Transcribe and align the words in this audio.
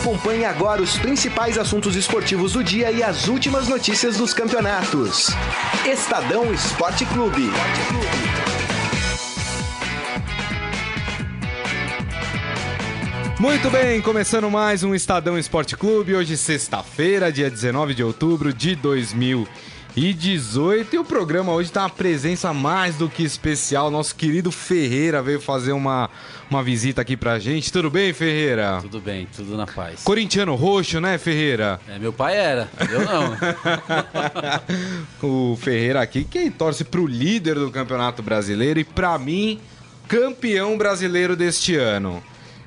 Acompanhe 0.00 0.46
agora 0.46 0.80
os 0.80 0.96
principais 0.96 1.58
assuntos 1.58 1.94
esportivos 1.94 2.54
do 2.54 2.64
dia 2.64 2.90
e 2.90 3.02
as 3.02 3.28
últimas 3.28 3.68
notícias 3.68 4.16
dos 4.16 4.32
campeonatos. 4.32 5.26
Estadão 5.84 6.50
Esporte 6.54 7.04
Clube. 7.04 7.50
Muito 13.38 13.68
bem, 13.68 14.00
começando 14.00 14.50
mais 14.50 14.82
um 14.82 14.94
Estadão 14.94 15.38
Esporte 15.38 15.76
Clube. 15.76 16.14
Hoje, 16.14 16.34
sexta-feira, 16.34 17.30
dia 17.30 17.50
19 17.50 17.92
de 17.92 18.02
outubro 18.02 18.54
de 18.54 18.74
2018. 18.74 19.79
E 19.96 20.98
o 20.98 21.04
programa 21.04 21.52
hoje 21.52 21.72
tá 21.72 21.82
uma 21.82 21.90
presença 21.90 22.52
mais 22.52 22.96
do 22.96 23.08
que 23.08 23.24
especial. 23.24 23.90
Nosso 23.90 24.14
querido 24.14 24.52
Ferreira 24.52 25.20
veio 25.20 25.40
fazer 25.40 25.72
uma, 25.72 26.08
uma 26.48 26.62
visita 26.62 27.02
aqui 27.02 27.16
pra 27.16 27.38
gente. 27.38 27.72
Tudo 27.72 27.90
bem, 27.90 28.12
Ferreira? 28.12 28.78
Tudo 28.82 29.00
bem, 29.00 29.26
tudo 29.34 29.56
na 29.56 29.66
paz. 29.66 30.02
Corintiano 30.04 30.54
roxo, 30.54 31.00
né, 31.00 31.18
Ferreira? 31.18 31.80
É, 31.88 31.98
meu 31.98 32.12
pai 32.12 32.36
era, 32.36 32.70
eu 32.90 33.04
não. 33.04 33.36
o 35.52 35.56
Ferreira 35.56 36.00
aqui, 36.00 36.24
quem 36.24 36.50
torce 36.50 36.84
pro 36.84 37.06
líder 37.06 37.56
do 37.56 37.70
Campeonato 37.70 38.22
Brasileiro 38.22 38.78
e 38.78 38.84
pra 38.84 39.18
mim, 39.18 39.60
campeão 40.06 40.78
brasileiro 40.78 41.34
deste 41.34 41.74
ano. 41.76 42.22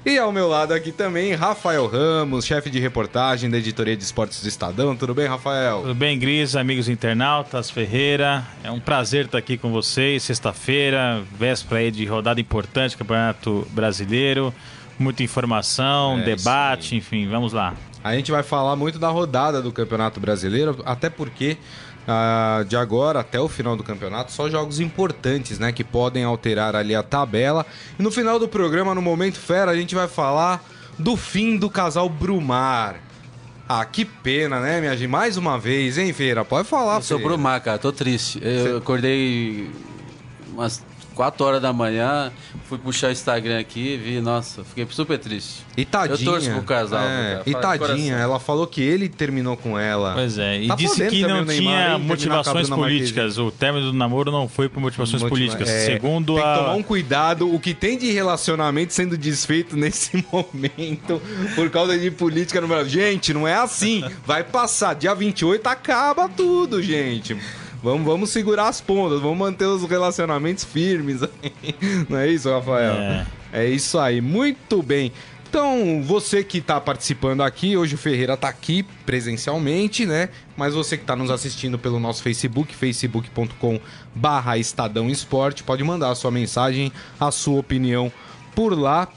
E 0.05 0.17
ao 0.17 0.34
meu 0.34 0.49
lado 0.49 0.73
aqui 0.73 0.91
também, 0.91 1.34
Rafael 1.34 1.88
Ramos, 1.88 2.45
chefe 2.45 2.70
de 2.70 2.77
reportagem 2.77 3.49
da 3.49 3.57
editoria 3.57 3.95
de 3.95 4.03
esportes 4.03 4.41
do 4.41 4.49
Estadão. 4.49 4.98
Tudo 4.98 5.13
bem, 5.13 5.27
Rafael? 5.27 5.80
Tudo 5.80 5.95
bem, 5.95 6.20
Gris, 6.20 6.57
amigos 6.57 6.89
internautas, 6.89 7.70
Ferreira. 7.70 8.45
É 8.66 8.70
um 8.70 8.81
prazer 8.81 9.25
estar 9.25 9.38
aqui 9.38 9.58
com 9.58 9.71
vocês. 9.71 10.21
Sexta-feira, 10.23 11.23
véspera 11.39 11.80
aí 11.80 11.89
de 11.89 12.05
rodada 12.05 12.41
importante, 12.41 12.97
Campeonato 12.97 13.66
Brasileiro. 13.71 14.53
Muita 14.99 15.23
informação, 15.23 16.20
é, 16.20 16.23
debate, 16.23 16.97
enfim, 16.97 17.30
vamos 17.30 17.53
lá. 17.53 17.73
A 18.03 18.14
gente 18.14 18.30
vai 18.30 18.44
falar 18.44 18.75
muito 18.75 18.99
da 18.99 19.08
rodada 19.08 19.61
do 19.61 19.72
Campeonato 19.72 20.20
Brasileiro, 20.20 20.81
até 20.83 21.09
porque 21.09 21.55
Uh, 22.03 22.65
de 22.65 22.75
agora 22.75 23.21
até 23.21 23.39
o 23.39 23.47
final 23.47 23.77
do 23.77 23.83
campeonato, 23.83 24.29
só 24.29 24.49
jogos 24.49 24.81
importantes, 24.81 25.57
né? 25.57 25.71
Que 25.71 25.85
podem 25.85 26.25
alterar 26.25 26.75
ali 26.75 26.93
a 26.93 27.01
tabela. 27.01 27.65
E 27.97 28.03
no 28.03 28.11
final 28.11 28.37
do 28.37 28.47
programa, 28.47 28.93
no 28.93 29.01
Momento 29.01 29.39
Fera, 29.39 29.71
a 29.71 29.75
gente 29.75 29.95
vai 29.95 30.07
falar 30.07 30.61
do 30.99 31.15
fim 31.15 31.55
do 31.55 31.69
casal 31.69 32.09
Brumar. 32.09 32.95
Ah, 33.67 33.85
que 33.85 34.03
pena, 34.03 34.59
né, 34.59 34.81
minha 34.81 34.95
gente? 34.97 35.07
Mais 35.07 35.37
uma 35.37 35.57
vez, 35.57 35.97
hein, 35.97 36.11
Feira? 36.11 36.43
Pode 36.43 36.67
falar, 36.67 36.97
Eu 36.97 37.01
sou 37.01 37.19
Brumar, 37.19 37.61
cara. 37.61 37.77
Tô 37.77 37.91
triste. 37.91 38.39
Eu 38.43 38.73
Cê... 38.73 38.77
acordei 38.77 39.71
umas 40.51 40.83
4 41.14 41.45
horas 41.45 41.61
da 41.61 41.72
manhã, 41.72 42.31
fui 42.66 42.78
puxar 42.78 43.08
o 43.08 43.11
Instagram 43.11 43.59
aqui 43.59 43.94
e 43.94 43.97
vi, 43.97 44.22
nossa, 44.22 44.64
fiquei 44.64 44.88
super 44.89 45.17
triste. 45.17 45.64
E 45.78 45.86
tadinha. 45.86 46.20
Eu 46.20 46.33
torço 46.33 46.52
pro 46.52 46.64
casal. 46.64 47.03
É, 47.03 47.42
e 47.45 47.53
tadinha, 47.53 48.16
ela 48.16 48.39
falou 48.39 48.67
que 48.67 48.81
ele 48.81 49.09
terminou 49.09 49.55
com 49.58 49.78
ela. 49.78 50.14
Pois 50.14 50.38
é, 50.38 50.61
e 50.61 50.67
tá 50.67 50.75
disse 50.75 51.05
que 51.08 51.25
não 51.25 51.45
tinha 51.45 51.97
motivações 51.97 52.70
políticas. 52.70 53.38
O 53.38 53.52
término 53.52 53.92
do 53.92 53.97
namoro 53.97 54.31
não 54.31 54.47
foi 54.47 54.70
por 54.70 54.80
motivações 54.80 55.22
Motiva 55.22 55.30
políticas. 55.30 55.70
É, 55.70 55.86
segundo 55.86 56.36
tem 56.36 56.44
a. 56.44 56.45
Tem 56.45 56.53
que 56.53 56.59
tomar 56.59 56.75
um 56.75 56.83
cuidado. 56.83 57.53
O 57.53 57.59
que 57.59 57.73
tem 57.73 57.98
de 57.98 58.11
relacionamento 58.11 58.94
sendo 58.94 59.17
desfeito 59.17 59.75
nesse 59.77 60.25
momento 60.31 61.22
por 61.55 61.70
causa 61.70 61.98
de 61.98 62.11
política 62.11 62.61
no 62.61 62.67
Brasil. 62.67 62.89
Gente, 62.89 63.33
não 63.33 63.48
é 63.48 63.55
assim. 63.55 64.03
Vai 64.25 64.44
passar. 64.44 64.94
Dia 64.95 65.14
28 65.14 65.66
acaba 65.67 66.27
tudo, 66.30 66.81
gente. 66.81 67.38
Vamos, 67.84 68.06
vamos 68.06 68.30
segurar 68.30 68.70
as 68.70 68.80
pontas, 68.80 69.20
vamos 69.20 69.38
manter 69.38 69.66
os 69.66 69.84
relacionamentos 69.84 70.64
firmes. 70.64 71.20
Não 72.08 72.17
é 72.17 72.30
isso, 72.30 72.50
Rafael? 72.50 72.94
É. 72.94 73.26
é 73.52 73.67
isso 73.67 74.00
aí. 74.00 74.22
Muito 74.22 74.81
bem. 74.81 75.12
Então, 75.50 76.02
você 76.02 76.44
que 76.44 76.59
está 76.59 76.80
participando 76.80 77.42
aqui, 77.42 77.76
hoje 77.76 77.94
o 77.94 77.98
Ferreira 77.98 78.34
está 78.36 78.48
aqui 78.48 78.84
presencialmente, 79.06 80.06
né? 80.06 80.30
Mas 80.56 80.73
você 80.73 80.98
que 80.98 81.04
está 81.04 81.16
nos 81.16 81.30
assistindo 81.30 81.77
pelo 81.77 81.99
nosso 81.99 82.23
Facebook, 82.23 82.73
facebook.com 82.73 83.80
barra 84.16 84.58
Estadão 84.58 85.10
Esporte, 85.10 85.61
pode 85.61 85.83
mandar 85.83 86.10
a 86.10 86.16
sua 86.16 86.32
mensagem, 86.32 86.92
a 87.20 87.30
sua 87.30 87.60
opinião 87.60 88.11
por 88.55 88.80
lá. 88.80 89.10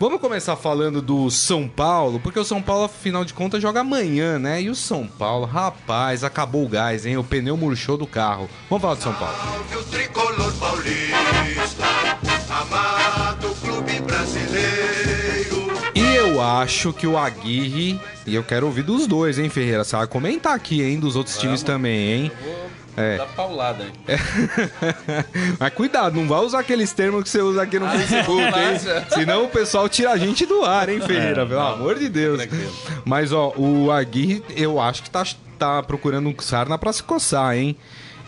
Vamos 0.00 0.18
começar 0.18 0.56
falando 0.56 1.02
do 1.02 1.30
São 1.30 1.68
Paulo, 1.68 2.18
porque 2.20 2.38
o 2.38 2.44
São 2.44 2.62
Paulo, 2.62 2.84
afinal 2.84 3.22
de 3.22 3.34
contas, 3.34 3.60
joga 3.60 3.80
amanhã, 3.80 4.38
né? 4.38 4.62
E 4.62 4.70
o 4.70 4.74
São 4.74 5.06
Paulo, 5.06 5.44
rapaz, 5.44 6.24
acabou 6.24 6.64
o 6.64 6.68
gás, 6.70 7.04
hein? 7.04 7.18
O 7.18 7.22
pneu 7.22 7.54
murchou 7.54 7.98
do 7.98 8.06
carro. 8.06 8.48
Vamos 8.70 8.80
falar 8.80 8.94
do 8.94 9.02
São 9.02 9.12
Paulo. 9.12 9.34
E 15.94 16.16
eu 16.16 16.40
acho 16.40 16.94
que 16.94 17.06
o 17.06 17.18
Aguirre, 17.18 18.00
e 18.26 18.34
eu 18.34 18.42
quero 18.42 18.64
ouvir 18.64 18.84
dos 18.84 19.06
dois, 19.06 19.38
hein, 19.38 19.50
Ferreira? 19.50 19.84
Você 19.84 19.94
vai 19.94 20.06
comentar 20.06 20.54
aqui, 20.54 20.82
hein, 20.82 20.98
dos 20.98 21.14
outros 21.14 21.36
Vamos. 21.36 21.42
times 21.46 21.62
também, 21.62 22.12
hein? 22.12 22.32
É. 22.96 23.16
Dá 23.16 23.26
paulada, 23.26 23.84
hein? 23.84 23.92
É. 24.06 24.16
Mas 25.58 25.74
cuidado, 25.74 26.16
não 26.16 26.26
vai 26.26 26.40
usar 26.40 26.60
aqueles 26.60 26.92
termos 26.92 27.22
que 27.22 27.28
você 27.28 27.40
usa 27.40 27.62
aqui 27.62 27.78
no 27.78 27.86
ah, 27.86 27.90
Facebook, 27.90 28.42
hein? 28.42 29.04
Senão 29.10 29.44
o 29.44 29.48
pessoal 29.48 29.88
tira 29.88 30.10
a 30.10 30.16
gente 30.16 30.44
do 30.44 30.64
ar, 30.64 30.88
hein, 30.88 31.00
Ferreira? 31.00 31.42
É, 31.42 31.46
Pelo 31.46 31.60
não, 31.60 31.68
amor 31.68 31.98
de 31.98 32.08
Deus. 32.08 32.38
Tranquilo. 32.38 32.72
Mas, 33.04 33.32
ó, 33.32 33.52
o 33.56 33.90
Aguirre, 33.90 34.42
eu 34.56 34.80
acho 34.80 35.02
que 35.02 35.10
tá, 35.10 35.24
tá 35.58 35.82
procurando 35.82 36.28
um 36.28 36.34
sarna 36.40 36.76
pra 36.76 36.92
se 36.92 37.02
coçar, 37.02 37.56
hein? 37.56 37.76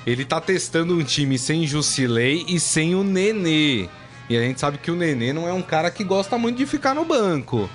Ele 0.06 0.24
tá 0.24 0.40
testando 0.40 0.94
um 0.94 1.02
time 1.02 1.38
sem 1.38 1.66
Jusilei 1.66 2.44
e 2.48 2.58
sem 2.58 2.94
o 2.94 3.04
Nenê. 3.04 3.88
E 4.28 4.36
a 4.36 4.40
gente 4.40 4.60
sabe 4.60 4.78
que 4.78 4.90
o 4.90 4.96
Nenê 4.96 5.32
não 5.32 5.48
é 5.48 5.52
um 5.52 5.62
cara 5.62 5.90
que 5.90 6.02
gosta 6.02 6.38
muito 6.38 6.56
de 6.56 6.66
ficar 6.66 6.94
no 6.94 7.04
banco. 7.04 7.68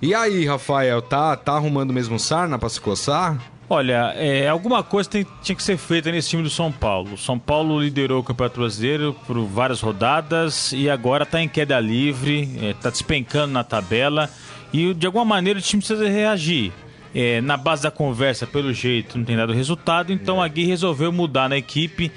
E 0.00 0.14
aí, 0.14 0.46
Rafael, 0.46 1.02
tá, 1.02 1.36
tá 1.36 1.52
arrumando 1.52 1.92
mesmo 1.92 2.18
sarna 2.18 2.58
pra 2.58 2.68
se 2.68 2.80
coçar? 2.80 3.36
Olha, 3.70 4.14
é, 4.16 4.48
alguma 4.48 4.82
coisa 4.82 5.10
tem, 5.10 5.26
tinha 5.42 5.54
que 5.54 5.62
ser 5.62 5.76
feita 5.76 6.10
nesse 6.10 6.30
time 6.30 6.42
do 6.42 6.48
São 6.48 6.72
Paulo. 6.72 7.14
O 7.14 7.18
São 7.18 7.38
Paulo 7.38 7.78
liderou 7.78 8.20
o 8.20 8.24
Campeonato 8.24 8.60
Brasileiro 8.60 9.14
por 9.26 9.38
várias 9.44 9.82
rodadas 9.82 10.72
e 10.72 10.88
agora 10.88 11.24
está 11.24 11.42
em 11.42 11.48
queda 11.48 11.78
livre, 11.78 12.44
está 12.44 12.66
é, 12.66 12.72
tá 12.72 12.90
despencando 12.90 13.52
na 13.52 13.62
tabela 13.62 14.30
e 14.72 14.94
de 14.94 15.06
alguma 15.06 15.24
maneira 15.24 15.58
o 15.58 15.62
time 15.62 15.82
precisa 15.82 16.08
reagir. 16.08 16.72
É, 17.14 17.42
na 17.42 17.58
base 17.58 17.82
da 17.82 17.90
conversa, 17.90 18.46
pelo 18.46 18.72
jeito, 18.72 19.18
não 19.18 19.24
tem 19.24 19.36
dado 19.36 19.52
resultado, 19.52 20.12
então 20.12 20.42
a 20.42 20.48
Gui 20.48 20.64
resolveu 20.64 21.12
mudar 21.12 21.48
na 21.48 21.56
equipe. 21.58 22.10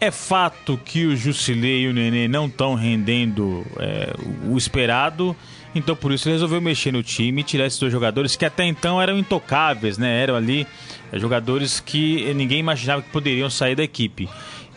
É 0.00 0.10
fato 0.10 0.80
que 0.84 1.06
o 1.06 1.16
Jusilei 1.16 1.82
e 1.82 1.88
o 1.88 1.92
Nenê 1.92 2.26
não 2.26 2.46
estão 2.46 2.74
rendendo 2.74 3.64
é, 3.78 4.14
o 4.48 4.56
esperado 4.56 5.36
então 5.74 5.94
por 5.94 6.12
isso 6.12 6.28
ele 6.28 6.34
resolveu 6.34 6.60
mexer 6.60 6.92
no 6.92 7.02
time 7.02 7.40
e 7.40 7.44
tirar 7.44 7.66
esses 7.66 7.78
dois 7.78 7.92
jogadores 7.92 8.36
que 8.36 8.44
até 8.44 8.64
então 8.64 9.00
eram 9.00 9.18
intocáveis, 9.18 9.98
né? 9.98 10.22
Eram 10.22 10.34
ali 10.34 10.66
é, 10.66 10.66
jogadores 11.14 11.80
que 11.80 12.32
ninguém 12.34 12.58
imaginava 12.58 13.02
que 13.02 13.10
poderiam 13.10 13.48
sair 13.48 13.74
da 13.74 13.82
equipe. 13.82 14.28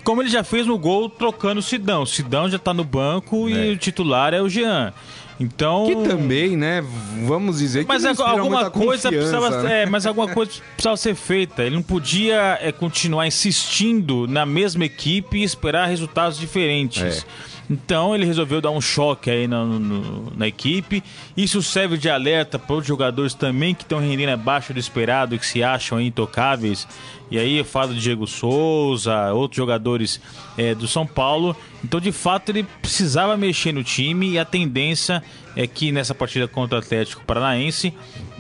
Como 0.04 0.22
ele 0.22 0.30
já 0.30 0.44
fez 0.44 0.66
no 0.66 0.78
gol 0.78 1.10
trocando 1.10 1.60
o 1.60 1.64
Sidão. 1.64 2.04
O 2.04 2.08
Sidão 2.08 2.50
já 2.50 2.58
está 2.58 2.74
no 2.74 2.84
banco 2.84 3.48
é. 3.50 3.52
e 3.52 3.72
o 3.72 3.78
titular 3.78 4.34
é 4.34 4.42
o 4.42 4.50
Jean. 4.50 4.94
Então. 5.40 5.88
Que 5.88 6.08
também, 6.08 6.56
né? 6.56 6.84
Vamos 7.26 7.58
dizer 7.58 7.82
que 7.82 7.88
mas 7.88 8.04
não 8.04 8.14
alguma 8.28 8.70
coisa 8.70 9.10
precisava, 9.10 9.64
né? 9.64 9.82
é, 9.82 9.86
mas 9.88 10.06
alguma 10.06 10.28
coisa 10.34 10.52
precisava 10.76 10.98
ser 10.98 11.16
feita. 11.16 11.64
Ele 11.64 11.76
não 11.76 11.82
podia 11.82 12.60
é, 12.62 12.72
continuar 12.72 13.26
insistindo 13.26 14.28
na 14.28 14.46
mesma 14.46 14.86
equipe 14.86 15.40
e 15.40 15.44
esperar 15.44 15.88
resultados 15.88 16.38
diferentes. 16.38 17.02
É. 17.02 17.52
Então 17.72 18.14
ele 18.14 18.26
resolveu 18.26 18.60
dar 18.60 18.72
um 18.72 18.82
choque 18.82 19.32
aí 19.32 19.48
na, 19.48 19.64
no, 19.64 20.30
na 20.36 20.46
equipe. 20.46 21.02
Isso 21.38 21.64
serve 21.64 21.98
de 21.98 22.10
alerta 22.10 22.60
para 22.60 22.76
os 22.76 22.86
jogadores 22.86 23.34
também 23.34 23.74
que 23.74 23.84
estão 23.84 24.00
rendendo 24.00 24.32
abaixo 24.32 24.74
do 24.74 24.80
esperado, 24.80 25.40
que 25.40 25.46
se 25.46 25.64
acham 25.64 26.02
intocáveis. 26.02 26.86
E 27.32 27.40
aí 27.40 27.60
eu 27.60 27.64
falo 27.64 27.94
de 27.94 28.02
Diego 28.02 28.28
Souza, 28.28 29.32
outros 29.32 29.56
jogadores 29.56 30.20
é, 30.58 30.76
do 30.76 30.86
São 30.86 31.08
Paulo. 31.08 31.56
Então, 31.82 32.02
de 32.02 32.12
fato, 32.12 32.50
ele 32.50 32.64
precisava 32.82 33.38
mexer 33.38 33.72
no 33.72 33.86
time 33.86 34.32
e 34.32 34.38
a 34.38 34.44
tendência 34.44 35.24
é 35.56 35.66
que 35.66 35.94
nessa 35.94 36.14
partida 36.14 36.50
contra 36.50 36.76
o 36.76 36.82
Atlético 36.82 37.24
Paranaense 37.24 37.94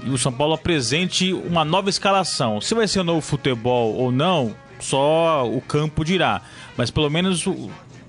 o 0.07 0.17
São 0.17 0.33
Paulo 0.33 0.55
apresente 0.55 1.31
uma 1.31 1.63
nova 1.63 1.89
escalação. 1.89 2.59
Se 2.59 2.75
vai 2.75 2.85
ser 2.85 3.00
um 3.00 3.05
novo 3.05 3.21
futebol 3.21 3.95
ou 3.95 4.11
não, 4.11 4.53
só 4.77 5.47
o 5.50 5.61
campo 5.61 6.03
dirá. 6.03 6.41
Mas 6.75 6.91
pelo 6.91 7.09
menos 7.09 7.47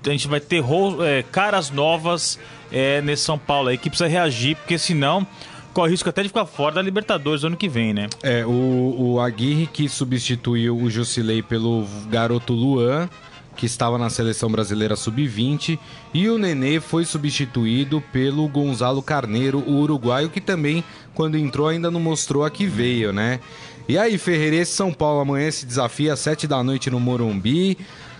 a 0.05 0.09
gente 0.09 0.27
vai 0.27 0.39
ter 0.39 0.63
é, 1.05 1.23
caras 1.23 1.69
novas 1.69 2.39
é, 2.71 3.01
nesse 3.01 3.23
São 3.23 3.37
Paulo 3.37 3.69
aí 3.69 3.77
que 3.77 3.89
precisa 3.89 4.09
reagir, 4.09 4.55
porque 4.55 4.77
senão 4.77 5.25
corre 5.73 5.91
risco 5.91 6.07
até 6.07 6.21
de 6.21 6.29
ficar 6.29 6.45
fora 6.45 6.75
da 6.75 6.81
Libertadores 6.81 7.43
ano 7.43 7.57
que 7.57 7.67
vem, 7.67 7.93
né? 7.93 8.07
É, 8.21 8.45
o, 8.45 8.95
o 8.97 9.19
Aguirre 9.19 9.67
que 9.67 9.89
substituiu 9.89 10.77
o 10.77 10.89
Jusilei 10.89 11.41
pelo 11.41 11.85
garoto 12.09 12.53
Luan, 12.53 13.09
que 13.55 13.65
estava 13.65 13.97
na 13.97 14.09
seleção 14.09 14.49
brasileira 14.49 14.95
sub-20, 14.95 15.77
e 16.13 16.29
o 16.29 16.37
Nenê 16.37 16.79
foi 16.79 17.05
substituído 17.05 18.01
pelo 18.11 18.47
Gonzalo 18.47 19.01
Carneiro, 19.01 19.59
o 19.59 19.79
uruguaio, 19.79 20.29
que 20.29 20.41
também, 20.41 20.83
quando 21.13 21.37
entrou, 21.37 21.67
ainda 21.67 21.91
não 21.91 21.99
mostrou 21.99 22.43
a 22.43 22.51
que 22.51 22.65
veio, 22.65 23.11
né? 23.11 23.39
E 23.87 23.97
aí, 23.97 24.17
Ferreira, 24.17 24.63
São 24.65 24.93
Paulo 24.93 25.19
amanhã 25.19 25.51
se 25.51 25.65
desafia 25.65 26.13
às 26.13 26.19
sete 26.19 26.47
da 26.47 26.63
noite 26.63 26.89
no 26.89 26.99
Morumbi. 26.99 27.77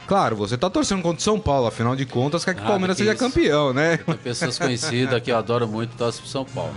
Claro, 0.07 0.35
você 0.35 0.57
tá 0.57 0.69
torcendo 0.69 1.01
contra 1.01 1.19
o 1.19 1.23
São 1.23 1.39
Paulo, 1.39 1.67
afinal 1.67 1.95
de 1.95 2.05
contas, 2.05 2.43
quer 2.43 2.53
que 2.53 2.61
o 2.61 2.63
ah, 2.63 2.67
Palmeiras 2.67 2.97
seja 2.97 3.13
isso. 3.13 3.19
campeão, 3.19 3.73
né? 3.73 3.97
Tem 3.97 4.15
pessoas 4.15 4.57
conhecidas 4.57 5.21
que 5.21 5.31
eu 5.31 5.37
adoro 5.37 5.67
muito, 5.67 5.95
torcem 5.95 6.21
pro 6.21 6.29
São 6.29 6.45
Paulo. 6.45 6.75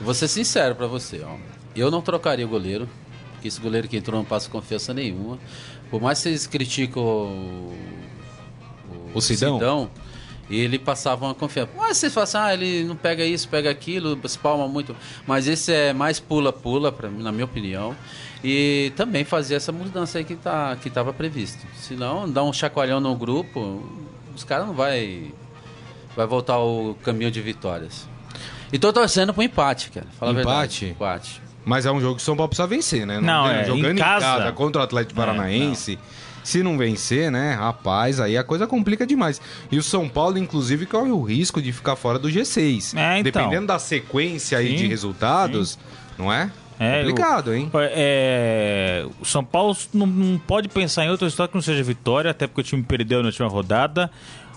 Vou 0.00 0.14
ser 0.14 0.28
sincero 0.28 0.74
para 0.74 0.86
você, 0.86 1.22
ó. 1.24 1.34
eu 1.74 1.90
não 1.90 2.00
trocaria 2.00 2.46
o 2.46 2.48
goleiro, 2.48 2.88
porque 3.32 3.48
esse 3.48 3.60
goleiro 3.60 3.88
que 3.88 3.96
entrou 3.96 4.18
não 4.18 4.24
passa 4.24 4.48
confiança 4.48 4.94
nenhuma. 4.94 5.38
Por 5.90 6.00
mais 6.00 6.18
que 6.18 6.24
vocês 6.24 6.46
criticam 6.46 7.02
o, 7.02 7.74
O 9.14 9.20
Sidão? 9.20 9.90
ele 10.50 10.78
passava 10.78 11.26
uma 11.26 11.34
confiança. 11.34 11.70
Mas 11.76 11.96
vocês 11.96 12.12
falam 12.12 12.24
assim, 12.24 12.38
ah, 12.38 12.52
ele 12.52 12.84
não 12.84 12.96
pega 12.96 13.24
isso, 13.24 13.48
pega 13.48 13.70
aquilo, 13.70 14.18
espalma 14.24 14.66
muito. 14.66 14.96
Mas 15.26 15.46
esse 15.46 15.72
é 15.72 15.92
mais 15.92 16.18
pula-pula, 16.18 16.94
na 17.18 17.30
minha 17.30 17.44
opinião. 17.44 17.94
E 18.42 18.92
também 18.96 19.24
fazer 19.24 19.54
essa 19.56 19.70
mudança 19.70 20.18
aí 20.18 20.24
que 20.24 20.34
tá, 20.34 20.76
que 20.80 20.88
estava 20.88 21.12
previsto. 21.12 21.66
Senão, 21.76 22.28
dar 22.30 22.42
um 22.44 22.52
chacoalhão 22.52 22.98
no 23.00 23.14
grupo, 23.14 23.82
os 24.34 24.44
caras 24.44 24.66
não 24.66 24.74
vai 24.74 25.32
vai 26.16 26.26
voltar 26.26 26.54
ao 26.54 26.96
caminho 27.04 27.30
de 27.30 27.40
vitórias. 27.40 28.08
E 28.72 28.78
tô 28.78 28.92
torcendo 28.92 29.32
pro 29.34 29.42
empate, 29.42 29.90
cara. 29.90 30.06
Fala 30.18 30.32
a 30.32 30.40
Empate? 30.40 30.46
verdade. 30.86 30.86
Empate. 30.90 31.42
Mas 31.64 31.84
é 31.86 31.92
um 31.92 32.00
jogo 32.00 32.16
que 32.16 32.22
o 32.22 32.24
São 32.24 32.36
Paulo 32.36 32.48
precisa 32.48 32.66
vencer, 32.66 33.06
né? 33.06 33.20
Não, 33.20 33.46
tem- 33.48 33.56
é, 33.58 33.64
jogando 33.64 33.98
em 33.98 34.00
casa. 34.00 34.52
contra 34.52 34.80
o 34.80 34.84
Atlético 34.84 35.20
É, 35.20 35.24
Paranaense. 35.26 35.98
Se 36.42 36.62
não 36.62 36.78
vencer, 36.78 37.30
né, 37.30 37.52
rapaz, 37.52 38.18
aí 38.18 38.36
a 38.38 38.42
coisa 38.42 38.66
complica 38.66 39.06
demais. 39.06 39.40
E 39.70 39.76
o 39.76 39.82
São 39.82 40.08
Paulo, 40.08 40.38
inclusive, 40.38 40.86
corre 40.86 41.10
o 41.10 41.22
risco 41.22 41.60
de 41.60 41.70
ficar 41.70 41.96
fora 41.96 42.18
do 42.18 42.28
G6. 42.28 42.96
É, 42.96 43.18
então. 43.18 43.22
Dependendo 43.42 43.66
da 43.66 43.78
sequência 43.78 44.56
aí 44.56 44.70
Sim, 44.70 44.76
de 44.76 44.86
resultados, 44.86 45.78
não 46.18 46.32
é? 46.32 46.50
É, 46.80 47.00
Complicado, 47.00 47.52
hein? 47.52 47.70
É, 47.74 49.06
o 49.20 49.24
São 49.24 49.44
Paulo 49.44 49.76
não, 49.92 50.06
não 50.06 50.38
pode 50.38 50.66
pensar 50.66 51.04
em 51.04 51.10
outro 51.10 51.26
resultado 51.26 51.50
que 51.50 51.54
não 51.54 51.60
seja 51.60 51.82
vitória, 51.82 52.30
até 52.30 52.46
porque 52.46 52.62
o 52.62 52.64
time 52.64 52.82
perdeu 52.82 53.20
na 53.20 53.26
última 53.26 53.48
rodada. 53.48 54.10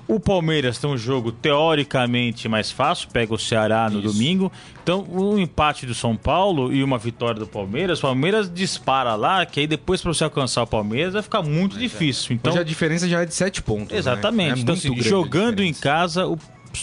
O 0.07 0.19
Palmeiras 0.19 0.77
tem 0.77 0.89
um 0.89 0.97
jogo 0.97 1.31
teoricamente 1.31 2.47
mais 2.49 2.71
fácil, 2.71 3.09
pega 3.11 3.33
o 3.33 3.39
Ceará 3.39 3.89
no 3.89 4.01
domingo. 4.01 4.51
Então, 4.81 5.05
um 5.09 5.37
empate 5.37 5.85
do 5.85 5.93
São 5.93 6.15
Paulo 6.15 6.73
e 6.73 6.83
uma 6.83 6.97
vitória 6.97 7.39
do 7.39 7.47
Palmeiras, 7.47 7.99
o 7.99 8.01
Palmeiras 8.01 8.51
dispara 8.53 9.15
lá, 9.15 9.45
que 9.45 9.61
aí 9.61 9.67
depois 9.67 10.01
para 10.01 10.13
você 10.13 10.23
alcançar 10.25 10.63
o 10.63 10.67
Palmeiras 10.67 11.13
vai 11.13 11.21
ficar 11.21 11.41
muito 11.41 11.77
difícil. 11.77 12.35
Então, 12.35 12.51
Hoje 12.51 12.61
a 12.61 12.65
diferença 12.65 13.07
já 13.07 13.21
é 13.21 13.25
de 13.25 13.33
7 13.33 13.61
pontos. 13.61 13.97
exatamente. 13.97 14.55
Né? 14.55 14.59
É 14.59 14.61
então, 14.61 14.75
assim, 14.75 15.01
jogando 15.01 15.61
em 15.61 15.73
casa, 15.73 16.27
o 16.27 16.37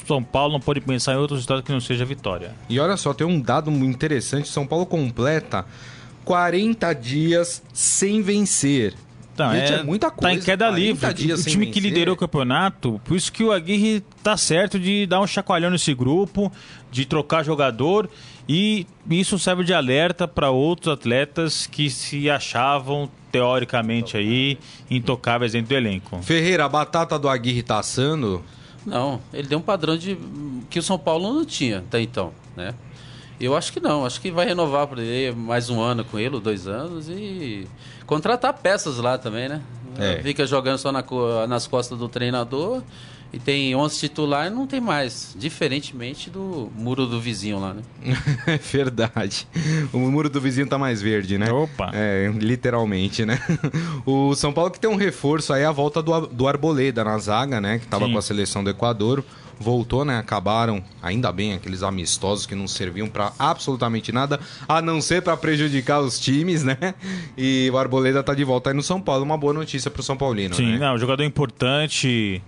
São 0.06 0.22
Paulo 0.22 0.52
não 0.52 0.60
pode 0.60 0.81
pensar 0.81 1.14
em 1.14 1.16
outro 1.16 1.37
resultado 1.37 1.62
que 1.62 1.72
não 1.72 1.81
seja 1.81 2.04
vitória. 2.04 2.54
E 2.69 2.78
olha 2.78 2.96
só, 2.96 3.12
tem 3.12 3.26
um 3.26 3.40
dado 3.40 3.70
interessante: 3.70 4.48
São 4.48 4.66
Paulo 4.66 4.87
completa 4.87 5.64
40 6.25 6.92
dias 6.94 7.62
sem 7.72 8.22
vencer. 8.22 8.94
Então, 9.32 9.52
Gente, 9.52 9.72
é, 9.72 9.76
é 9.76 9.82
muita 9.82 10.10
Tá 10.10 10.31
em 10.31 10.34
coisa, 10.34 10.44
queda 10.44 10.66
40 10.66 10.78
livre. 10.78 11.32
O 11.32 11.42
time 11.44 11.66
que 11.66 11.81
vencer. 11.81 11.82
liderou 11.82 12.14
o 12.14 12.19
campeonato, 12.19 13.00
por 13.04 13.16
isso 13.16 13.32
que 13.32 13.42
o 13.42 13.52
Aguirre 13.52 14.02
tá 14.22 14.37
certo 14.37 14.78
de 14.78 15.06
dar 15.06 15.20
um 15.20 15.26
chacoalhão 15.26 15.70
nesse 15.70 15.94
grupo, 15.94 16.52
de 16.90 17.06
trocar 17.06 17.42
jogador. 17.42 18.08
E 18.48 18.87
isso 19.08 19.38
serve 19.38 19.62
de 19.64 19.72
alerta 19.72 20.26
para 20.26 20.50
outros 20.50 20.92
atletas 20.92 21.66
que 21.66 21.88
se 21.88 22.28
achavam, 22.28 23.08
teoricamente, 23.31 24.16
aí, 24.16 24.58
intocáveis 24.90 25.52
dentro 25.52 25.69
do 25.69 25.76
elenco. 25.76 26.20
Ferreira, 26.22 26.64
a 26.64 26.69
batata 26.69 27.19
do 27.19 27.28
Aguirre 27.28 27.62
tá 27.62 27.78
assando? 27.78 28.44
Não, 28.86 29.20
ele 29.32 29.46
deu 29.48 29.58
um 29.58 29.62
padrão 29.62 29.96
de 29.96 30.18
que 30.68 30.78
o 30.78 30.82
São 30.82 30.98
Paulo 30.98 31.32
não 31.32 31.44
tinha 31.44 31.78
até 31.78 32.00
então, 32.00 32.32
né? 32.56 32.74
Eu 33.40 33.56
acho 33.56 33.72
que 33.72 33.80
não, 33.80 34.04
acho 34.04 34.20
que 34.20 34.30
vai 34.30 34.46
renovar 34.46 34.86
por 34.86 34.98
ele 34.98 35.34
mais 35.34 35.70
um 35.70 35.80
ano 35.80 36.04
com 36.04 36.18
ele, 36.18 36.38
dois 36.40 36.66
anos, 36.66 37.08
e 37.08 37.66
contratar 38.06 38.52
peças 38.54 38.98
lá 38.98 39.16
também, 39.16 39.48
né? 39.48 39.62
É. 39.98 40.22
Fica 40.22 40.46
jogando 40.46 40.78
só 40.78 40.92
na 40.92 41.04
nas 41.48 41.66
costas 41.66 41.98
do 41.98 42.08
treinador 42.08 42.82
e 43.32 43.38
tem 43.38 43.74
11 43.74 43.98
titulares, 43.98 44.52
não 44.52 44.66
tem 44.66 44.80
mais. 44.80 45.34
Diferentemente 45.38 46.28
do 46.30 46.70
muro 46.76 47.06
do 47.06 47.20
vizinho 47.20 47.60
lá, 47.60 47.74
né? 47.74 47.82
É 48.46 48.56
verdade. 48.58 49.46
O 49.92 49.98
muro 49.98 50.28
do 50.28 50.40
vizinho 50.40 50.66
tá 50.66 50.76
mais 50.76 51.00
verde, 51.00 51.38
né? 51.38 51.50
Opa. 51.52 51.90
É, 51.92 52.30
literalmente, 52.34 53.24
né? 53.24 53.40
O 54.04 54.34
São 54.34 54.52
Paulo 54.52 54.70
que 54.70 54.80
tem 54.80 54.90
um 54.90 54.96
reforço 54.96 55.52
aí, 55.52 55.64
a 55.64 55.70
volta 55.70 56.02
do, 56.02 56.26
do 56.26 56.48
Arboleda 56.48 57.04
na 57.04 57.16
zaga, 57.18 57.60
né? 57.60 57.78
Que 57.78 57.86
tava 57.86 58.06
Sim. 58.06 58.12
com 58.12 58.18
a 58.18 58.22
seleção 58.22 58.64
do 58.64 58.70
Equador. 58.70 59.24
Voltou, 59.62 60.06
né? 60.06 60.18
Acabaram, 60.18 60.82
ainda 61.02 61.30
bem, 61.30 61.52
aqueles 61.52 61.82
amistosos 61.82 62.46
que 62.46 62.54
não 62.54 62.66
serviam 62.66 63.06
pra 63.08 63.30
absolutamente 63.38 64.10
nada, 64.10 64.40
a 64.66 64.80
não 64.80 65.02
ser 65.02 65.20
pra 65.20 65.36
prejudicar 65.36 66.00
os 66.00 66.18
times, 66.18 66.64
né? 66.64 66.78
E 67.36 67.68
o 67.70 67.76
Arboleda 67.76 68.22
tá 68.22 68.34
de 68.34 68.42
volta 68.42 68.70
aí 68.70 68.74
no 68.74 68.82
São 68.82 68.98
Paulo. 69.02 69.22
Uma 69.22 69.36
boa 69.36 69.52
notícia 69.52 69.90
pro 69.90 70.02
São 70.02 70.16
Paulino, 70.16 70.54
Sim, 70.54 70.72
né? 70.72 70.78
não, 70.78 70.96
jogador 70.96 71.24
importante, 71.24 72.42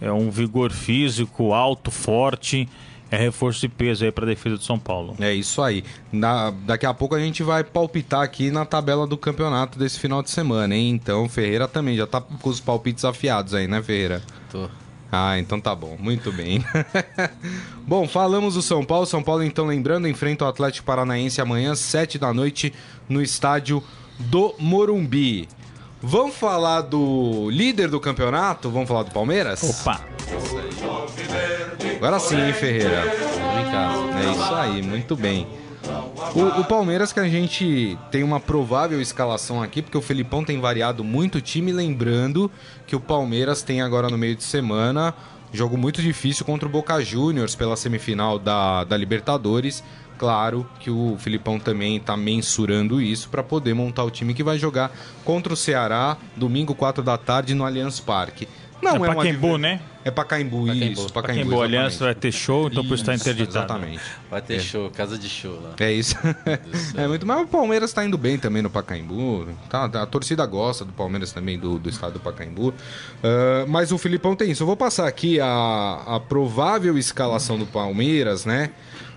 é 0.00 0.10
um 0.12 0.30
vigor 0.30 0.70
físico 0.72 1.52
alto, 1.52 1.90
forte, 1.90 2.68
é 3.10 3.16
reforço 3.16 3.60
de 3.60 3.68
peso 3.68 4.04
aí 4.04 4.10
para 4.10 4.26
defesa 4.26 4.56
do 4.56 4.62
São 4.64 4.78
Paulo. 4.78 5.14
É 5.20 5.32
isso 5.32 5.62
aí. 5.62 5.84
Na- 6.12 6.50
daqui 6.50 6.84
a 6.86 6.92
pouco 6.92 7.14
a 7.14 7.20
gente 7.20 7.42
vai 7.42 7.62
palpitar 7.62 8.22
aqui 8.22 8.50
na 8.50 8.64
tabela 8.64 9.06
do 9.06 9.16
campeonato 9.16 9.78
desse 9.78 9.98
final 10.00 10.22
de 10.22 10.30
semana, 10.30 10.74
hein? 10.74 10.90
Então, 10.90 11.28
Ferreira 11.28 11.68
também 11.68 11.96
já 11.96 12.06
tá 12.06 12.20
com 12.20 12.48
os 12.48 12.58
palpites 12.60 13.04
afiados 13.04 13.54
aí, 13.54 13.68
né, 13.68 13.82
Ferreira? 13.82 14.22
Tô. 14.50 14.68
Ah, 15.10 15.38
então 15.38 15.60
tá 15.60 15.72
bom. 15.72 15.96
Muito 16.00 16.32
bem. 16.32 16.64
bom, 17.86 18.08
falamos 18.08 18.54
do 18.54 18.62
São 18.62 18.84
Paulo. 18.84 19.06
São 19.06 19.22
Paulo, 19.22 19.44
então, 19.44 19.64
lembrando, 19.66 20.08
enfrenta 20.08 20.44
o 20.44 20.48
Atlético 20.48 20.84
Paranaense 20.86 21.40
amanhã, 21.40 21.74
7 21.76 22.18
da 22.18 22.34
noite, 22.34 22.72
no 23.08 23.22
estádio 23.22 23.82
do 24.18 24.54
Morumbi. 24.58 25.48
Vamos 26.02 26.36
falar 26.36 26.82
do 26.82 27.48
líder 27.50 27.88
do 27.88 27.98
campeonato? 27.98 28.70
Vamos 28.70 28.88
falar 28.88 29.02
do 29.02 29.10
Palmeiras? 29.10 29.62
Opa! 29.62 30.00
Agora 31.96 32.18
sim, 32.18 32.38
hein, 32.38 32.52
Ferreira? 32.52 33.02
Vem 33.02 33.64
cá. 33.70 33.94
É 34.22 34.30
isso 34.30 34.54
aí, 34.54 34.82
muito 34.82 35.16
bem. 35.16 35.46
O, 36.34 36.60
o 36.60 36.64
Palmeiras 36.64 37.12
que 37.12 37.20
a 37.20 37.28
gente 37.28 37.96
tem 38.10 38.22
uma 38.22 38.40
provável 38.40 39.00
escalação 39.00 39.62
aqui, 39.62 39.80
porque 39.80 39.96
o 39.96 40.02
Felipão 40.02 40.44
tem 40.44 40.60
variado 40.60 41.02
muito 41.02 41.38
o 41.38 41.40
time, 41.40 41.72
lembrando 41.72 42.50
que 42.86 42.94
o 42.94 43.00
Palmeiras 43.00 43.62
tem 43.62 43.80
agora 43.80 44.10
no 44.10 44.18
meio 44.18 44.36
de 44.36 44.44
semana 44.44 45.14
jogo 45.52 45.76
muito 45.76 46.02
difícil 46.02 46.44
contra 46.44 46.68
o 46.68 46.70
Boca 46.70 47.00
Juniors 47.02 47.54
pela 47.54 47.76
semifinal 47.76 48.38
da, 48.38 48.84
da 48.84 48.96
Libertadores. 48.96 49.82
Claro 50.18 50.68
que 50.80 50.90
o 50.90 51.16
Filipão 51.18 51.58
também 51.58 51.96
está 51.96 52.16
mensurando 52.16 53.00
isso 53.00 53.28
para 53.28 53.42
poder 53.42 53.74
montar 53.74 54.04
o 54.04 54.10
time 54.10 54.34
que 54.34 54.42
vai 54.42 54.58
jogar 54.58 54.90
contra 55.24 55.52
o 55.52 55.56
Ceará 55.56 56.16
domingo 56.36 56.74
4 56.74 57.02
da 57.02 57.18
tarde 57.18 57.54
no 57.54 57.64
Allianz 57.64 58.00
Parque. 58.00 58.48
Não 58.82 59.04
é 59.04 59.10
é, 59.10 59.14
Pacaembu, 59.14 59.58
né? 59.58 59.80
É 60.04 60.10
Pacaembu, 60.10 60.66
Pacaembu. 60.66 60.92
isso. 60.92 61.12
Pacaembu, 61.12 61.50
boa 61.50 61.64
aliança 61.64 62.04
vai 62.04 62.14
ter 62.14 62.30
show, 62.30 62.68
então 62.68 62.86
por 62.86 62.94
isso 62.94 63.04
tá 63.04 63.14
Isso, 63.14 63.22
interditado. 63.22 63.72
Exatamente. 63.72 64.02
Vai 64.30 64.42
ter 64.42 64.60
show, 64.60 64.90
casa 64.90 65.18
de 65.18 65.28
show 65.28 65.58
lá. 65.60 65.74
É 65.80 65.90
isso. 65.92 66.14
é 66.96 67.08
muito, 67.08 67.26
mas 67.26 67.42
o 67.42 67.46
Palmeiras 67.46 67.92
tá 67.92 68.04
indo 68.04 68.18
bem 68.18 68.38
também 68.38 68.62
no 68.62 68.70
Pacaembu. 68.70 69.48
Tá, 69.68 69.88
tá- 69.88 70.02
a 70.02 70.06
torcida 70.06 70.44
gosta 70.46 70.84
do 70.84 70.92
Palmeiras 70.92 71.32
também, 71.32 71.58
do, 71.58 71.78
do 71.78 71.88
estado 71.88 72.14
do 72.14 72.20
Pacaembu. 72.20 72.72
Ah, 73.24 73.64
mas 73.66 73.90
o 73.92 73.98
Filipão 73.98 74.36
tem 74.36 74.50
isso. 74.50 74.62
Eu 74.62 74.66
vou 74.66 74.76
passar 74.76 75.08
aqui 75.08 75.40
a, 75.40 76.02
a 76.06 76.20
provável 76.20 76.96
escalação 76.98 77.58
do 77.58 77.66
Palmeiras, 77.66 78.44
né? 78.44 78.70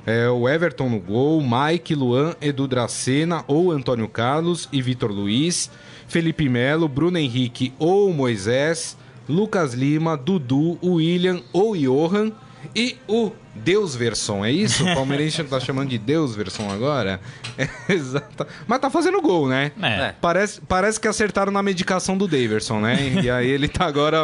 É 0.10 0.28
o 0.28 0.50
Everton 0.50 0.90
no 0.90 1.00
gol, 1.00 1.40
Mike, 1.40 1.94
Luan, 1.94 2.34
Edu 2.42 2.68
Dracena 2.68 3.46
ou 3.48 3.72
Antônio 3.72 4.08
Carlos 4.08 4.68
e 4.72 4.82
Vitor 4.82 5.12
Luiz, 5.12 5.70
Felipe 6.08 6.50
Melo, 6.50 6.88
Bruno 6.88 7.20
Henrique 7.20 7.76
ou 7.78 8.12
Moisés, 8.12 8.98
Lucas 9.30 9.76
Lima, 9.76 10.18
Dudu, 10.18 10.80
William 10.84 11.44
ou 11.54 11.78
Johan 11.78 12.32
e 12.76 12.98
o 13.08 13.32
Deus 13.54 13.96
Verson, 13.96 14.44
é 14.44 14.52
isso? 14.52 14.84
O 14.84 14.96
palmeirense 14.96 15.44
tá 15.46 15.60
chamando 15.60 15.90
de 15.90 16.00
Deus 16.00 16.36
Verson 16.36 16.72
agora? 16.72 17.22
É, 17.60 17.68
exato. 17.94 18.48
Mas 18.66 18.80
tá 18.80 18.90
fazendo 18.90 19.22
gol, 19.22 19.48
né? 19.48 19.72
É. 19.82 20.14
Parece, 20.22 20.62
parece 20.62 21.00
que 21.00 21.08
acertaram 21.08 21.52
na 21.52 21.62
medicação 21.62 22.18
do 22.18 22.28
Daverson, 22.28 22.80
né? 22.80 22.98
E 23.22 23.30
aí 23.30 23.50
ele 23.50 23.68
tá 23.68 23.86
agora. 23.86 24.20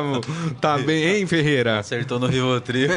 Tá 0.61 0.77
bem, 0.77 1.17
hein, 1.17 1.27
Ferreira? 1.27 1.79
Acertou 1.79 2.19
no 2.19 2.27
Rivotril. 2.27 2.89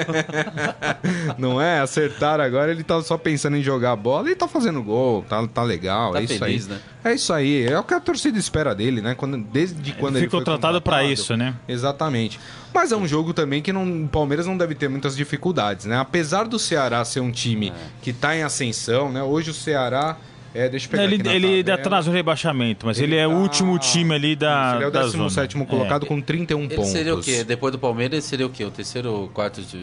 Não 1.36 1.60
é? 1.60 1.80
Acertaram 1.80 2.44
agora, 2.44 2.70
ele 2.70 2.82
tá 2.84 3.00
só 3.02 3.16
pensando 3.18 3.56
em 3.56 3.62
jogar 3.62 3.96
bola 3.96 4.30
e 4.30 4.34
tá 4.36 4.46
fazendo 4.48 4.82
gol, 4.82 5.24
tá, 5.28 5.46
tá 5.48 5.62
legal. 5.62 6.12
Tá 6.12 6.20
é 6.20 6.24
isso 6.24 6.38
feliz, 6.38 6.66
aí. 6.66 6.74
né? 6.74 6.80
É 7.04 7.14
isso 7.14 7.32
aí, 7.32 7.64
é 7.66 7.78
o 7.78 7.84
que 7.84 7.94
a 7.94 8.00
torcida 8.00 8.38
espera 8.38 8.74
dele, 8.74 9.00
né? 9.00 9.14
Quando, 9.14 9.38
desde 9.38 9.92
quando 9.92 10.16
ele, 10.16 10.24
Ele 10.24 10.26
ficou 10.26 10.40
foi 10.40 10.44
tratado 10.44 10.80
pra 10.82 10.96
contratado. 10.98 11.12
isso, 11.12 11.36
né? 11.36 11.54
Exatamente. 11.66 12.38
Mas 12.74 12.92
é 12.92 12.96
um 12.96 13.06
jogo 13.06 13.32
também 13.32 13.60
que 13.62 13.72
não, 13.72 14.04
o 14.04 14.08
Palmeiras 14.08 14.46
não 14.46 14.56
deve 14.56 14.74
ter 14.74 14.88
muitas 14.88 15.16
dificuldades, 15.16 15.86
né? 15.86 15.96
Apesar 15.98 16.44
do 16.46 16.58
Ceará 16.58 17.04
ser 17.04 17.20
um 17.20 17.30
time 17.30 17.72
que 18.02 18.12
tá 18.12 18.36
em 18.36 18.42
ascensão, 18.42 19.10
né? 19.10 19.22
Hoje 19.22 19.50
o 19.50 19.54
Ceará. 19.54 20.16
É, 20.54 20.66
deixa 20.68 20.86
eu 20.86 20.90
pegar 20.90 21.04
Ele, 21.04 21.14
ele 21.28 21.62
tabela. 21.62 21.78
atrasou 21.80 22.12
o 22.12 22.16
rebaixamento, 22.16 22.86
mas 22.86 22.98
ele, 22.98 23.14
é 23.14 23.26
o 23.26 23.30
tá- 23.32 23.36
último 23.36 23.78
time 23.78 24.14
ali 24.14 24.34
da, 24.34 24.72
Ele 24.76 24.84
é 24.84 24.88
o 24.88 24.90
da 24.90 25.02
17 25.02 25.52
zona. 25.52 25.66
colocado 25.66 26.06
com 26.06 26.20
31 26.22 26.60
Ele 26.64 26.74
pontos. 26.74 26.90
seria 26.90 27.14
o 27.14 27.20
quê? 27.20 27.44
Depois 27.44 27.70
do 27.70 27.78
Palmeiras, 27.78 28.14
ele 28.14 28.22
seria 28.22 28.46
o 28.46 28.50
quê? 28.50 28.64
O 28.64 28.70
terceiro 28.70 29.12
ou 29.12 29.28
quarto 29.28 29.60
de. 29.60 29.78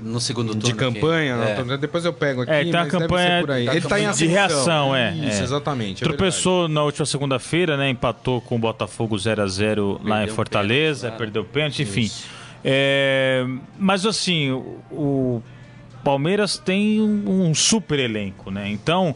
No 0.00 0.20
segundo 0.20 0.54
turno? 0.54 0.62
De 0.62 0.74
campanha, 0.74 1.36
não, 1.36 1.74
É. 1.74 1.76
depois 1.76 2.04
eu 2.04 2.12
pego 2.12 2.42
aqui, 2.42 2.50
É, 2.52 2.62
tem 2.62 2.74
a 2.76 2.86
campanha 2.86 3.38
ser 3.38 3.40
por 3.40 3.50
aí. 3.50 3.66
tá 3.66 3.72
Ele 3.74 3.80
tá 3.80 4.00
em 4.00 4.06
ascensão. 4.06 4.26
de 4.28 4.32
reação, 4.32 4.96
é, 4.96 5.12
Isso, 5.12 5.40
é. 5.40 5.42
exatamente. 5.42 6.04
é 6.04 6.06
Tropeçou 6.06 6.68
na 6.68 6.82
última 6.84 7.04
segunda-feira, 7.04 7.76
né? 7.76 7.90
Empatou 7.90 8.40
com 8.40 8.54
o 8.56 8.58
Botafogo 8.58 9.18
0 9.18 9.42
a 9.42 9.46
0 9.46 10.00
lá 10.04 10.16
em 10.16 10.18
Perdeu 10.20 10.34
Fortaleza, 10.36 11.00
pênalti, 11.06 11.18
perdeu 11.18 11.42
o 11.42 11.44
pênalti, 11.44 11.82
enfim. 11.82 12.10
É, 12.64 13.44
mas 13.76 14.06
assim, 14.06 14.52
o, 14.90 15.42
Palmeiras 16.04 16.58
tem 16.58 17.00
um, 17.00 17.48
um 17.48 17.54
super 17.54 17.98
elenco, 17.98 18.50
né? 18.50 18.68
Então, 18.68 19.14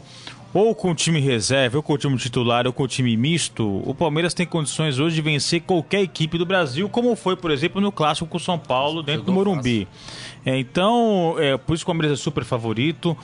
ou 0.53 0.73
com 0.73 0.91
o 0.91 0.95
time 0.95 1.19
reserva, 1.19 1.77
ou 1.77 1.83
com 1.83 1.93
o 1.93 1.97
time 1.97 2.17
titular, 2.17 2.65
ou 2.65 2.73
com 2.73 2.83
o 2.83 2.87
time 2.87 3.15
misto, 3.15 3.81
o 3.85 3.93
Palmeiras 3.93 4.33
tem 4.33 4.45
condições 4.45 4.99
hoje 4.99 5.15
de 5.15 5.21
vencer 5.21 5.61
qualquer 5.61 6.01
equipe 6.01 6.37
do 6.37 6.45
Brasil, 6.45 6.89
como 6.89 7.15
foi, 7.15 7.35
por 7.35 7.51
exemplo, 7.51 7.81
no 7.81 7.91
clássico 7.91 8.27
com 8.27 8.37
o 8.37 8.39
São 8.39 8.57
Paulo 8.57 9.03
dentro 9.03 9.23
do 9.23 9.31
Morumbi. 9.31 9.87
É, 10.45 10.57
então, 10.57 11.35
é, 11.37 11.57
por 11.57 11.73
isso 11.73 11.83
que 11.83 11.91
o 11.91 11.93
Palmeiras 11.93 12.19
é 12.19 12.21
super 12.21 12.43
favorito. 12.43 13.17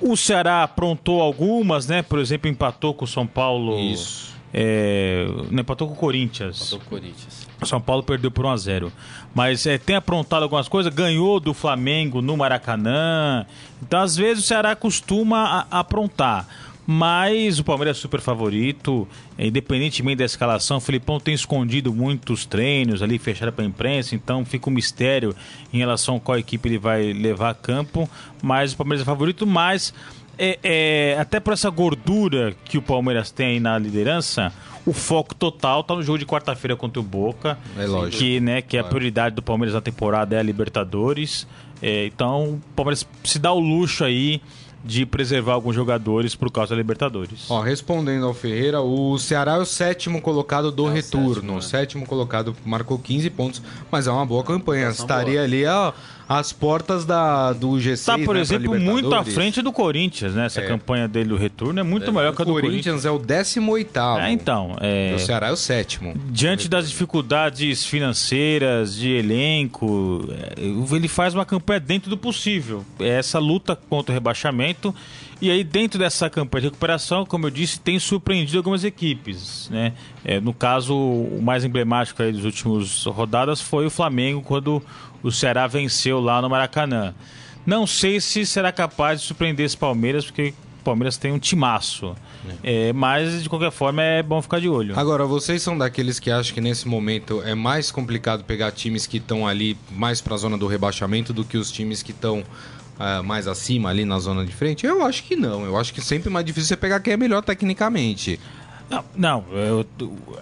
O 0.00 0.16
Ceará 0.16 0.62
aprontou 0.62 1.20
algumas, 1.20 1.86
né? 1.86 2.02
Por 2.02 2.18
exemplo, 2.18 2.50
empatou 2.50 2.94
com 2.94 3.04
o 3.04 3.08
São 3.08 3.26
Paulo. 3.26 3.78
Isso. 3.78 4.34
É, 4.52 5.26
empatou 5.50 5.86
com 5.86 5.94
o 5.94 5.96
Corinthians. 5.96 6.56
Empatou 6.56 6.78
com 6.80 6.86
o 6.86 6.88
Corinthians. 6.88 7.39
São 7.66 7.80
Paulo 7.80 8.02
perdeu 8.02 8.30
por 8.30 8.44
1 8.44 8.48
a 8.48 8.56
0 8.56 8.92
Mas 9.34 9.66
é, 9.66 9.78
tem 9.78 9.96
aprontado 9.96 10.42
algumas 10.42 10.68
coisas, 10.68 10.92
ganhou 10.92 11.38
do 11.40 11.52
Flamengo 11.52 12.20
no 12.22 12.36
Maracanã. 12.36 13.46
Então, 13.82 14.00
às 14.00 14.16
vezes, 14.16 14.44
o 14.44 14.46
Ceará 14.46 14.74
costuma 14.74 15.66
a, 15.70 15.80
aprontar. 15.80 16.46
Mas 16.86 17.60
o 17.60 17.64
Palmeiras 17.64 17.98
é 17.98 18.00
super 18.00 18.20
favorito, 18.20 19.06
é, 19.38 19.46
independentemente 19.46 20.16
da 20.16 20.24
escalação. 20.24 20.78
O 20.78 20.80
Filipão 20.80 21.20
tem 21.20 21.32
escondido 21.32 21.92
muitos 21.92 22.44
treinos 22.44 23.00
ali, 23.00 23.16
fechado 23.18 23.52
para 23.52 23.64
a 23.64 23.68
imprensa, 23.68 24.16
então 24.16 24.44
fica 24.44 24.68
um 24.68 24.72
mistério 24.72 25.34
em 25.72 25.78
relação 25.78 26.16
a 26.16 26.20
qual 26.20 26.36
equipe 26.36 26.68
ele 26.68 26.78
vai 26.78 27.12
levar 27.12 27.50
a 27.50 27.54
campo. 27.54 28.10
Mas 28.42 28.72
o 28.72 28.76
Palmeiras 28.76 29.02
é 29.02 29.04
favorito, 29.04 29.46
mas 29.46 29.94
é, 30.40 30.58
é, 30.62 31.16
até 31.20 31.38
por 31.38 31.52
essa 31.52 31.68
gordura 31.68 32.54
que 32.64 32.78
o 32.78 32.82
Palmeiras 32.82 33.30
tem 33.30 33.60
na 33.60 33.78
liderança, 33.78 34.52
o 34.86 34.92
foco 34.92 35.34
total 35.34 35.84
tá 35.84 35.94
no 35.94 36.02
jogo 36.02 36.18
de 36.18 36.24
quarta-feira 36.26 36.74
contra 36.74 36.98
o 36.98 37.02
Boca. 37.02 37.58
É 37.78 37.86
lógico. 37.86 38.16
Que, 38.18 38.40
né, 38.40 38.62
que 38.62 38.76
é 38.76 38.80
a 38.80 38.82
Claro. 38.82 38.96
prioridade 38.96 39.36
do 39.36 39.42
Palmeiras 39.42 39.74
na 39.74 39.80
temporada 39.80 40.34
é 40.34 40.38
a 40.38 40.42
Libertadores. 40.42 41.46
É, 41.82 42.06
então, 42.06 42.54
o 42.54 42.60
Palmeiras 42.74 43.06
se 43.22 43.38
dá 43.38 43.52
o 43.52 43.60
luxo 43.60 44.02
aí 44.04 44.40
de 44.82 45.04
preservar 45.04 45.52
alguns 45.52 45.74
jogadores 45.74 46.34
por 46.34 46.50
causa 46.50 46.70
da 46.70 46.76
Libertadores. 46.76 47.50
Ó, 47.50 47.60
respondendo 47.60 48.24
ao 48.24 48.32
Ferreira, 48.32 48.80
o 48.80 49.18
Ceará 49.18 49.56
é 49.56 49.58
o 49.58 49.64
sétimo 49.66 50.22
colocado 50.22 50.72
do 50.72 50.86
É 50.86 50.90
o 50.90 50.92
retorno. 50.94 51.34
sétimo, 51.34 51.52
né? 51.52 51.58
O 51.58 51.62
sétimo 51.62 52.06
colocado 52.06 52.56
marcou 52.64 52.98
15 52.98 53.28
pontos, 53.28 53.62
mas 53.90 54.06
é 54.06 54.10
uma 54.10 54.24
boa 54.24 54.42
campanha. 54.42 54.86
É 54.86 54.90
Estaria 54.90 55.34
boa. 55.34 55.44
ali 55.44 55.66
ó, 55.66 55.92
às 56.30 56.52
portas 56.52 57.04
da, 57.04 57.52
do 57.52 57.70
G6. 57.70 57.90
Está, 57.94 58.16
por 58.16 58.36
né, 58.36 58.40
exemplo, 58.40 58.78
muito 58.78 59.12
à 59.12 59.24
frente 59.24 59.60
do 59.60 59.72
Corinthians, 59.72 60.32
né? 60.32 60.46
Essa 60.46 60.60
É. 60.60 60.66
campanha 60.68 61.08
dele 61.08 61.30
do 61.30 61.36
retorno 61.36 61.80
é 61.80 61.82
muito 61.82 62.12
melhor 62.12 62.32
que 62.32 62.40
a 62.40 62.44
O 62.44 62.46
do 62.46 62.52
Corinthians 62.60 63.04
é 63.04 63.10
o 63.10 63.18
18 63.18 63.98
É, 64.20 64.30
então, 64.30 64.76
é, 64.80 65.12
O 65.16 65.18
Ceará 65.18 65.48
é 65.48 65.50
o 65.50 65.56
sétimo. 65.56 66.14
diante 66.30 66.68
das 66.68 66.88
dificuldades 66.88 67.84
financeiras, 67.84 68.94
de 68.94 69.10
elenco, 69.10 70.24
é, 70.30 70.94
ele 70.94 71.08
faz 71.08 71.34
uma 71.34 71.44
campanha 71.44 71.80
dentro 71.80 72.08
do 72.08 72.16
possível. 72.16 72.84
É 73.00 73.08
essa 73.08 73.40
luta 73.40 73.74
contra 73.74 74.12
o 74.12 74.14
rebaixamento. 74.14 74.94
E 75.42 75.50
aí, 75.50 75.64
dentro 75.64 75.98
dessa 75.98 76.28
campanha 76.28 76.60
de 76.60 76.66
recuperação, 76.68 77.24
como 77.24 77.46
eu 77.46 77.50
disse, 77.50 77.80
tem 77.80 77.98
surpreendido 77.98 78.58
algumas 78.58 78.84
equipes. 78.84 79.68
Né? 79.70 79.94
É, 80.22 80.38
no 80.38 80.52
caso, 80.52 80.94
o 80.94 81.40
mais 81.42 81.64
emblemático 81.64 82.22
aí 82.22 82.30
dos 82.30 82.44
últimos 82.44 83.06
rodadas 83.06 83.58
foi 83.60 83.86
o 83.86 83.90
Flamengo, 83.90 84.42
quando 84.42 84.82
o 85.22 85.30
Ceará 85.30 85.66
venceu 85.66 86.20
lá 86.20 86.40
no 86.40 86.48
Maracanã. 86.48 87.14
Não 87.66 87.86
sei 87.86 88.20
se 88.20 88.46
será 88.46 88.72
capaz 88.72 89.20
de 89.20 89.26
surpreender 89.26 89.66
esse 89.66 89.76
Palmeiras, 89.76 90.24
porque 90.24 90.54
o 90.80 90.82
Palmeiras 90.82 91.16
tem 91.16 91.30
um 91.30 91.38
timaço. 91.38 92.16
É, 92.62 92.92
mas, 92.92 93.42
de 93.42 93.48
qualquer 93.48 93.70
forma, 93.70 94.02
é 94.02 94.22
bom 94.22 94.40
ficar 94.40 94.60
de 94.60 94.68
olho. 94.68 94.98
Agora, 94.98 95.26
vocês 95.26 95.62
são 95.62 95.76
daqueles 95.76 96.18
que 96.18 96.30
acham 96.30 96.54
que 96.54 96.60
nesse 96.60 96.88
momento 96.88 97.42
é 97.42 97.54
mais 97.54 97.90
complicado 97.90 98.44
pegar 98.44 98.72
times 98.72 99.06
que 99.06 99.18
estão 99.18 99.46
ali 99.46 99.76
mais 99.90 100.20
pra 100.20 100.36
zona 100.36 100.56
do 100.56 100.66
rebaixamento 100.66 101.32
do 101.32 101.44
que 101.44 101.58
os 101.58 101.70
times 101.70 102.02
que 102.02 102.12
estão 102.12 102.42
ah, 103.02 103.22
mais 103.22 103.48
acima 103.48 103.88
ali 103.88 104.04
na 104.04 104.18
zona 104.18 104.44
de 104.44 104.52
frente? 104.52 104.84
Eu 104.84 105.02
acho 105.04 105.24
que 105.24 105.34
não. 105.34 105.64
Eu 105.64 105.78
acho 105.78 105.92
que 105.94 106.02
sempre 106.02 106.28
é 106.28 106.32
mais 106.32 106.44
difícil 106.44 106.68
você 106.68 106.76
pegar 106.76 107.00
quem 107.00 107.14
é 107.14 107.16
melhor 107.16 107.42
tecnicamente. 107.42 108.38
Não, 108.90 109.04
não 109.14 109.44
eu- 109.52 109.86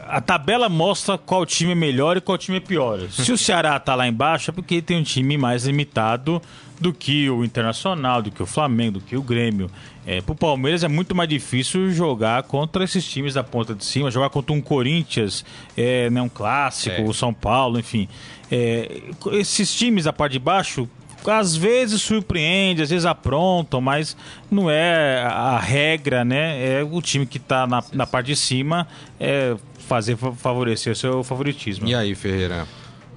a 0.09 0.21
tabela 0.23 0.69
mostra 0.71 1.19
qual 1.19 1.45
time 1.45 1.73
é 1.73 1.75
melhor 1.75 2.17
e 2.17 2.21
qual 2.21 2.39
time 2.39 2.57
é 2.57 2.61
pior. 2.61 2.99
Se 3.11 3.31
o 3.31 3.37
Ceará 3.39 3.79
tá 3.79 3.95
lá 3.95 4.09
embaixo 4.09 4.51
é 4.51 4.55
porque 4.55 4.81
tem 4.81 4.99
um 4.99 5.03
time 5.03 5.37
mais 5.37 5.67
limitado 5.67 6.41
do 6.81 6.93
que 6.93 7.29
o 7.29 7.45
Internacional, 7.45 8.23
do 8.23 8.31
que 8.31 8.43
o 8.43 8.47
Flamengo, 8.47 9.01
do 9.01 9.05
que 9.05 9.17
o 9.17 9.23
Grêmio. 9.23 9.69
É, 10.07 10.23
pro 10.23 10.35
Palmeiras 10.35 10.83
é 10.83 10.89
muito 10.89 11.15
mais 11.15 11.29
difícil 11.29 11.91
jogar 11.91 12.43
contra 12.45 12.83
esses 12.85 13.05
times 13.07 13.35
da 13.35 13.45
ponta 13.45 13.75
de 13.75 13.85
cima, 13.85 14.11
jogar 14.11 14.31
contra 14.31 14.53
um 14.55 14.61
Corinthians, 14.63 15.45
é, 15.77 16.09
né, 16.09 16.23
um 16.23 16.29
clássico, 16.29 17.03
É. 17.03 17.05
o 17.05 17.13
São 17.13 17.35
Paulo, 17.35 17.79
enfim. 17.79 18.09
É, 18.51 19.03
esses 19.33 19.75
times 19.75 20.05
da 20.05 20.13
parte 20.13 20.33
de 20.35 20.39
baixo 20.39 20.89
às 21.27 21.55
vezes 21.57 22.01
surpreende, 22.03 22.83
às 22.83 22.91
vezes 22.91 23.05
aprontam, 23.07 23.81
mas 23.81 24.17
não 24.51 24.71
é 24.71 25.23
a 25.25 25.59
regra, 25.59 26.25
né? 26.25 26.81
É 26.81 26.83
o 26.85 27.01
time 27.03 27.27
que 27.27 27.39
tá 27.39 27.67
na, 27.67 27.83
na 27.93 28.07
parte 28.07 28.27
de 28.29 28.37
cima 28.37 28.87
é 29.19 29.57
fazer 29.87 30.17
fa- 30.17 30.33
favorecer 30.33 30.93
o 30.93 30.97
seu 30.97 31.23
favoritismo. 31.25 31.87
E 31.89 31.95
aí, 31.95 32.15
Ferreira? 32.15 32.67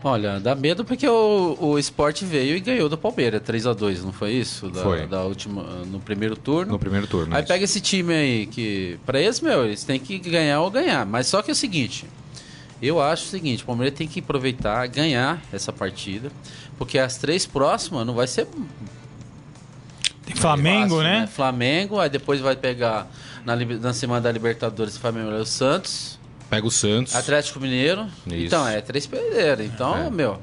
Olha, 0.03 0.39
dá 0.39 0.55
medo 0.55 0.83
porque 0.83 1.07
o, 1.07 1.55
o 1.59 1.77
Sport 1.77 2.23
veio 2.23 2.57
e 2.57 2.59
ganhou 2.59 2.89
do 2.89 2.97
Palmeiras, 2.97 3.39
3 3.43 3.67
a 3.67 3.73
2 3.73 4.03
não 4.03 4.11
foi 4.11 4.31
isso? 4.31 4.67
Da, 4.69 4.81
Foi. 4.81 5.05
Da 5.05 5.21
última, 5.23 5.61
no 5.85 5.99
primeiro 5.99 6.35
turno. 6.35 6.71
No 6.71 6.79
primeiro 6.79 7.05
turno. 7.05 7.35
Aí 7.35 7.41
isso. 7.43 7.47
pega 7.53 7.63
esse 7.63 7.79
time 7.79 8.11
aí 8.13 8.45
que, 8.47 8.97
pra 9.05 9.21
eles, 9.21 9.39
meu, 9.39 9.63
eles 9.65 9.83
têm 9.83 9.99
que 9.99 10.17
ganhar 10.17 10.59
ou 10.61 10.71
ganhar. 10.71 11.05
Mas 11.05 11.27
só 11.27 11.43
que 11.43 11.51
é 11.51 11.53
o 11.53 11.55
seguinte, 11.55 12.05
eu 12.81 12.99
acho 12.99 13.25
o 13.25 13.27
seguinte, 13.27 13.61
o 13.61 13.65
Palmeiras 13.67 13.95
tem 13.95 14.07
que 14.07 14.21
aproveitar, 14.21 14.87
ganhar 14.87 15.39
essa 15.53 15.71
partida, 15.71 16.31
porque 16.81 16.97
as 16.97 17.15
três 17.17 17.45
próximas 17.45 18.07
não 18.07 18.15
vai 18.15 18.25
ser 18.25 18.47
Tem 20.25 20.35
Flamengo, 20.35 20.95
fácil, 20.95 21.03
né? 21.03 21.27
Flamengo, 21.27 21.99
aí 21.99 22.09
depois 22.09 22.41
vai 22.41 22.55
pegar 22.55 23.07
na, 23.45 23.55
na 23.55 23.93
semana 23.93 24.19
da 24.21 24.31
Libertadores, 24.31 24.97
Flamengo 24.97 25.29
e 25.29 25.41
o 25.41 25.45
Santos, 25.45 26.19
Pega 26.49 26.65
o 26.65 26.71
Santos. 26.71 27.15
Atlético 27.15 27.59
Mineiro. 27.59 28.07
Isso. 28.25 28.47
Então, 28.47 28.67
é 28.67 28.81
três 28.81 29.05
perderam. 29.05 29.63
Então, 29.63 29.95
É. 29.95 30.09
meu, 30.09 30.41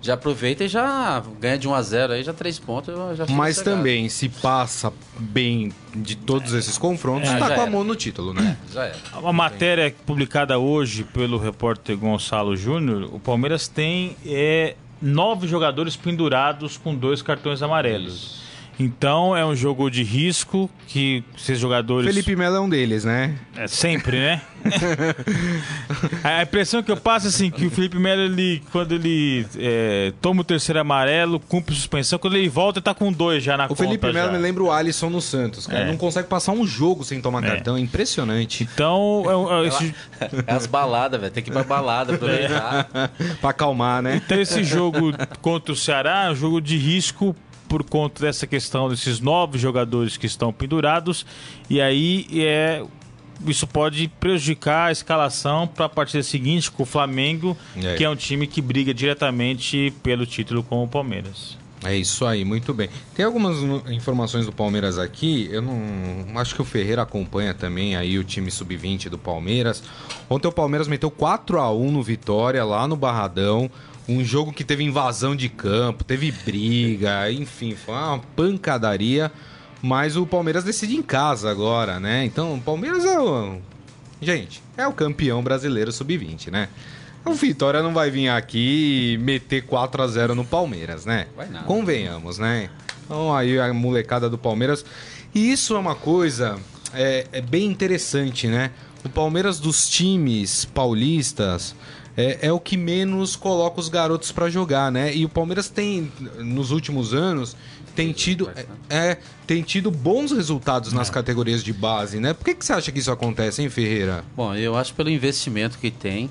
já 0.00 0.14
aproveita 0.14 0.62
e 0.64 0.68
já 0.68 1.20
ganha 1.40 1.58
de 1.58 1.66
1 1.68 1.74
a 1.74 1.82
0 1.82 2.12
aí, 2.14 2.22
já 2.22 2.32
três 2.32 2.58
pontos. 2.60 2.94
Já 3.18 3.26
fica 3.26 3.36
Mas 3.36 3.56
sossegado. 3.56 3.76
também, 3.78 4.08
se 4.08 4.28
passa 4.28 4.92
bem 5.18 5.72
de 5.94 6.14
todos 6.16 6.54
esses 6.54 6.78
confrontos, 6.78 7.28
É, 7.28 7.36
tá 7.38 7.46
com 7.48 7.60
a 7.60 7.62
era. 7.64 7.70
mão 7.70 7.82
no 7.84 7.94
título, 7.96 8.32
né? 8.32 8.56
Já 8.72 8.84
era. 8.84 8.96
Uma 9.18 9.32
matéria 9.32 9.92
publicada 10.06 10.58
hoje 10.58 11.02
pelo 11.04 11.36
repórter 11.38 11.96
Gonçalo 11.98 12.56
Júnior, 12.56 13.10
o 13.12 13.18
Palmeiras 13.20 13.66
tem 13.68 14.16
é, 14.24 14.74
nove 15.02 15.48
jogadores 15.48 15.96
pendurados 15.96 16.78
com 16.78 16.94
dois 16.94 17.20
cartões 17.20 17.60
amarelos. 17.60 18.41
Então 18.80 19.36
é 19.36 19.44
um 19.44 19.54
jogo 19.54 19.90
de 19.90 20.02
risco 20.02 20.68
que 20.88 21.22
esses 21.38 21.58
jogadores. 21.58 22.08
Felipe 22.08 22.34
Melo 22.34 22.56
é 22.56 22.60
um 22.60 22.68
deles, 22.68 23.04
né? 23.04 23.36
É 23.56 23.66
sempre, 23.68 24.18
né? 24.18 24.40
a 26.24 26.42
impressão 26.42 26.82
que 26.82 26.90
eu 26.90 26.96
passo 26.96 27.26
é 27.26 27.28
assim, 27.28 27.50
que 27.50 27.66
o 27.66 27.70
Felipe 27.70 27.98
Melo, 27.98 28.22
ele, 28.22 28.62
quando 28.72 28.92
ele 28.94 29.46
é, 29.58 30.12
toma 30.20 30.40
o 30.40 30.44
terceiro 30.44 30.80
amarelo, 30.80 31.38
cumpre 31.38 31.74
suspensão, 31.74 32.18
quando 32.18 32.36
ele 32.36 32.48
volta, 32.48 32.78
ele 32.78 32.84
tá 32.84 32.94
com 32.94 33.12
dois 33.12 33.42
já 33.42 33.56
na 33.56 33.66
O 33.66 33.68
conta. 33.68 33.84
Felipe 33.84 34.12
Melo 34.12 34.32
me 34.32 34.38
lembra 34.38 34.62
o 34.62 34.70
Alisson 34.72 35.10
no 35.10 35.20
Santos, 35.20 35.66
cara. 35.66 35.84
É. 35.84 35.86
Não 35.86 35.96
consegue 35.96 36.28
passar 36.28 36.52
um 36.52 36.66
jogo 36.66 37.04
sem 37.04 37.20
tomar 37.20 37.44
É. 37.44 37.48
cartão, 37.48 37.76
é 37.76 37.80
impressionante. 37.80 38.68
Então, 38.72 39.24
é 39.26 39.36
um- 39.36 39.64
é 39.64 39.68
esse, 39.68 39.94
É 40.46 40.52
as 40.54 40.66
baladas, 40.66 41.20
velho. 41.20 41.32
Tem 41.32 41.42
que 41.42 41.50
ir 41.50 41.52
pra 41.52 41.62
balada, 41.64 42.14
aproveitar. 42.14 42.88
pra 43.40 43.50
acalmar, 43.50 44.02
né? 44.02 44.20
então 44.24 44.40
esse 44.40 44.64
jogo 44.64 45.12
contra 45.40 45.72
o 45.72 45.76
Ceará 45.76 46.24
é 46.26 46.30
um 46.30 46.34
jogo 46.34 46.60
de 46.60 46.76
risco 46.76 47.34
por 47.72 47.82
conta 47.82 48.26
dessa 48.26 48.46
questão 48.46 48.86
desses 48.90 49.18
nove 49.18 49.58
jogadores 49.58 50.18
que 50.18 50.26
estão 50.26 50.52
pendurados. 50.52 51.24
E 51.70 51.80
aí 51.80 52.26
é. 52.34 52.84
Isso 53.46 53.66
pode 53.66 54.06
prejudicar 54.20 54.88
a 54.88 54.92
escalação 54.92 55.66
para 55.66 55.86
a 55.86 55.88
partida 55.88 56.22
seguinte 56.22 56.70
com 56.70 56.82
o 56.82 56.86
Flamengo, 56.86 57.56
que 57.96 58.04
é 58.04 58.10
um 58.10 58.14
time 58.14 58.46
que 58.46 58.60
briga 58.60 58.92
diretamente 58.92 59.92
pelo 60.02 60.24
título 60.26 60.62
com 60.62 60.84
o 60.84 60.86
Palmeiras. 60.86 61.56
É 61.82 61.96
isso 61.96 62.24
aí, 62.24 62.44
muito 62.44 62.72
bem. 62.72 62.88
Tem 63.14 63.24
algumas 63.24 63.56
informações 63.90 64.46
do 64.46 64.52
Palmeiras 64.52 64.98
aqui. 64.98 65.48
Eu 65.50 65.62
não. 65.62 66.38
Acho 66.38 66.54
que 66.54 66.62
o 66.62 66.64
Ferreira 66.64 67.02
acompanha 67.02 67.52
também 67.52 67.96
aí 67.96 68.18
o 68.18 68.22
time 68.22 68.50
sub-20 68.50 69.08
do 69.08 69.18
Palmeiras. 69.18 69.82
Ontem 70.30 70.46
o 70.46 70.52
Palmeiras 70.52 70.86
meteu 70.86 71.10
4 71.10 71.58
a 71.58 71.72
1 71.72 71.90
no 71.90 72.02
Vitória, 72.02 72.62
lá 72.64 72.86
no 72.86 72.96
Barradão. 72.96 73.68
Um 74.08 74.24
jogo 74.24 74.52
que 74.52 74.64
teve 74.64 74.82
invasão 74.82 75.36
de 75.36 75.48
campo, 75.48 76.02
teve 76.02 76.32
briga, 76.32 77.30
enfim, 77.30 77.74
foi 77.74 77.94
uma 77.94 78.18
pancadaria. 78.34 79.30
Mas 79.80 80.16
o 80.16 80.24
Palmeiras 80.24 80.62
decide 80.62 80.94
em 80.94 81.02
casa 81.02 81.50
agora, 81.50 81.98
né? 81.98 82.24
Então 82.24 82.54
o 82.54 82.60
Palmeiras 82.60 83.04
é 83.04 83.18
o. 83.18 83.58
Gente, 84.20 84.62
é 84.76 84.86
o 84.86 84.92
campeão 84.92 85.42
brasileiro 85.42 85.90
sub-20, 85.90 86.50
né? 86.50 86.68
O 87.24 87.34
Vitória 87.34 87.82
não 87.82 87.92
vai 87.92 88.10
vir 88.10 88.28
aqui 88.28 89.14
e 89.14 89.18
meter 89.18 89.62
4 89.62 90.02
a 90.02 90.06
0 90.06 90.34
no 90.34 90.44
Palmeiras, 90.44 91.04
né? 91.04 91.26
Vai 91.36 91.48
nada. 91.48 91.64
Convenhamos, 91.66 92.38
né? 92.38 92.70
Então 93.04 93.34
aí 93.34 93.58
a 93.58 93.72
molecada 93.72 94.30
do 94.30 94.38
Palmeiras. 94.38 94.84
E 95.34 95.50
isso 95.52 95.74
é 95.74 95.78
uma 95.78 95.94
coisa 95.94 96.58
é, 96.94 97.26
é 97.32 97.40
bem 97.40 97.66
interessante, 97.66 98.46
né? 98.46 98.70
O 99.04 99.08
Palmeiras 99.08 99.58
dos 99.58 99.88
times 99.88 100.64
paulistas 100.64 101.74
é, 102.16 102.38
é 102.48 102.52
o 102.52 102.60
que 102.60 102.76
menos 102.76 103.36
coloca 103.36 103.80
os 103.80 103.88
garotos 103.88 104.30
pra 104.32 104.50
jogar, 104.50 104.90
né? 104.92 105.14
E 105.14 105.24
o 105.24 105.28
Palmeiras 105.28 105.68
tem, 105.68 106.10
nos 106.38 106.70
últimos 106.70 107.14
anos, 107.14 107.56
tem 107.94 108.12
tido, 108.12 108.50
é, 108.54 108.66
é, 109.10 109.18
tem 109.46 109.62
tido 109.62 109.90
bons 109.90 110.32
resultados 110.32 110.92
nas 110.92 111.10
categorias 111.10 111.62
de 111.62 111.72
base, 111.72 112.18
né? 112.20 112.32
Por 112.32 112.44
que, 112.44 112.54
que 112.54 112.64
você 112.64 112.72
acha 112.72 112.90
que 112.92 112.98
isso 112.98 113.10
acontece, 113.10 113.62
hein, 113.62 113.68
Ferreira? 113.70 114.24
Bom, 114.36 114.54
eu 114.54 114.76
acho 114.76 114.94
pelo 114.94 115.10
investimento 115.10 115.78
que 115.78 115.90
tem. 115.90 116.30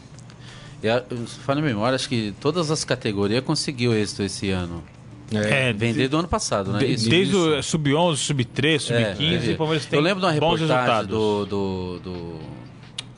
Eu, 0.84 1.04
falo 1.46 1.62
na 1.62 1.68
memória, 1.68 1.96
acho 1.96 2.10
que 2.10 2.34
todas 2.42 2.72
as 2.72 2.84
categorias 2.84 3.44
conseguiu 3.44 3.94
êxito 3.94 4.24
esse 4.24 4.50
ano. 4.50 4.84
É, 5.34 5.72
Vender 5.72 6.10
do 6.10 6.18
ano 6.18 6.28
passado, 6.28 6.74
né? 6.74 6.80
de- 6.80 6.94
Isso. 6.94 7.10
desde 7.10 7.36
o 7.36 7.62
Sub-11, 7.64 8.18
Sub-13, 8.18 8.74
É, 8.92 9.14
Sub-15, 9.14 9.18
teve- 9.40 9.54
o 9.54 9.58
Palmeiras 9.58 9.86
tem 9.86 9.98
Eu 10.00 10.04
lembro 10.04 10.20
de 10.20 10.26
uma 10.26 10.34
bons 10.40 10.60
reportagem 10.60 10.68
resultados. 10.78 11.08
do, 11.10 11.46
do, 11.46 12.00
do. 12.00 12.40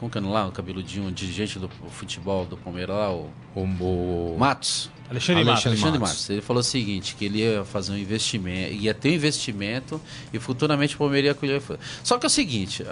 Como 0.04 0.12
que 0.12 0.18
é 0.18 0.22
lá? 0.22 0.46
O 0.48 0.52
cabeludinho, 0.52 1.08
o 1.08 1.12
dirigente 1.14 1.58
do 1.58 1.70
futebol 1.90 2.46
do 2.46 2.58
Palmeiras 2.58 2.94
lá, 2.94 3.10
o 3.14 3.30
O, 3.56 4.36
Matos. 4.38 4.92
Alexandre, 5.10 5.46
Matos. 5.46 5.66
Alexandre 5.66 5.70
Alexandre 5.70 6.00
Matos. 6.00 6.16
Matos. 6.16 6.30
Ele 6.30 6.42
falou 6.42 6.60
o 6.60 6.64
seguinte, 6.64 7.16
que 7.16 7.24
ele 7.24 7.40
ia 7.40 7.64
fazer 7.64 7.94
um 7.94 7.98
investimento, 7.98 8.74
ia 8.74 8.94
ter 8.94 9.12
um 9.12 9.14
investimento 9.14 10.02
e 10.34 10.40
futuramente 10.40 10.96
o 10.96 10.98
Palmeiras 10.98 11.30
ia 11.30 11.34
colher. 11.34 11.62
Só 12.04 12.18
que 12.18 12.26
é 12.26 12.28
o 12.28 12.30
seguinte, 12.30 12.86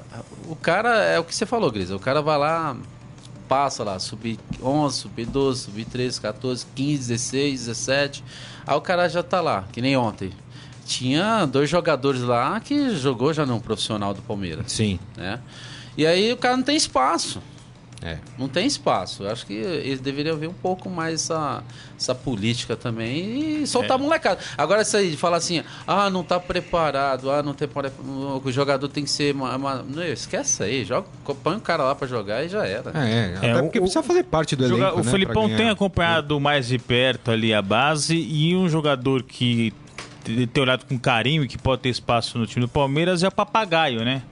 o 0.47 0.55
cara, 0.55 1.03
é 1.03 1.19
o 1.19 1.25
que 1.25 1.35
você 1.35 1.45
falou, 1.45 1.69
Grisa, 1.69 1.93
o 1.93 1.99
cara 1.99 2.21
vai 2.21 2.37
lá, 2.37 2.77
passa 3.45 3.83
lá, 3.83 3.99
sub 3.99 4.39
11, 4.63 4.97
sub 4.97 5.25
12, 5.25 5.61
sub 5.63 5.83
13, 5.83 6.21
14, 6.21 6.65
15, 6.73 7.09
16, 7.09 7.59
17, 7.65 8.23
aí 8.65 8.75
o 8.77 8.81
cara 8.81 9.09
já 9.09 9.21
tá 9.21 9.41
lá, 9.41 9.65
que 9.69 9.81
nem 9.81 9.97
ontem. 9.97 10.31
Tinha 10.85 11.45
dois 11.45 11.69
jogadores 11.69 12.21
lá 12.21 12.57
que 12.61 12.95
jogou 12.95 13.33
já 13.33 13.45
num 13.45 13.59
profissional 13.59 14.13
do 14.13 14.21
Palmeiras, 14.21 14.71
Sim, 14.71 14.97
né? 15.17 15.41
E 15.97 16.05
aí 16.05 16.31
o 16.31 16.37
cara 16.37 16.55
não 16.57 16.63
tem 16.63 16.75
espaço. 16.75 17.41
é. 18.03 18.17
Não 18.35 18.47
tem 18.47 18.65
espaço. 18.65 19.21
Eu 19.23 19.29
acho 19.29 19.45
que 19.45 19.53
eles 19.53 19.99
deveriam 19.99 20.35
ver 20.35 20.47
um 20.47 20.53
pouco 20.53 20.89
mais 20.89 21.13
essa, 21.21 21.63
essa 21.95 22.15
política 22.15 22.75
também 22.75 23.61
e 23.61 23.67
soltar 23.67 23.91
É. 23.91 23.93
a 23.93 23.97
molecada. 23.99 24.39
Agora, 24.57 24.81
isso 24.81 24.97
aí 24.97 25.11
de 25.11 25.17
falar 25.17 25.37
assim, 25.37 25.61
ah, 25.85 26.09
não 26.09 26.23
tá 26.23 26.39
preparado, 26.39 27.29
ah, 27.29 27.43
não 27.43 27.53
tem 27.53 27.67
o 28.43 28.51
jogador 28.51 28.87
tem 28.87 29.03
que 29.03 29.09
ser. 29.11 29.35
ma- 29.35 29.55
ma- 29.57 29.83
Não, 29.87 30.03
esquece 30.03 30.63
aí, 30.63 30.83
joga, 30.83 31.05
põe 31.43 31.57
o 31.57 31.59
cara 31.61 31.83
lá 31.83 31.93
pra 31.93 32.07
jogar 32.07 32.43
e 32.43 32.49
já 32.49 32.65
era. 32.65 32.89
É, 32.97 33.35
até 33.37 33.49
É, 33.51 33.61
porque 33.61 33.77
o- 33.77 33.81
precisa 33.83 34.01
fazer 34.01 34.23
parte 34.23 34.55
do 34.55 34.67
Joga- 34.67 34.83
elenco, 34.85 35.01
o 35.01 35.03
né, 35.03 35.11
Felipão 35.11 35.47
tem 35.55 35.69
acompanhado 35.69 36.39
mais 36.39 36.67
de 36.69 36.79
perto 36.79 37.29
ali 37.29 37.53
a 37.53 37.61
base 37.61 38.15
e 38.17 38.55
um 38.55 38.67
jogador 38.67 39.21
que 39.21 39.71
te- 40.23 40.47
tem 40.47 40.63
olhado 40.63 40.85
com 40.87 40.97
carinho 40.97 41.43
e 41.43 41.47
que 41.47 41.57
pode 41.59 41.83
ter 41.83 41.89
espaço 41.89 42.39
no 42.39 42.47
time 42.47 42.65
do 42.65 42.69
Palmeiras 42.69 43.21
é 43.21 43.27
o 43.27 43.31
Papagaio, 43.31 44.03
né? 44.03 44.23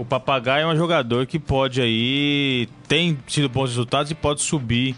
O 0.00 0.04
Papagaio 0.04 0.62
é 0.70 0.72
um 0.72 0.76
jogador 0.76 1.26
que 1.26 1.38
pode 1.38 1.80
aí 1.80 2.68
tem 2.88 3.18
tido 3.26 3.48
bons 3.48 3.68
resultados 3.68 4.10
e 4.10 4.14
pode 4.14 4.40
subir 4.40 4.96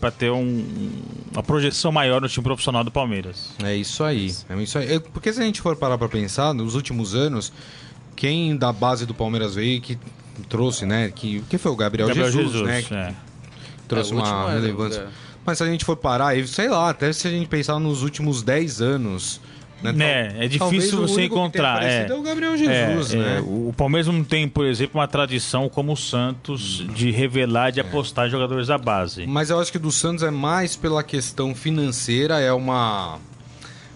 para 0.00 0.10
ter 0.10 0.30
um- 0.30 0.90
uma 1.32 1.42
projeção 1.42 1.92
maior 1.92 2.20
no 2.20 2.28
time 2.28 2.42
profissional 2.42 2.82
do 2.82 2.90
Palmeiras. 2.90 3.50
É 3.62 3.76
isso 3.76 4.02
aí. 4.02 4.34
É 4.48 4.56
isso 4.62 4.78
aí. 4.78 4.94
É, 4.94 4.98
Porque 4.98 5.32
se 5.32 5.40
a 5.40 5.44
gente 5.44 5.60
for 5.60 5.76
parar 5.76 5.98
pra 5.98 6.08
pensar, 6.08 6.54
nos 6.54 6.74
últimos 6.74 7.14
anos, 7.14 7.52
quem 8.16 8.56
da 8.56 8.72
base 8.72 9.04
do 9.04 9.12
Palmeiras 9.14 9.54
veio 9.54 9.80
que 9.80 9.98
trouxe, 10.48 10.86
né? 10.86 11.12
Que, 11.14 11.40
que 11.42 11.58
foi 11.58 11.70
o 11.70 11.76
Gabriel, 11.76 12.08
Gabriel 12.08 12.30
Jesus, 12.32 12.52
Jesus, 12.52 12.90
né? 12.90 13.10
é. 13.10 13.14
Trouxe 13.86 14.12
É, 14.12 14.16
uma 14.16 14.50
é, 14.50 14.54
relevância. 14.54 15.00
é. 15.02 15.08
Mas 15.44 15.58
se 15.58 15.64
a 15.64 15.66
gente 15.66 15.84
for 15.84 15.96
parar, 15.96 16.28
aí, 16.28 16.46
sei 16.48 16.68
lá, 16.68 16.90
até 16.90 17.12
se 17.12 17.28
a 17.28 17.30
gente 17.30 17.48
pensar 17.48 17.78
nos 17.78 18.02
últimos 18.02 18.42
10 18.42 18.80
anos. 18.80 19.40
Né, 19.82 19.92
Né, 19.92 20.28
tal- 20.32 20.42
é 20.42 20.48
difícil 20.48 20.98
você 21.00 21.22
encontrar, 21.24 21.84
é. 21.84 22.08
é 22.08 22.12
o 22.14 22.20
Gabriel 22.20 22.56
Jesus, 22.56 23.14
É, 23.14 23.16
né? 23.16 23.36
é, 23.38 23.40
o 23.40 23.72
Palmeiras 23.76 24.08
não 24.12 24.24
tem, 24.24 24.48
por 24.48 24.66
exemplo, 24.66 24.98
uma 25.00 25.06
tradição 25.06 25.68
como 25.68 25.92
o 25.92 25.96
Santos 25.96 26.84
de 26.94 27.12
revelar, 27.12 27.68
É. 27.68 27.70
de 27.70 27.80
apostar 27.80 28.26
em 28.26 28.30
jogadores 28.30 28.66
da 28.66 28.76
base. 28.76 29.24
Mas 29.26 29.50
eu 29.50 29.60
acho 29.60 29.70
que 29.70 29.78
do 29.78 29.92
Santos 29.92 30.24
é 30.24 30.30
mais 30.32 30.74
pela 30.74 31.02
questão 31.04 31.54
financeira, 31.54 32.40
é 32.40 32.52
uma. 32.52 33.18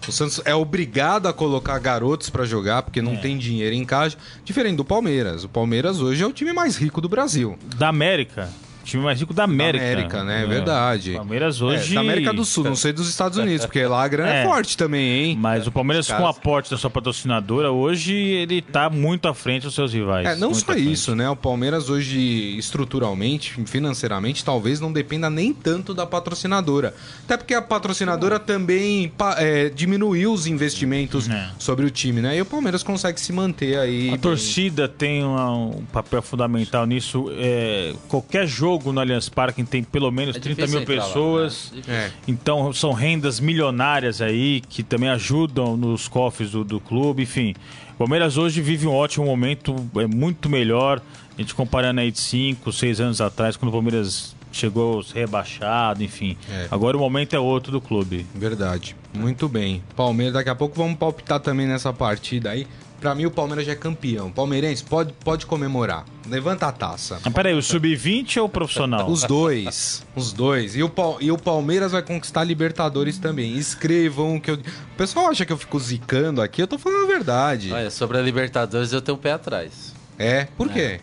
O 0.07 0.11
Santos 0.11 0.41
é 0.45 0.55
obrigado 0.55 1.27
a 1.27 1.33
colocar 1.33 1.77
garotos 1.79 2.29
pra 2.29 2.45
jogar, 2.45 2.83
porque 2.83 2.99
É. 2.99 3.01
não 3.01 3.17
tem 3.17 3.37
dinheiro 3.37 3.75
em 3.75 3.83
caixa. 3.85 4.17
Diferente 4.45 4.77
do 4.77 4.85
Palmeiras. 4.85 5.43
O 5.43 5.49
Palmeiras 5.49 5.99
hoje 6.01 6.23
é 6.23 6.27
o 6.27 6.31
time 6.33 6.53
mais 6.53 6.77
rico 6.77 7.01
do 7.01 7.09
Brasil. 7.09 7.57
Da 7.77 7.89
América. 7.89 8.49
Time 8.83 9.01
mais 9.03 9.19
rico 9.19 9.33
da 9.33 9.45
América. 9.45 9.83
América, 9.85 10.23
né? 10.23 10.43
É 10.43 10.45
verdade. 10.45 11.13
Palmeiras 11.13 11.61
É, 11.61 11.63
hoje. 11.63 11.93
da 11.95 12.01
América 12.01 12.33
do 12.33 12.43
Sul, 12.43 12.63
não 12.65 12.75
sei 12.75 12.91
dos 12.91 13.07
Estados 13.09 13.37
Unidos, 13.39 13.65
porque 13.65 13.85
lá 13.85 14.03
a 14.03 14.07
grana 14.07 14.33
é, 14.33 14.41
É. 14.41 14.45
forte 14.45 14.75
também, 14.77 15.01
hein? 15.29 15.37
Mas 15.39 15.65
o 15.67 15.71
Palmeiras, 15.71 16.07
com 16.11 16.21
o 16.23 16.27
aporte 16.27 16.69
da 16.69 16.77
sua 16.77 16.89
patrocinadora, 16.89 17.71
hoje 17.71 18.13
ele 18.13 18.61
tá 18.61 18.89
muito 18.89 19.27
à 19.27 19.33
frente 19.33 19.63
dos 19.63 19.73
seus 19.75 19.93
rivais. 19.93 20.27
É, 20.27 20.35
não 20.35 20.53
só 20.53 20.73
isso, 20.73 21.15
né? 21.15 21.29
O 21.29 21.35
Palmeiras 21.35 21.89
hoje, 21.89 22.57
estruturalmente, 22.57 23.53
financeiramente, 23.65 24.43
talvez 24.43 24.79
não 24.79 24.91
dependa 24.91 25.29
nem 25.29 25.53
tanto 25.53 25.93
da 25.93 26.05
patrocinadora. 26.05 26.93
Até 27.23 27.37
porque 27.37 27.53
a 27.53 27.61
patrocinadora 27.61 28.39
também 28.39 29.11
é, 29.37 29.69
diminuiu 29.69 30.33
os 30.33 30.45
investimentos 30.47 31.29
É. 31.29 31.49
sobre 31.57 31.85
o 31.85 31.89
time, 31.91 32.21
né? 32.21 32.37
E 32.37 32.41
o 32.41 32.45
Palmeiras 32.45 32.83
consegue 32.83 33.19
se 33.21 33.31
manter 33.31 33.77
aí. 33.77 34.07
A 34.09 34.11
bem- 34.11 34.19
torcida 34.19 34.87
tem 34.87 35.23
uma- 35.23 35.51
um 35.55 35.85
papel 35.91 36.21
fundamental 36.21 36.85
nisso. 36.85 37.31
É, 37.37 37.93
qualquer 38.07 38.45
jogo 38.47 38.72
no 38.91 38.99
Allianz 38.99 39.29
Parque 39.29 39.63
tem 39.63 39.83
pelo 39.83 40.11
menos 40.11 40.35
É 40.35 40.39
30 40.39 40.55
difícil 40.61 40.79
mil 40.79 40.81
entrar 40.83 40.95
lá, 41.03 41.07
pessoas. 41.07 41.71
né? 41.71 41.77
Difícil. 41.77 41.93
É. 41.93 42.11
Então 42.27 42.73
são 42.73 42.91
rendas 42.93 43.39
milionárias 43.39 44.21
aí 44.21 44.61
que 44.61 44.81
também 44.83 45.09
ajudam 45.09 45.75
nos 45.77 46.07
cofres 46.07 46.51
do, 46.51 46.63
do 46.63 46.79
clube, 46.79 47.23
enfim. 47.23 47.53
O 47.95 47.97
Palmeiras 47.99 48.37
hoje 48.37 48.61
vive 48.61 48.87
um 48.87 48.93
ótimo 48.93 49.25
momento, 49.25 49.75
é 49.97 50.07
muito 50.07 50.49
melhor. 50.49 51.01
A 51.37 51.41
gente 51.41 51.53
comparando 51.55 51.99
aí 52.01 52.11
de 52.11 52.19
5, 52.19 52.71
6 52.71 52.99
anos 53.01 53.21
atrás, 53.21 53.55
quando 53.57 53.69
o 53.69 53.71
Palmeiras 53.71 54.35
chegou 54.51 55.03
rebaixado, 55.13 56.03
enfim. 56.03 56.37
É. 56.49 56.67
Agora 56.69 56.95
o 56.95 56.99
momento 56.99 57.35
é 57.35 57.39
outro 57.39 57.71
do 57.71 57.81
clube. 57.81 58.25
Verdade. 58.35 58.95
Muito 59.13 59.47
bem. 59.49 59.81
Palmeiras, 59.95 60.33
daqui 60.35 60.49
a 60.49 60.55
pouco 60.55 60.75
vamos 60.75 60.97
palpitar 60.97 61.39
também 61.39 61.67
nessa 61.67 61.91
partida 61.91 62.51
aí. 62.51 62.67
Pra 63.03 63.13
mim, 63.13 63.25
o 63.25 63.31
Palmeiras 63.31 63.65
já 63.65 63.73
é 63.73 63.75
campeão. 63.75 64.31
Palmeirense, 64.31 64.81
pode, 64.81 65.11
pode 65.25 65.45
comemorar. 65.45 66.05
Levanta 66.25 66.67
a 66.67 66.71
taça. 66.71 67.19
Mas 67.21 67.33
peraí, 67.33 67.53
o 67.53 67.61
sub-20 67.61 68.37
ou 68.37 68.45
o 68.45 68.49
profissional? 68.49 69.11
Os 69.11 69.23
dois. 69.23 70.05
Os 70.15 70.31
dois. 70.31 70.73
E 70.73 70.81
o, 70.81 70.89
e 71.19 71.29
o 71.29 71.37
Palmeiras 71.37 71.91
vai 71.91 72.01
conquistar 72.01 72.39
a 72.39 72.43
Libertadores 72.45 73.17
também. 73.17 73.57
Escrevam 73.57 74.39
que 74.39 74.51
eu. 74.51 74.55
O 74.55 74.95
pessoal 74.95 75.27
acha 75.27 75.45
que 75.45 75.51
eu 75.51 75.57
fico 75.57 75.77
zicando 75.81 76.41
aqui, 76.41 76.61
eu 76.61 76.67
tô 76.67 76.77
falando 76.77 77.03
a 77.03 77.07
verdade. 77.07 77.73
Olha, 77.73 77.91
sobre 77.91 78.17
a 78.17 78.21
Libertadores 78.21 78.93
eu 78.93 79.01
tenho 79.01 79.17
um 79.17 79.19
pé 79.19 79.33
atrás. 79.33 79.93
É? 80.17 80.45
Por 80.55 80.69
quê? 80.69 81.01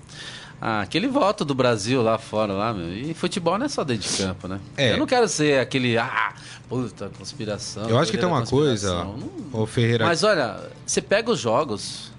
Ah, 0.61 0.83
aquele 0.83 1.09
voto 1.09 1.45
do 1.45 1.55
Brasil 1.55 2.03
lá 2.03 2.19
fora, 2.19 2.53
lá, 2.53 2.75
meu. 2.75 2.93
E 2.93 3.15
futebol 3.15 3.57
não 3.57 3.65
é 3.65 3.69
só 3.69 3.83
dentro 3.83 4.09
de 4.11 4.17
campo, 4.19 4.47
né? 4.47 4.61
É. 4.77 4.93
Eu 4.93 4.99
não 4.99 5.07
quero 5.07 5.27
ser 5.27 5.59
aquele, 5.59 5.97
ah, 5.97 6.35
puta, 6.69 7.11
conspiração. 7.17 7.89
Eu 7.89 7.99
acho 7.99 8.11
que 8.11 8.19
tem 8.19 8.29
uma 8.29 8.45
coisa. 8.45 8.93
Não- 9.05 9.31
ô 9.53 9.67
Ferreira. 9.67 10.05
Mas 10.05 10.23
olha, 10.23 10.61
você 10.85 11.01
pega 11.01 11.31
os 11.31 11.39
jogos, 11.41 12.13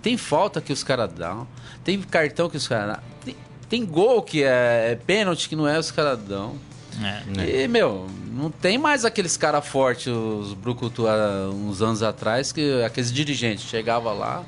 tem 0.00 0.16
falta 0.16 0.60
que 0.60 0.72
os 0.72 0.84
caras 0.84 1.12
dão, 1.12 1.46
tem 1.82 2.00
cartão 2.00 2.48
que 2.48 2.56
os 2.56 2.68
caras 2.68 2.96
dão, 2.96 3.02
tem, 3.24 3.36
tem 3.68 3.84
gol 3.84 4.22
que 4.22 4.44
é, 4.44 4.92
é 4.92 4.94
pênalti 4.94 5.48
que 5.48 5.56
não 5.56 5.66
é 5.66 5.76
os 5.78 5.90
caras 5.90 6.20
dão. 6.20 6.54
É. 7.38 7.64
E, 7.64 7.68
meu, 7.68 8.06
não 8.30 8.50
tem 8.50 8.78
mais 8.78 9.04
aqueles 9.04 9.36
caras 9.36 9.66
fortes, 9.66 10.06
os 10.06 10.52
Brucutu, 10.54 11.06
uns 11.52 11.80
anos 11.82 12.02
atrás, 12.02 12.52
que 12.52 12.82
aqueles 12.82 13.10
dirigentes 13.12 13.64
chegavam 13.64 14.16
lá, 14.16 14.44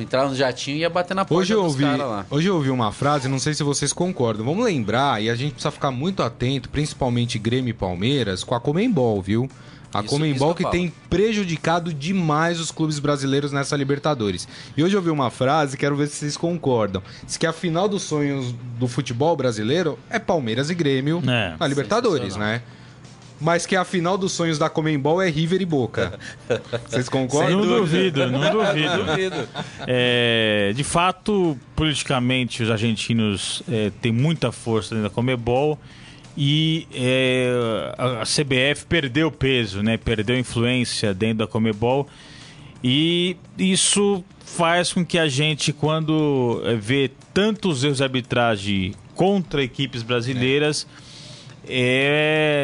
entrava 0.00 0.28
no 0.28 0.34
jatinho 0.36 0.76
e 0.76 0.80
ia 0.80 0.90
bater 0.90 1.14
na 1.14 1.24
porta 1.24 1.40
Hoje 1.42 1.52
eu, 1.54 1.62
dos 1.62 1.72
ouvi, 1.72 1.84
caras 1.84 2.00
lá. 2.00 2.26
hoje 2.30 2.48
eu 2.48 2.54
ouvi 2.56 2.70
uma 2.70 2.92
frase, 2.92 3.28
não 3.28 3.38
sei 3.38 3.54
se 3.54 3.62
vocês 3.62 3.92
concordam. 3.92 4.44
Vamos 4.44 4.64
lembrar, 4.64 5.22
e 5.22 5.28
a 5.30 5.34
gente 5.34 5.52
precisa 5.52 5.70
ficar 5.70 5.90
muito 5.90 6.22
atento, 6.22 6.68
principalmente 6.68 7.38
Grêmio 7.38 7.70
e 7.70 7.74
Palmeiras, 7.74 8.42
com 8.44 8.54
a 8.54 8.60
Comembol, 8.60 9.20
viu? 9.22 9.48
A 9.92 10.00
Isso- 10.00 10.08
Comembol 10.10 10.48
isso 10.48 10.56
que 10.56 10.64
que 10.64 10.70
tem 10.70 10.92
prejudicado 11.08 11.94
demais 11.94 12.60
os 12.60 12.70
clubes 12.70 12.98
brasileiros 12.98 13.52
nessa 13.52 13.74
Libertadores. 13.74 14.46
E 14.76 14.82
hoje 14.84 14.94
eu 14.94 14.98
ouvi 15.00 15.10
uma 15.10 15.30
frase, 15.30 15.78
quero 15.78 15.96
ver 15.96 16.08
se 16.08 16.16
vocês 16.16 16.36
concordam. 16.36 17.02
Diz 17.24 17.36
que 17.38 17.46
a 17.46 17.52
final 17.54 17.88
dos 17.88 18.02
sonhos 18.02 18.54
do 18.78 18.86
futebol 18.86 19.34
brasileiro 19.34 19.98
é 20.10 20.18
Palmeiras 20.18 20.68
e 20.68 20.74
Grêmio 20.74 21.22
É. 21.26 21.54
na 21.58 21.66
Libertadores, 21.66 22.36
né? 22.36 22.60
Mas 23.40 23.66
que 23.66 23.76
a 23.76 23.84
final 23.84 24.18
dos 24.18 24.32
sonhos 24.32 24.58
da 24.58 24.68
Comembol 24.68 25.22
é 25.22 25.30
River 25.30 25.62
e 25.62 25.64
Boca. 25.64 26.18
Vocês 26.88 27.08
concordam? 27.08 27.60
Não 27.60 27.78
duvido, 27.78 28.30
não 28.30 28.40
duvido. 28.50 29.04
Duvido. 29.04 29.48
É, 29.86 30.72
de 30.74 30.82
fato, 30.82 31.56
politicamente, 31.76 32.62
os 32.62 32.70
argentinos 32.70 33.62
é, 33.70 33.92
têm 34.02 34.10
muita 34.10 34.50
força 34.50 34.94
dentro 34.94 35.08
da 35.08 35.14
Comebol 35.14 35.78
e 36.36 36.86
é, 36.92 37.50
a 37.96 38.22
a 38.22 38.24
CBF 38.24 38.86
perdeu 38.88 39.30
peso, 39.30 39.82
né? 39.82 39.96
perdeu 39.96 40.38
influência 40.38 41.14
dentro 41.14 41.38
da 41.38 41.46
Comebol 41.46 42.08
e 42.82 43.36
isso 43.58 44.24
faz 44.44 44.92
com 44.92 45.04
que 45.04 45.18
a 45.18 45.28
gente, 45.28 45.72
quando 45.72 46.62
é, 46.64 46.74
vê 46.74 47.10
tantos 47.34 47.84
erros 47.84 47.98
de 47.98 48.02
arbitragem 48.02 48.94
contra 49.14 49.62
equipes 49.62 50.02
brasileiras, 50.02 50.84
é, 50.84 51.07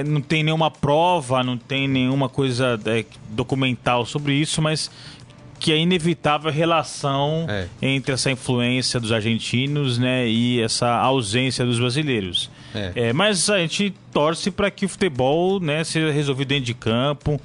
não 0.07 0.21
tem 0.21 0.43
nenhuma 0.43 0.71
prova, 0.71 1.43
não 1.43 1.57
tem 1.57 1.87
nenhuma 1.89 2.29
coisa 2.29 2.79
é, 2.87 3.05
documental 3.31 4.05
sobre 4.07 4.35
isso, 4.35 4.61
mas 4.63 4.91
que 5.61 5.73
é 5.73 5.79
inevitável 5.79 6.51
a 6.51 6.53
relação 6.53 7.47
É. 7.49 7.69
entre 7.81 8.13
essa 8.13 8.31
influência 8.31 9.01
dos 9.01 9.13
argentinos 9.13 9.97
né, 9.99 10.29
e 10.29 10.61
essa 10.61 10.91
ausência 10.97 11.65
dos 11.65 11.79
brasileiros. 11.79 12.51
É. 12.75 12.93
É, 12.95 13.13
mas 13.13 13.49
a 13.49 13.59
gente 13.61 13.95
torce 14.13 14.51
para 14.51 14.71
que 14.71 14.85
o 14.85 14.89
futebol 14.89 15.61
né, 15.61 15.83
seja 15.85 16.11
resolvido 16.11 16.49
dentro 16.49 16.67
de 16.67 16.75
campo, 16.75 17.41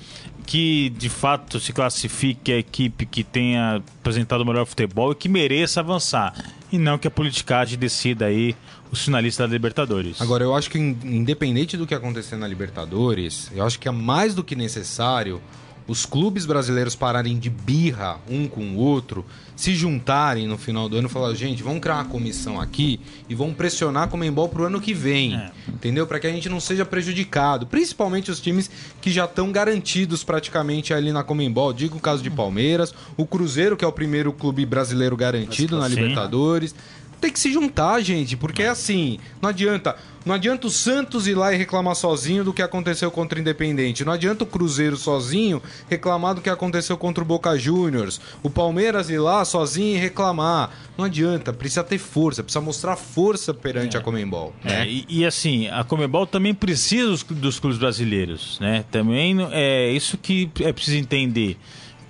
que 0.46 0.90
de 0.98 1.08
fato 1.08 1.60
se 1.60 1.72
classifique 1.72 2.52
a 2.52 2.58
equipe 2.58 3.06
que 3.06 3.24
tenha 3.24 3.82
apresentado 4.00 4.42
o 4.42 4.46
melhor 4.46 4.66
futebol 4.66 5.12
e 5.12 5.16
que 5.16 5.30
mereça 5.30 5.80
avançar. 5.80 6.34
E 6.72 6.78
não 6.78 6.98
que 6.98 7.08
a 7.08 7.12
politicagem 7.12 7.78
decida 7.78 8.26
aí 8.26 8.56
os 8.92 9.04
finalistas 9.04 9.48
da 9.48 9.54
Libertadores. 9.54 10.22
Agora, 10.22 10.44
eu 10.44 10.56
acho 10.56 10.70
que 10.70 10.78
independente 10.78 11.76
do 11.78 11.88
que 11.88 11.94
acontecer 11.94 12.36
na 12.36 12.48
Libertadores, 12.48 13.52
eu 13.56 13.66
acho 13.66 13.80
que 13.80 13.88
é 13.88 13.92
mais 13.92 14.36
do 14.36 14.44
que 14.44 14.56
necessário 14.56 15.42
os 15.90 16.06
clubes 16.06 16.46
brasileiros 16.46 16.96
pararem 16.96 17.40
de 17.40 17.50
birra 17.50 18.20
um 18.30 18.48
com 18.48 18.62
o 18.62 18.76
outro, 18.76 19.26
se 19.56 19.74
juntarem 19.74 20.48
no 20.48 20.56
final 20.56 20.88
do 20.88 20.96
ano 20.96 21.08
e 21.08 21.12
falar, 21.12 21.34
gente, 21.34 21.64
vamos 21.64 21.82
criar 21.82 21.96
uma 21.96 22.06
comissão 22.06 22.62
aqui 22.62 23.00
e 23.28 23.34
vamos 23.34 23.56
pressionar 23.56 24.04
a 24.04 24.08
Comembol 24.08 24.48
pro 24.48 24.66
ano 24.66 24.80
que 24.80 24.94
vem. 24.94 25.36
É. 25.36 25.52
Entendeu? 25.68 26.06
Para 26.06 26.20
que 26.20 26.28
a 26.28 26.32
gente 26.32 26.48
não 26.48 26.60
seja 26.60 26.86
prejudicado. 26.86 27.66
Principalmente 27.66 28.30
os 28.30 28.40
times 28.40 28.70
que 29.02 29.10
já 29.12 29.26
estão 29.26 29.52
garantidos 29.52 30.24
praticamente 30.24 30.94
ali 30.94 31.12
na 31.12 31.24
Comembol. 31.24 31.74
Digo 31.74 31.98
o 31.98 32.00
caso 32.00 32.22
de 32.22 32.30
Palmeiras, 32.30 32.94
o 33.18 33.26
Cruzeiro, 33.26 33.76
que 33.76 33.84
é 33.84 33.88
o 33.88 33.92
primeiro 33.92 34.32
clube 34.32 34.68
brasileiro 34.68 35.18
garantido 35.18 35.80
na 35.80 35.88
Libertadores 35.88 36.76
tem 37.20 37.32
que 37.32 37.40
se 37.40 37.52
juntar, 37.52 38.00
gente, 38.02 38.38
porque 38.38 38.64
é 38.64 38.70
assim, 38.70 39.20
não 39.42 39.50
adianta, 39.50 39.96
não 40.26 40.36
adianta 40.36 40.68
o 40.68 40.70
Santos 40.70 41.28
ir 41.28 41.36
lá 41.36 41.54
e 41.54 41.58
reclamar 41.58 41.96
sozinho 41.96 42.44
do 42.44 42.54
que 42.54 42.62
aconteceu 42.62 43.10
contra 43.12 43.38
o 43.38 43.42
Independente, 43.42 44.06
não 44.06 44.14
adianta 44.14 44.44
o 44.44 44.48
Cruzeiro 44.48 44.98
sozinho 44.98 45.62
reclamar 45.90 46.36
do 46.36 46.42
que 46.42 46.50
aconteceu 46.50 46.98
contra 46.98 47.24
o 47.24 47.28
Boca 47.28 47.58
Juniors, 47.58 48.20
o 48.42 48.50
Palmeiras 48.50 49.10
ir 49.10 49.20
lá 49.20 49.44
sozinho 49.44 49.96
e 49.96 50.00
reclamar, 50.00 50.72
não 50.98 51.06
adianta, 51.06 51.52
precisa 51.52 51.84
ter 51.84 51.98
força, 51.98 52.44
precisa 52.44 52.62
mostrar 52.62 52.96
força 52.96 53.54
perante 53.54 53.98
é. 53.98 54.00
a 54.00 54.04
Comembol. 54.04 54.54
É, 54.64 54.70
né? 54.70 54.88
e, 54.88 55.06
e, 55.10 55.26
assim, 55.26 55.68
a 55.68 55.84
Comembol 55.84 56.26
também 56.26 56.54
precisa 56.54 57.10
dos, 57.10 57.24
dos 57.24 57.60
clubes 57.60 57.78
brasileiros, 57.78 58.60
né? 58.60 58.86
Também 58.92 59.38
é 59.52 59.92
isso 59.92 60.18
que 60.18 60.50
é 60.62 60.72
preciso 60.72 60.98
entender 60.98 61.58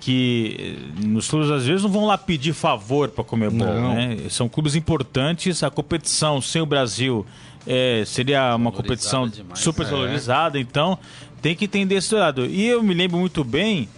que 0.00 0.78
nos 1.04 1.28
clubes 1.28 1.50
às 1.50 1.66
vezes 1.66 1.82
não 1.82 1.90
vão 1.90 2.06
lá 2.06 2.16
pedir 2.16 2.54
favor 2.54 3.10
para 3.10 3.22
comer 3.22 3.50
bom, 3.50 3.94
né? 3.94 4.16
São 4.30 4.48
clubes 4.48 4.74
importantes, 4.74 5.62
a 5.62 5.70
competição 5.70 6.40
sem 6.40 6.62
o 6.62 6.66
Brasil 6.66 7.26
é, 7.66 8.02
seria 8.06 8.56
uma 8.56 8.72
competição 8.72 9.28
demais, 9.28 9.60
super 9.60 9.86
é. 9.86 9.90
valorizada, 9.90 10.58
então 10.58 10.98
tem 11.42 11.54
que 11.54 11.66
entender 11.66 11.96
esse 11.96 12.14
lado. 12.14 12.46
E 12.46 12.66
eu 12.66 12.82
me 12.82 12.94
lembro 12.94 13.18
muito 13.18 13.44
bem 13.44 13.88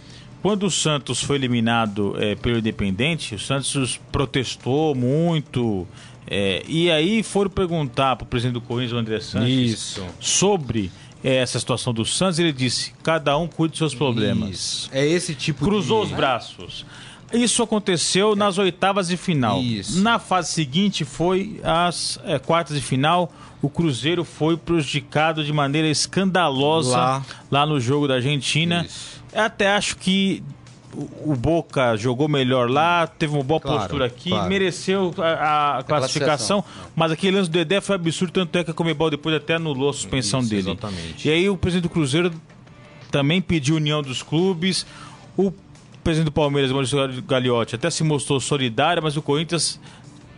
quando 0.43 0.67
o 0.67 0.71
Santos 0.71 1.23
foi 1.23 1.37
eliminado 1.37 2.17
é, 2.19 2.35
pelo 2.35 2.59
Independente, 2.59 3.37
o 3.37 3.39
Santos 3.39 4.01
protestou 4.11 4.95
muito. 4.95 5.87
É, 6.27 6.63
e 6.67 6.91
aí 6.91 7.23
foram 7.23 7.51
perguntar 7.51 8.17
para 8.17 8.25
o 8.25 8.27
presidente 8.27 8.55
do 8.55 8.61
Corinthians, 8.61 8.93
o 8.93 8.97
André 8.97 9.21
Santos, 9.21 9.49
Isso. 9.49 10.05
sobre 10.19 10.87
é 10.87 11.02
essa 11.23 11.59
situação 11.59 11.93
do 11.93 12.05
Santos, 12.05 12.39
ele 12.39 12.53
disse: 12.53 12.93
cada 13.03 13.37
um 13.37 13.47
cuide 13.47 13.73
dos 13.73 13.79
seus 13.79 13.95
problemas. 13.95 14.51
Isso. 14.51 14.91
É 14.93 15.07
esse 15.07 15.35
tipo 15.35 15.65
Cruzou 15.65 16.05
de... 16.05 16.13
os 16.13 16.17
braços. 16.17 16.85
Isso 17.33 17.63
aconteceu 17.63 18.37
nas 18.37 18.59
oitavas 18.59 19.09
de 19.09 19.17
final. 19.17 19.61
Isso. 19.61 20.01
Na 20.03 20.19
fase 20.19 20.53
seguinte 20.53 21.05
foi 21.05 21.61
as 21.65 22.19
é, 22.25 22.39
quartas 22.39 22.77
de 22.77 22.83
final. 22.83 23.33
O 23.63 23.71
Cruzeiro 23.71 24.25
foi 24.25 24.57
prejudicado 24.57 25.45
de 25.45 25.53
maneira 25.53 25.89
escandalosa 25.89 26.97
lá, 26.97 27.25
lá 27.51 27.67
no 27.67 27.81
jogo 27.81 28.07
da 28.07 28.15
Argentina. 28.15 28.85
Isso. 28.85 29.23
Até 29.35 29.75
acho 29.75 29.97
que 29.97 30.43
o 31.25 31.35
Boca 31.35 31.97
jogou 31.97 32.29
melhor 32.29 32.71
lá, 32.71 33.07
teve 33.07 33.33
uma 33.33 33.43
boa 33.43 33.61
claro, 33.61 33.79
postura 33.81 34.07
aqui, 34.07 34.31
claro. 34.31 34.49
mereceu 34.49 35.15
a, 35.19 35.79
a 35.79 35.83
classificação, 35.83 36.63
mas 36.95 37.11
aquele 37.11 37.37
lance 37.37 37.51
do 37.51 37.55
Dedé 37.55 37.81
foi 37.81 37.97
absurdo, 37.97 38.33
tanto 38.33 38.57
é 38.59 38.65
que 38.65 38.71
a 38.71 38.75
Comebol 38.75 39.11
depois 39.11 39.35
até 39.35 39.55
anulou 39.55 39.91
a 39.91 39.93
suspensão 39.93 40.41
Isso, 40.41 40.51
dele. 40.51 40.71
Exatamente. 40.71 41.29
E 41.29 41.31
aí 41.31 41.49
o 41.49 41.57
presidente 41.57 41.85
do 41.85 41.91
Cruzeiro 41.91 42.33
também 43.11 43.41
pediu 43.41 43.77
união 43.77 44.03
dos 44.03 44.23
clubes, 44.23 44.87
o 45.37 45.53
presidente 46.05 46.27
do 46.27 46.33
Palmeiras, 46.33 46.71
Maurício 46.71 47.23
Gagliotti, 47.23 47.75
até 47.75 47.89
se 47.89 48.05
mostrou 48.05 48.39
solidário, 48.41 49.03
mas 49.03 49.17
o 49.17 49.23
Corinthians 49.23 49.81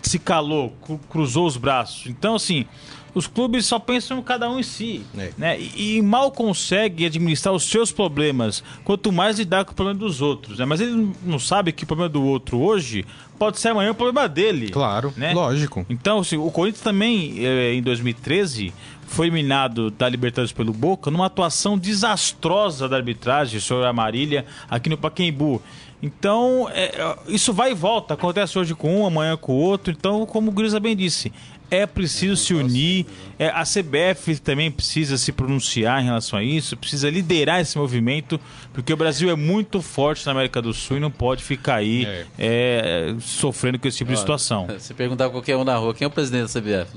se 0.03 0.19
calou, 0.19 0.73
cruzou 1.09 1.47
os 1.47 1.57
braços. 1.57 2.07
Então, 2.07 2.35
assim, 2.35 2.67
os 3.15 3.27
clubes 3.27 3.65
só 3.67 3.79
pensam 3.79 4.21
cada 4.23 4.51
um 4.51 4.59
em 4.59 4.63
si. 4.63 5.05
É. 5.17 5.31
Né? 5.39 5.61
E, 5.61 5.97
e, 5.97 6.03
mal 6.03 6.31
consegue 6.31 7.07
administrar 7.07 7.55
os 7.55 7.65
seus 7.69 7.93
problemas, 7.93 8.63
quanto 8.83 9.13
mais 9.13 9.39
lidar 9.39 9.65
com 9.65 9.73
o 9.73 9.75
problema 9.75 9.99
dos 9.99 10.21
outros. 10.21 10.59
Né? 10.59 10.65
Mas 10.65 10.81
ele 10.81 11.13
não 11.23 11.39
sabe 11.39 11.73
que 11.73 11.85
o 11.85 11.87
problema 11.87 12.09
do 12.09 12.23
outro 12.23 12.59
hoje 12.61 13.07
pode 13.39 13.59
ser 13.59 13.69
amanhã 13.69 13.93
o 13.93 13.95
problema 13.95 14.29
dele. 14.29 14.71
Claro, 14.71 15.13
né? 15.17 15.33
lógico. 15.33 15.87
Então, 15.89 16.19
assim, 16.19 16.37
o 16.37 16.51
Corinthians 16.51 16.83
também, 16.83 17.45
eh, 17.45 17.75
em 17.75 17.83
2013, 17.83 18.73
foi 19.07 19.27
eliminado 19.27 19.91
da 19.91 20.09
Libertadores 20.09 20.53
pelo 20.53 20.73
Boca 20.73 21.11
numa 21.11 21.27
atuação 21.27 21.79
desastrosa 21.79 22.89
da 22.89 22.97
arbitragem 22.97 23.61
sobre 23.61 23.87
a 23.87 23.93
Marília 23.93 24.45
aqui 24.69 24.89
no 24.89 24.97
Paquembu. 24.97 25.63
Então, 26.03 26.69
é, 26.71 27.17
isso 27.29 27.51
vai 27.51 27.71
e 27.71 27.75
volta. 27.75 28.13
Acontece 28.13 28.59
hoje 28.59 28.75
com 28.75 29.01
um, 29.01 29.07
amanhã 29.07 29.39
com 29.39 29.53
o 29.53 29.57
outro. 29.57 29.91
Então, 29.91 30.27
como 30.27 30.51
o 30.51 30.53
Grisa 30.53 30.79
bem 30.79 30.95
disse, 30.95 31.33
é 31.77 31.87
preciso 31.87 32.37
se 32.37 32.55
unir. 32.55 33.07
É, 33.39 33.49
a 33.49 33.63
CBF 33.63 34.39
também 34.41 34.71
precisa 34.71 35.19
se 35.19 35.33
pronunciar 35.33 36.01
em 36.01 36.05
relação 36.05 36.39
a 36.39 36.43
isso, 36.43 36.77
precisa 36.77 37.11
liderar 37.11 37.61
esse 37.61 37.77
movimento, 37.77 38.41
porque 38.73 38.93
o 38.93 38.97
Brasil 38.97 39.31
é 39.31 39.37
muito 39.37 39.83
forte 39.83 40.25
na 40.27 40.33
América 40.33 40.63
do 40.63 40.73
Sul 40.73 40.97
e 40.97 41.01
não 41.01 41.11
pode 41.11 41.43
ficar 41.43 41.77
aí 41.77 42.05
é. 42.05 42.27
É, 42.39 43.15
sofrendo 43.21 43.79
com 43.79 43.89
esse 43.89 43.99
tipo 43.99 44.11
Olha, 44.11 44.17
de 44.17 44.21
situação. 44.21 44.67
Se 44.79 44.95
perguntar 44.95 45.31
qualquer 45.31 45.57
um 45.57 45.65
na 45.65 45.77
rua, 45.77 45.95
quem 45.95 46.05
é 46.05 46.09
o 46.09 46.11
presidente 46.11 46.53
da 46.53 46.61
CBF? 46.61 46.97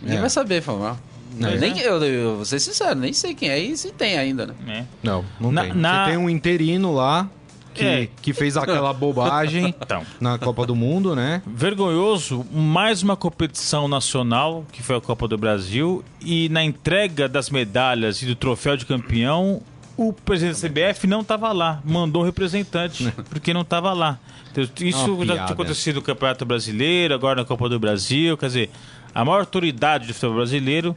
Ninguém 0.00 0.18
é. 0.18 0.20
vai 0.20 0.30
saber 0.30 0.62
falar. 0.62 0.98
É. 1.40 1.56
Nem, 1.56 1.78
eu, 1.78 2.02
eu 2.04 2.36
vou 2.36 2.44
ser 2.44 2.58
sincero, 2.58 2.94
nem 2.98 3.12
sei 3.12 3.34
quem 3.34 3.48
é 3.48 3.58
e 3.58 3.76
se 3.76 3.90
tem 3.92 4.18
ainda, 4.18 4.46
né? 4.46 4.54
É. 4.68 4.84
Não, 5.02 5.24
não 5.40 5.50
na, 5.50 5.62
tem. 5.62 5.74
Na... 5.74 6.04
Você 6.04 6.10
tem 6.10 6.18
um 6.18 6.28
interino 6.28 6.92
lá 6.92 7.28
que, 7.72 7.84
é. 7.84 8.08
que 8.20 8.32
fez 8.32 8.56
aquela 8.56 8.92
bobagem 8.94 9.74
então. 9.80 10.02
na 10.20 10.38
Copa 10.38 10.66
do 10.66 10.74
Mundo, 10.74 11.16
né? 11.16 11.42
Vergonhoso, 11.46 12.44
mais 12.52 13.02
uma 13.02 13.16
competição 13.16 13.88
nacional, 13.88 14.64
que 14.72 14.82
foi 14.82 14.96
a 14.96 15.00
Copa 15.00 15.26
do 15.26 15.36
Brasil, 15.38 16.04
e 16.20 16.48
na 16.48 16.62
entrega 16.62 17.28
das 17.28 17.50
medalhas 17.50 18.22
e 18.22 18.26
do 18.26 18.34
troféu 18.34 18.76
de 18.76 18.86
campeão, 18.86 19.62
o 19.96 20.12
presidente 20.12 20.60
da 20.60 20.68
CBF 20.68 21.06
não 21.06 21.20
estava 21.20 21.52
lá, 21.52 21.80
mandou 21.84 22.22
um 22.22 22.24
representante, 22.24 23.12
porque 23.28 23.52
não 23.52 23.62
estava 23.62 23.92
lá. 23.92 24.18
Então, 24.50 24.64
isso 24.80 25.24
já 25.24 25.34
tinha 25.34 25.44
acontecido 25.46 25.96
no 25.96 26.02
Campeonato 26.02 26.44
Brasileiro, 26.44 27.14
agora 27.14 27.40
na 27.40 27.44
Copa 27.46 27.68
do 27.68 27.78
Brasil, 27.78 28.36
quer 28.36 28.46
dizer, 28.46 28.70
a 29.14 29.24
maior 29.24 29.40
autoridade 29.40 30.06
do 30.06 30.14
futebol 30.14 30.36
brasileiro 30.36 30.96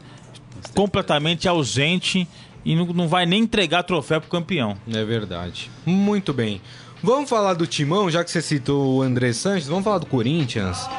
completamente 0.74 1.48
ausente 1.48 2.28
e 2.66 2.76
não, 2.76 2.88
não 2.88 3.08
vai 3.08 3.26
nem 3.26 3.44
entregar 3.44 3.84
troféu 3.84 4.20
pro 4.20 4.30
campeão. 4.30 4.76
É 4.92 5.06
verdade. 5.06 5.70
Muito 5.86 6.34
bem. 6.34 6.60
Vamos 7.04 7.30
falar 7.30 7.54
do 7.54 7.68
Timão, 7.68 8.10
já 8.10 8.24
que 8.24 8.32
você 8.32 8.42
citou 8.42 8.96
o 8.96 9.02
André 9.04 9.32
Sanches, 9.32 9.68
vamos 9.68 9.84
falar 9.84 10.00
do 10.00 10.08
Corinthians. 10.08 10.90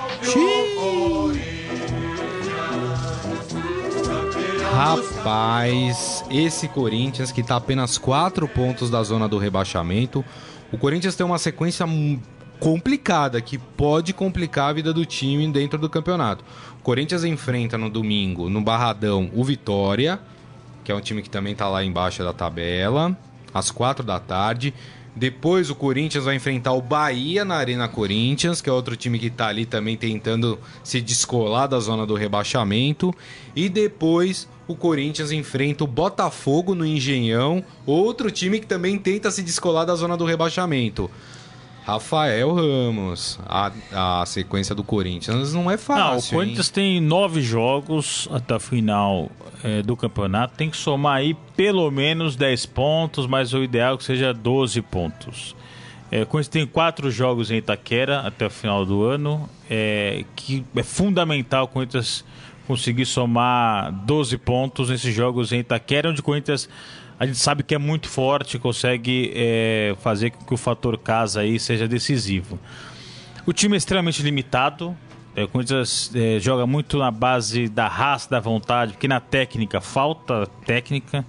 Rapaz, 4.72 6.24
esse 6.31 6.68
Corinthians 6.68 7.33
que 7.33 7.42
tá 7.42 7.57
apenas 7.57 7.98
4 7.98 8.46
pontos 8.46 8.88
da 8.88 9.02
zona 9.02 9.26
do 9.26 9.38
rebaixamento. 9.38 10.24
O 10.70 10.79
Corinthians 10.79 11.16
tem 11.16 11.26
uma 11.26 11.38
sequência 11.38 11.85
complicada 12.61 13.40
que 13.40 13.59
pode 13.59 14.12
complicar 14.12 14.70
a 14.70 14.72
vida 14.74 14.92
do 14.92 15.05
time 15.05 15.50
dentro 15.50 15.79
do 15.79 15.90
campeonato. 15.90 16.44
O 16.79 16.83
Corinthians 16.83 17.24
enfrenta 17.24 17.76
no 17.76 17.90
domingo, 17.90 18.48
no 18.48 18.61
Barradão, 18.61 19.31
o 19.35 19.42
Vitória 19.42 20.20
que 20.87 20.92
é 20.92 20.94
um 20.94 21.01
time 21.01 21.20
que 21.20 21.29
também 21.29 21.53
está 21.53 21.68
lá 21.68 21.85
embaixo 21.85 22.22
da 22.22 22.33
tabela, 22.33 23.18
às 23.53 23.72
quatro 23.72 24.05
da 24.05 24.20
tarde. 24.20 24.72
Depois 25.16 25.68
o 25.68 25.75
Corinthians 25.75 26.27
vai 26.27 26.37
enfrentar 26.37 26.75
o 26.75 26.81
Bahia 26.81 27.44
na 27.44 27.57
Arena 27.57 27.88
Corinthians, 27.88 28.61
que 28.61 28.70
é 28.70 28.72
outro 28.72 28.94
time 28.94 29.18
que 29.18 29.27
está 29.27 29.49
ali 29.49 29.66
também 29.66 29.96
tentando 29.96 30.57
se 30.85 31.01
descolar 31.01 31.66
da 31.66 31.81
zona 31.81 32.07
do 32.07 32.14
rebaixamento. 32.14 33.12
E 33.57 33.68
depois 33.68 34.49
o 34.68 34.77
Corinthians 34.77 35.33
enfrenta 35.33 35.83
o 35.83 35.88
Botafogo 35.88 36.72
no 36.72 36.87
Engenhão, 36.87 37.64
outro 37.85 38.31
time 38.31 38.61
que 38.61 38.66
também 38.66 38.96
tenta 38.96 39.29
se 39.33 39.42
descolar 39.42 39.87
da 39.87 39.96
zona 39.96 40.16
do 40.16 40.25
rebaixamento. 40.25 41.11
Rafael 41.87 42.53
Ramos, 42.53 43.38
a, 43.46 43.70
a 43.92 44.27
sequência 44.27 44.75
do 44.75 44.83
Corinthians 44.83 45.55
não 45.55 45.70
é 45.70 45.77
fácil. 45.77 46.05
Não, 46.05 46.18
o 46.18 46.44
Corinthians 46.44 46.66
hein? 46.66 46.72
tem 46.75 47.01
nove 47.01 47.40
jogos 47.40 48.27
até 48.33 48.57
a 48.57 48.59
final 48.59 49.31
é, 49.62 49.83
do 49.83 49.96
campeonato. 49.96 50.57
Tem 50.57 50.68
que 50.68 50.77
somar 50.77 51.18
aí 51.18 51.37
pelo 51.57 51.88
menos 51.92 52.35
10 52.35 52.66
pontos, 52.66 53.29
mas 53.29 53.55
o 53.55 53.62
ideal 53.62 53.94
é 53.94 53.99
que 53.99 54.03
seja 54.03 54.35
12 54.35 54.83
pontos. 54.83 55.55
É, 56.11 56.22
o 56.22 56.27
Corinthians 56.27 56.49
tem 56.49 56.66
quatro 56.66 57.09
jogos 57.09 57.53
em 57.53 57.59
Itaquera 57.59 58.18
até 58.22 58.46
o 58.46 58.51
final 58.51 58.85
do 58.85 59.05
ano, 59.05 59.49
é, 59.70 60.25
que 60.35 60.64
é 60.75 60.83
fundamental 60.83 61.66
o 61.66 61.68
Corinthians 61.68 62.25
conseguir 62.66 63.07
somar 63.07 63.92
12 63.92 64.37
pontos 64.38 64.90
nesses 64.90 65.14
jogos 65.14 65.53
em 65.53 65.61
Itaquera, 65.61 66.11
onde 66.11 66.18
o 66.18 66.25
Corinthians 66.25 66.68
a 67.18 67.24
gente 67.26 67.38
sabe 67.38 67.62
que 67.62 67.74
é 67.74 67.79
muito 67.79 68.09
forte, 68.09 68.59
consegue 68.59 69.33
é, 69.35 69.96
fazer 70.00 70.31
com 70.31 70.44
que 70.44 70.55
o 70.55 70.57
fator 70.57 70.98
casa 70.98 71.40
aí 71.40 71.59
seja 71.59 71.88
decisivo. 71.88 72.59
O 73.46 73.52
time 73.52 73.74
é 73.74 73.79
extremamente 73.79 74.22
limitado. 74.22 74.96
É, 75.35 75.44
o 75.44 75.48
Corinthians 75.48 76.11
é, 76.14 76.38
joga 76.40 76.66
muito 76.66 76.98
na 76.98 77.11
base 77.11 77.68
da 77.68 77.88
raça, 77.88 78.29
da 78.29 78.40
vontade, 78.40 78.92
porque 78.92 79.09
na 79.09 79.20
técnica 79.20 79.81
falta 79.81 80.46
técnica. 80.66 81.24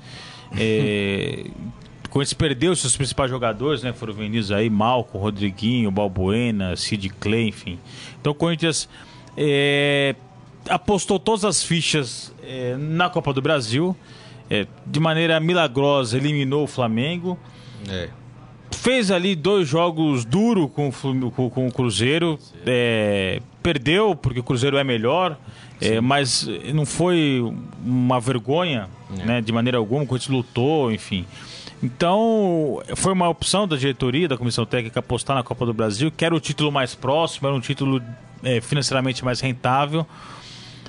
É, 0.58 1.46
o 2.06 2.10
Corinthians 2.10 2.34
perdeu 2.34 2.76
seus 2.76 2.98
principais 2.98 3.30
jogadores, 3.30 3.82
né? 3.82 3.94
Foram 3.94 4.14
vendidos 4.14 4.52
aí, 4.52 4.70
Malco, 4.70 5.18
Rodriguinho, 5.18 5.90
Balbuena, 5.90 6.76
Sid 6.76 7.10
Clay, 7.20 7.48
enfim. 7.48 7.80
Então 8.20 8.32
o 8.32 8.36
Corinthians 8.36 8.90
é, 9.38 10.16
apostou 10.70 11.18
todas 11.20 11.46
as 11.46 11.64
fichas 11.64 12.34
é, 12.44 12.76
na 12.78 13.10
Copa 13.10 13.32
do 13.32 13.42
Brasil. 13.42 13.96
É, 14.50 14.66
de 14.86 15.00
maneira 15.00 15.40
milagrosa, 15.40 16.18
eliminou 16.18 16.64
o 16.64 16.68
Flamengo. 16.68 17.38
É. 17.90 18.10
Fez 18.72 19.12
ali 19.12 19.36
dois 19.36 19.68
jogos 19.68 20.24
duros 20.26 20.70
com, 20.74 20.92
com- 21.32 21.50
com 21.50 21.68
o 21.68 21.72
Cruzeiro. 21.72 22.38
É, 22.66 23.42
perdeu, 23.64 24.16
porque 24.16 24.40
o 24.40 24.44
Cruzeiro 24.44 24.78
é 24.78 24.84
melhor. 24.84 25.38
é, 25.82 26.00
mas 26.02 26.48
não 26.74 26.86
foi 26.86 27.42
uma 27.86 28.20
vergonha, 28.20 28.90
né, 29.26 29.42
de 29.42 29.52
maneira 29.52 29.78
alguma. 29.78 30.04
O 30.04 30.08
Corinthians 30.08 30.36
lutou, 30.36 30.92
enfim. 30.92 31.26
Então, 31.84 32.82
foi 32.96 33.14
uma 33.14 33.30
opção 33.30 33.68
da 33.68 33.76
diretoria, 33.76 34.28
da 34.28 34.36
comissão 34.38 34.66
técnica, 34.66 35.00
apostar 35.00 35.36
na 35.36 35.44
Copa 35.44 35.66
do 35.66 35.74
Brasil, 35.74 36.12
que 36.12 36.26
era 36.26 36.34
o 36.36 36.40
título 36.40 36.72
mais 36.72 36.96
próximo, 36.96 37.48
era 37.48 37.56
um 37.56 37.60
título 37.60 38.02
é, 38.44 38.60
financeiramente 38.62 39.24
mais 39.24 39.40
rentável. 39.40 40.06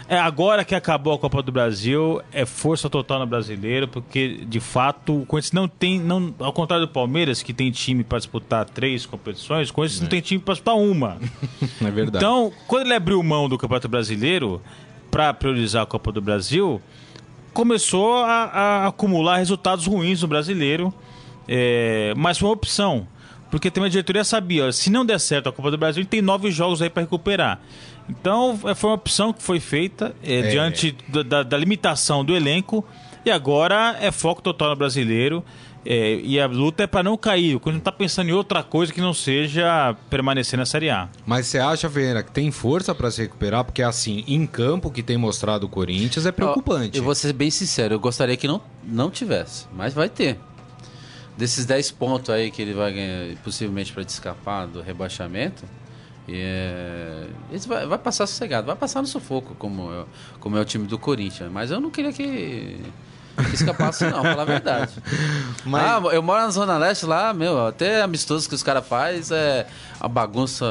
É, 0.09 0.19
agora 0.19 0.65
que 0.65 0.75
acabou 0.75 1.13
a 1.13 1.19
Copa 1.19 1.43
do 1.43 1.53
Brasil, 1.53 2.23
é 2.33 2.47
força 2.47 2.89
total 2.89 3.19
no 3.19 3.27
brasileiro, 3.27 3.87
porque 3.87 4.43
de 4.47 4.59
fato 4.59 5.21
o 5.21 5.27
Corinthians 5.27 5.53
não 5.53 5.69
tem, 5.69 6.01
não, 6.01 6.35
ao 6.39 6.51
contrário 6.51 6.87
do 6.87 6.91
Palmeiras, 6.91 7.43
que 7.43 7.53
tem 7.53 7.71
time 7.71 8.03
para 8.03 8.17
disputar 8.17 8.65
três 8.65 9.05
competições, 9.05 9.69
o 9.69 9.75
Corinthians 9.75 10.01
não 10.01 10.09
tem 10.09 10.23
time 10.23 10.41
para 10.41 10.55
disputar 10.55 10.77
uma. 10.77 11.19
É 11.85 11.91
verdade. 11.91 12.25
Então, 12.25 12.51
quando 12.67 12.87
ele 12.87 12.95
abriu 12.95 13.23
mão 13.23 13.49
do 13.49 13.59
Campeonato 13.59 13.89
Brasileiro 13.89 14.63
para 15.11 15.33
priorizar 15.35 15.83
a 15.83 15.87
Copa 15.87 16.11
do 16.11 16.21
Brasil, 16.21 16.81
começou 17.53 18.17
a, 18.17 18.45
a 18.45 18.87
acumular 18.87 19.37
resultados 19.37 19.87
ruins 19.87 20.23
no 20.23 20.29
brasileiro, 20.29 20.93
é, 21.47 22.15
mas 22.17 22.39
foi 22.39 22.49
uma 22.49 22.55
opção. 22.55 23.07
Porque 23.51 23.71
também 23.71 23.89
a 23.89 23.91
diretoria 23.91 24.25
sabia, 24.25 24.67
ó, 24.67 24.73
se 24.73 24.91
não 24.91 25.05
der 25.05 25.19
certo 25.19 25.49
a 25.49 25.53
Copa 25.53 25.71
do 25.71 25.79
Brasil, 25.79 26.01
ele 26.01 26.09
tem 26.09 26.21
nove 26.21 26.51
jogos 26.51 26.83
aí 26.83 26.91
para 26.91 27.03
recuperar. 27.03 27.61
Então, 28.09 28.59
é, 28.65 28.75
foi 28.75 28.91
uma 28.91 28.97
opção 28.97 29.33
que 29.33 29.43
foi 29.43 29.61
feita 29.61 30.15
é, 30.23 30.43
diante 30.51 30.97
da, 31.09 31.23
da- 31.23 31.43
da 31.43 31.57
limitação 31.57 32.25
do 32.25 32.35
elenco. 32.35 32.85
E 33.25 33.31
agora 33.31 33.97
é 34.01 34.11
foco 34.11 34.41
total 34.41 34.71
no 34.71 34.77
brasileiro. 34.77 35.45
é, 35.87 36.15
e 36.23 36.39
a 36.41 36.47
luta 36.47 36.83
é 36.83 36.87
para 36.87 37.03
não 37.03 37.17
cair. 37.17 37.55
O 37.57 37.61
Corinthians 37.61 37.75
não 37.85 37.91
está 37.91 37.93
pensando 37.93 38.29
em 38.29 38.33
outra 38.33 38.63
coisa 38.63 38.93
que 38.93 39.01
não 39.01 39.15
seja 39.15 39.95
permanecer 40.11 40.59
na 40.59 40.67
Série 40.67 40.91
A. 40.91 41.09
Mas 41.27 41.47
você 41.47 41.59
acha, 41.59 41.89
Vieira, 41.89 42.23
que 42.23 42.31
tem 42.31 42.51
força 42.51 42.95
pra 42.95 43.11
se 43.11 43.23
recuperar? 43.23 43.65
Porque, 43.65 43.83
assim, 43.83 44.25
em 44.27 44.47
campo, 44.47 44.91
que 44.91 45.03
tem 45.03 45.17
mostrado 45.17 45.67
o 45.67 45.69
Corinthians 45.69 46.27
é 46.27 46.33
preocupante. 46.33 46.99
Eu 46.99 47.05
vou 47.05 47.15
ser 47.15 47.33
bem 47.33 47.51
sincero, 47.51 47.95
eu 47.95 48.01
gostaria 48.01 48.37
que 48.37 48.47
não, 48.49 48.61
não 48.85 49.11
tivesse, 49.11 49.67
mas 49.75 49.95
vai 49.95 50.09
ter. 50.09 50.39
Desses 51.37 51.65
10 51.65 51.93
pontos 51.93 52.31
aí 52.31 52.51
que 52.51 52.61
ele 52.61 52.75
vai 52.75 52.93
ganhar, 52.93 53.37
possivelmente 53.45 53.93
para 53.93 54.03
escapar 54.03 54.67
do 54.67 54.83
rebaixamento, 54.83 55.65
é, 56.31 57.27
esse 57.53 57.67
vai, 57.67 57.87
vai 57.87 57.99
passar 57.99 58.27
sossegado, 58.27 58.67
vai 58.67 58.77
passar 58.77 59.01
no 59.01 59.09
sufoco, 59.09 59.55
como 59.55 59.93
é, 59.93 60.05
como 60.39 60.57
é 60.57 60.61
o 60.61 60.65
time 60.65 60.87
do 60.87 60.99
Corinthians. 60.99 61.51
Mas 61.51 61.71
eu 61.71 61.81
não 61.81 61.91
queria 61.91 62.13
que, 62.13 62.79
que 63.45 63.55
escapasse, 63.55 64.05
não, 64.05 64.23
falar 64.23 64.43
a 64.43 64.45
verdade. 64.45 64.93
Mas- 65.65 65.83
Ah, 65.83 66.01
eu 66.13 66.23
moro 66.23 66.41
na 66.43 66.51
Zona 66.51 66.77
Leste 66.79 67.07
lá, 67.07 67.33
meu, 67.33 67.67
até 67.67 68.03
amistoso 68.03 68.49
que 68.49 68.55
os 68.55 68.63
caras 68.63 68.87
fazem 68.87 69.37
é 69.37 69.67
a 70.01 70.07
bagunça, 70.09 70.65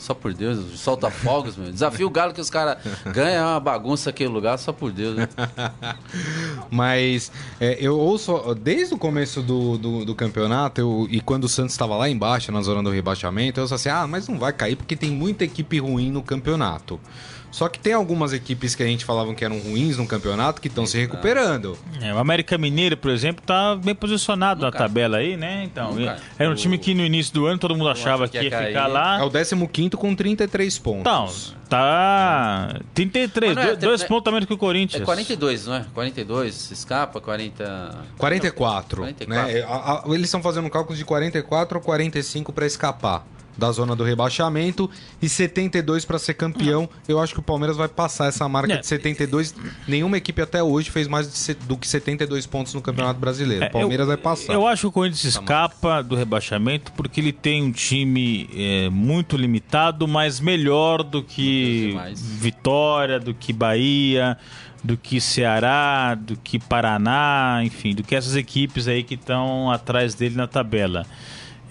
só 0.00 0.12
por 0.14 0.32
Deus, 0.34 0.78
solta 0.80 1.10
fogos, 1.10 1.56
meu. 1.56 1.70
Desafio 1.70 2.06
o 2.06 2.10
galo 2.10 2.32
que 2.32 2.40
os 2.40 2.50
caras 2.50 2.78
ganham 3.12 3.44
é 3.44 3.50
uma 3.52 3.60
bagunça 3.60 4.10
aquele 4.10 4.28
lugar, 4.30 4.58
só 4.58 4.72
por 4.72 4.90
Deus. 4.92 5.16
Né? 5.16 5.28
Mas 6.70 7.30
é, 7.60 7.76
eu 7.80 7.98
ouço, 7.98 8.54
desde 8.60 8.94
o 8.94 8.98
começo 8.98 9.42
do, 9.42 9.78
do, 9.78 10.04
do 10.04 10.14
campeonato, 10.14 10.80
eu- 10.80 11.06
e 11.10 11.20
quando 11.20 11.44
o 11.44 11.48
Santos 11.48 11.72
estava 11.72 11.96
lá 11.96 12.08
embaixo, 12.08 12.50
na 12.52 12.62
zona 12.62 12.82
do 12.82 12.90
rebaixamento, 12.90 13.60
eu 13.60 13.62
ouço 13.62 13.74
assim, 13.74 13.88
ah, 13.88 14.06
mas 14.06 14.28
não 14.28 14.38
vai 14.38 14.52
cair 14.52 14.76
porque 14.76 14.96
tem 14.96 15.10
muita 15.10 15.44
equipe 15.44 15.78
ruim 15.78 16.10
no 16.10 16.22
campeonato. 16.22 16.98
Só 17.52 17.68
que 17.68 17.78
tem 17.78 17.92
algumas 17.92 18.32
equipes 18.32 18.74
que 18.74 18.82
a 18.82 18.86
gente 18.86 19.04
falavam 19.04 19.34
que 19.34 19.44
eram 19.44 19.58
ruins 19.58 19.98
no 19.98 20.06
campeonato 20.06 20.58
que 20.60 20.68
estão 20.68 20.86
se 20.86 20.98
recuperando. 20.98 21.78
É, 22.00 22.12
o 22.12 22.18
América 22.18 22.56
Mineiro, 22.56 22.96
por 22.96 23.10
exemplo, 23.10 23.44
tá 23.46 23.76
bem 23.76 23.94
posicionado 23.94 24.62
na 24.62 24.68
Nunca. 24.68 24.78
tabela 24.78 25.18
aí, 25.18 25.36
né? 25.36 25.62
Então, 25.64 25.92
Nunca. 25.92 26.16
era 26.38 26.50
um 26.50 26.54
time 26.54 26.78
que 26.78 26.94
no 26.94 27.04
início 27.04 27.32
do 27.34 27.44
ano 27.46 27.58
todo 27.58 27.76
mundo 27.76 27.90
achava 27.90 28.26
que 28.26 28.38
que 28.38 28.44
ia 28.46 28.50
ia 28.62 28.66
ficar 28.68 28.86
lá. 28.86 29.20
É 29.20 29.22
o 29.22 29.30
15 29.30 29.90
com 29.96 30.14
33 30.14 30.78
pontos. 30.78 31.00
Então, 31.02 31.62
tá 31.68 32.80
33, 32.94 33.54
Mas 33.54 33.56
não 33.56 33.62
é, 33.62 33.66
dois, 33.76 33.78
dois 33.80 34.02
é- 34.02 34.06
pontos 34.06 34.28
a 34.28 34.32
menos 34.32 34.46
que 34.46 34.54
o 34.54 34.58
Corinthians. 34.58 35.02
É 35.02 35.04
42, 35.04 35.66
não 35.66 35.74
é? 35.74 35.84
42, 35.92 36.70
escapa, 36.70 37.20
40. 37.20 37.98
44, 38.16 39.02
44. 39.02 39.28
né? 39.28 39.62
A- 39.68 40.04
eles 40.06 40.22
estão 40.24 40.42
fazendo 40.42 40.68
cálculos 40.70 40.98
de 40.98 41.04
44 41.04 41.78
ou 41.78 41.84
45 41.84 42.52
para 42.52 42.64
escapar 42.66 43.26
da 43.56 43.70
zona 43.72 43.94
do 43.94 44.02
rebaixamento 44.04 44.90
e 45.20 45.28
72 45.28 46.04
para 46.04 46.18
ser 46.18 46.34
campeão. 46.34 46.88
Eu 47.06 47.20
acho 47.20 47.34
que 47.34 47.40
o 47.40 47.42
Palmeiras 47.42 47.76
vai 47.76 47.88
passar 47.88 48.26
essa 48.26 48.48
marca 48.48 48.72
É. 48.74 48.76
de 48.78 48.86
72. 48.86 49.54
Nenhuma 49.86 50.16
equipe 50.16 50.40
até 50.40 50.62
hoje 50.62 50.90
fez 50.90 51.06
mais 51.06 51.30
de 51.32 51.54
do 51.66 51.76
que 51.76 51.86
72 51.86 52.46
pontos 52.46 52.72
no 52.74 52.80
Campeonato 52.80 53.20
Brasileiro. 53.20 53.64
É, 53.64 53.68
O 53.68 53.70
Palmeiras 53.70 54.04
eu, 54.04 54.08
vai 54.08 54.16
passar. 54.16 54.52
Eu 54.52 54.66
acho 54.66 54.82
que 54.82 54.86
o 54.86 54.92
Corinthians 54.92 55.24
escapa 55.24 56.02
do 56.02 56.14
rebaixamento 56.16 56.92
porque 56.92 57.20
ele 57.20 57.32
tem 57.32 57.62
um 57.62 57.72
time 57.72 58.48
é, 58.54 58.88
muito 58.88 59.36
limitado, 59.36 60.08
mas 60.08 60.40
melhor 60.40 61.02
do 61.02 61.22
que. 61.22 61.94
Vitória, 62.14 63.20
do 63.20 63.34
que 63.34 63.52
Bahia, 63.52 64.36
do 64.82 64.96
que 64.96 65.20
Ceará, 65.20 66.14
do 66.14 66.36
que 66.36 66.58
Paraná, 66.58 67.60
enfim, 67.62 67.94
do 67.94 68.02
que 68.02 68.14
essas 68.14 68.34
equipes 68.36 68.88
aí 68.88 69.02
que 69.02 69.14
estão 69.14 69.70
atrás 69.70 70.14
dele 70.14 70.34
na 70.36 70.46
tabela. 70.46 71.06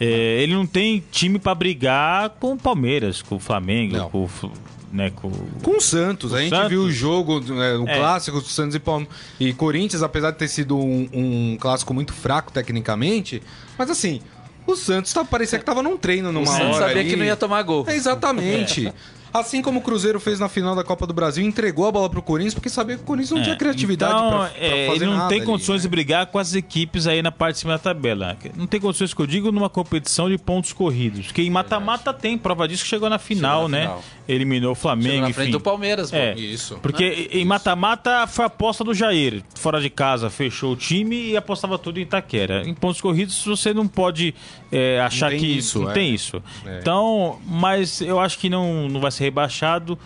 É, 0.03 0.41
ele 0.41 0.53
não 0.55 0.65
tem 0.65 1.03
time 1.11 1.37
para 1.37 1.53
brigar 1.53 2.31
com 2.39 2.53
o 2.53 2.57
Palmeiras, 2.57 3.21
com 3.21 3.35
o 3.35 3.39
Flamengo, 3.39 3.97
Não. 3.97 4.09
com, 4.09 4.23
o 4.25 4.51
né, 4.91 5.11
com 5.15 5.27
o- 5.27 5.47
Com 5.61 5.77
o 5.77 5.81
Santos, 5.81 6.31
O 6.31 6.35
a 6.35 6.41
gente 6.41 6.49
Santos. 6.49 6.69
viu 6.69 6.81
o 6.81 6.91
jogo, 6.91 7.39
né, 7.39 7.75
o 7.77 7.87
É. 7.87 7.97
clássico 7.97 8.41
do 8.41 8.47
Santos 8.47 8.73
e 8.75 8.79
Palmeiras. 8.79 9.15
E 9.39 9.53
Corinthians, 9.53 10.01
apesar 10.01 10.31
de 10.31 10.37
ter 10.37 10.47
sido 10.47 10.75
um, 10.77 11.07
um 11.13 11.57
clássico 11.59 11.93
muito 11.93 12.13
fraco 12.13 12.51
tecnicamente, 12.51 13.43
mas 13.77 13.89
assim, 13.91 14.19
o 14.65 14.75
Santos 14.75 15.13
tá, 15.13 15.23
parecia 15.23 15.59
que 15.59 15.65
tava 15.65 15.83
num 15.83 15.97
treino 15.97 16.31
numa 16.31 16.43
O 16.43 16.47
Santos 16.47 16.77
hora 16.77 16.87
sabia 16.87 17.01
ali. 17.01 17.09
que 17.11 17.15
não 17.15 17.23
ia 17.25 17.35
tomar 17.35 17.61
gol. 17.61 17.85
É, 17.87 17.95
exatamente. 17.95 18.91
Assim 19.33 19.61
como 19.61 19.79
o 19.79 19.81
Cruzeiro 19.81 20.19
fez 20.19 20.39
na 20.39 20.49
final 20.49 20.75
da 20.75 20.83
Copa 20.83 21.07
do 21.07 21.13
Brasil, 21.13 21.43
entregou 21.45 21.87
a 21.87 21.91
bola 21.91 22.09
pro 22.09 22.21
Corinthians 22.21 22.53
porque 22.53 22.69
sabia 22.69 22.95
que 22.97 23.03
o 23.03 23.05
Corinthians 23.05 23.31
não 23.31 23.39
É, 23.39 23.43
tinha 23.43 23.55
criatividade 23.55 24.13
então, 24.13 24.29
pra, 24.29 24.47
pra 24.49 24.57
é, 24.57 24.87
fazer 24.87 25.05
Ele 25.05 25.13
não 25.15 25.27
tem 25.27 25.37
ali, 25.37 25.45
condições 25.45 25.77
né? 25.77 25.81
de 25.83 25.87
brigar 25.89 26.25
com 26.27 26.37
as 26.37 26.53
equipes 26.53 27.07
aí 27.07 27.21
na 27.21 27.31
parte 27.31 27.53
de 27.55 27.59
cima 27.61 27.73
da 27.73 27.79
tabela. 27.79 28.37
Não 28.55 28.67
tem 28.67 28.79
condições 28.79 29.13
que 29.13 29.21
eu 29.21 29.27
digo 29.27 29.51
numa 29.51 29.69
competição 29.69 30.29
de 30.29 30.37
pontos 30.37 30.73
corridos. 30.73 31.27
Porque 31.27 31.41
em 31.41 31.49
mata-mata 31.49 32.13
tem, 32.13 32.37
prova 32.37 32.67
disso 32.67 32.83
que 32.83 32.89
chegou 32.89 33.09
na 33.09 33.17
final, 33.19 33.61
Chegou 33.63 33.69
na 33.69 33.77
né? 33.77 33.83
final. 33.83 34.03
Eliminou 34.27 34.71
o 34.71 34.75
Flamengo, 34.75 35.07
Chegou 35.09 35.21
na 35.21 35.29
enfim. 35.29 35.35
frente 35.41 35.51
do 35.51 35.59
Palmeiras. 35.59 36.13
É, 36.13 36.33
Isso. 36.35 36.77
Porque 36.81 37.29
em 37.31 37.43
mata-mata 37.43 38.25
foi 38.27 38.43
a 38.43 38.47
aposta 38.47 38.83
do 38.83 38.93
Jair. 38.93 39.43
Fora 39.55 39.81
de 39.81 39.89
casa, 39.89 40.29
fechou 40.29 40.73
o 40.73 40.75
time 40.75 41.31
e 41.31 41.37
apostava 41.37 41.77
tudo 41.77 41.99
em 41.99 42.03
Itaquera. 42.03 42.63
Em 42.65 42.73
pontos 42.73 43.01
corridos, 43.01 43.43
você 43.43 43.73
não 43.73 43.87
pode 43.87 44.33
é, 44.71 44.99
achar 45.01 45.31
tem 45.31 45.39
que 45.39 45.45
isso, 45.47 45.79
não 45.81 45.89
é. 45.91 45.93
tem 45.93 46.13
isso. 46.13 46.41
É. 46.65 46.79
Então, 46.79 47.39
mas 47.45 47.99
eu 48.01 48.19
acho 48.19 48.37
que 48.37 48.49
não, 48.49 48.87
não 48.87 48.99
vai 49.01 49.11
ser 49.11 49.23
rebaixado 49.25 49.97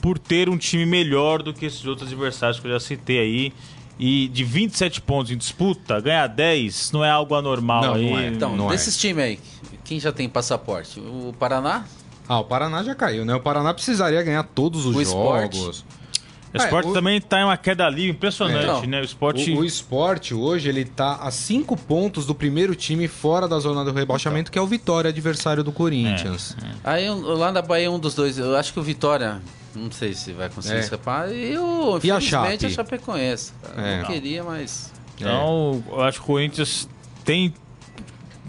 por 0.00 0.18
ter 0.18 0.48
um 0.48 0.56
time 0.58 0.86
melhor 0.86 1.42
do 1.42 1.52
que 1.52 1.66
esses 1.66 1.84
outros 1.84 2.08
adversários 2.08 2.60
que 2.60 2.66
eu 2.66 2.72
já 2.72 2.80
citei 2.80 3.18
aí. 3.18 3.52
E 3.98 4.26
de 4.28 4.42
27 4.42 5.00
pontos 5.00 5.30
em 5.30 5.36
disputa, 5.36 6.00
ganhar 6.00 6.26
10 6.26 6.90
não 6.92 7.04
é 7.04 7.10
algo 7.10 7.34
anormal 7.36 7.82
Não, 7.82 7.94
aí. 7.94 8.10
não 8.10 8.18
é. 8.18 8.26
Então, 8.28 8.56
Não 8.56 8.66
é. 8.68 8.72
desses 8.72 8.98
times 8.98 9.22
aí, 9.24 9.38
quem 9.84 10.00
já 10.00 10.10
tem 10.10 10.28
passaporte? 10.28 10.98
O 10.98 11.32
Paraná? 11.38 11.84
Ah, 12.28 12.38
o 12.40 12.44
Paraná 12.44 12.82
já 12.82 12.94
caiu, 12.94 13.24
né? 13.24 13.34
O 13.34 13.40
Paraná 13.40 13.72
precisaria 13.74 14.22
ganhar 14.22 14.42
todos 14.44 14.86
os 14.86 14.96
O 14.96 15.04
jogos. 15.04 15.56
Sport. 15.56 15.84
O 16.52 16.56
esporte 16.56 16.86
É, 16.86 16.90
o- 16.90 16.94
também 16.94 17.20
tá 17.20 17.40
em 17.40 17.44
uma 17.44 17.56
queda 17.56 17.88
livre 17.90 18.10
impressionante, 18.12 18.84
É. 18.84 18.86
né? 18.86 19.00
O 19.00 19.04
esporte. 19.04 19.50
O, 19.52 19.58
o 19.58 19.64
esporte 19.64 20.32
hoje 20.32 20.68
ele 20.68 20.84
tá 20.84 21.16
a 21.16 21.30
cinco 21.32 21.76
pontos 21.76 22.26
do 22.26 22.34
primeiro 22.34 22.74
time 22.76 23.08
fora 23.08 23.48
da 23.48 23.58
zona 23.58 23.84
do 23.84 23.92
rebaixamento, 23.92 24.52
que 24.52 24.58
é 24.58 24.62
o 24.62 24.66
Vitória, 24.66 25.08
adversário 25.10 25.64
do 25.64 25.72
Corinthians. 25.72 26.56
Aí 26.84 27.10
um- 27.10 27.20
lá 27.34 27.50
na 27.50 27.60
Bahia, 27.60 27.90
um 27.90 27.98
dos 27.98 28.14
dois, 28.14 28.38
eu 28.38 28.56
acho 28.56 28.72
que 28.72 28.78
o 28.78 28.82
Vitória, 28.84 29.42
não 29.74 29.90
sei 29.90 30.14
se 30.14 30.32
vai 30.32 30.48
conseguir 30.48 30.76
É. 30.76 30.80
escapar. 30.80 31.28
E 31.34 31.58
o, 31.58 31.98
E 32.04 32.10
a 32.12 32.18
infelizmente, 32.18 32.60
Chape? 32.60 32.66
a 32.66 32.70
Chapecoense. 32.70 33.52
É. 33.76 33.98
Não 33.98 34.04
queria, 34.06 34.44
mas... 34.44 34.92
Então, 35.16 35.82
eu 35.90 36.00
acho 36.02 36.18
que 36.18 36.24
o 36.24 36.26
Corinthians 36.26 36.88
tem 37.24 37.52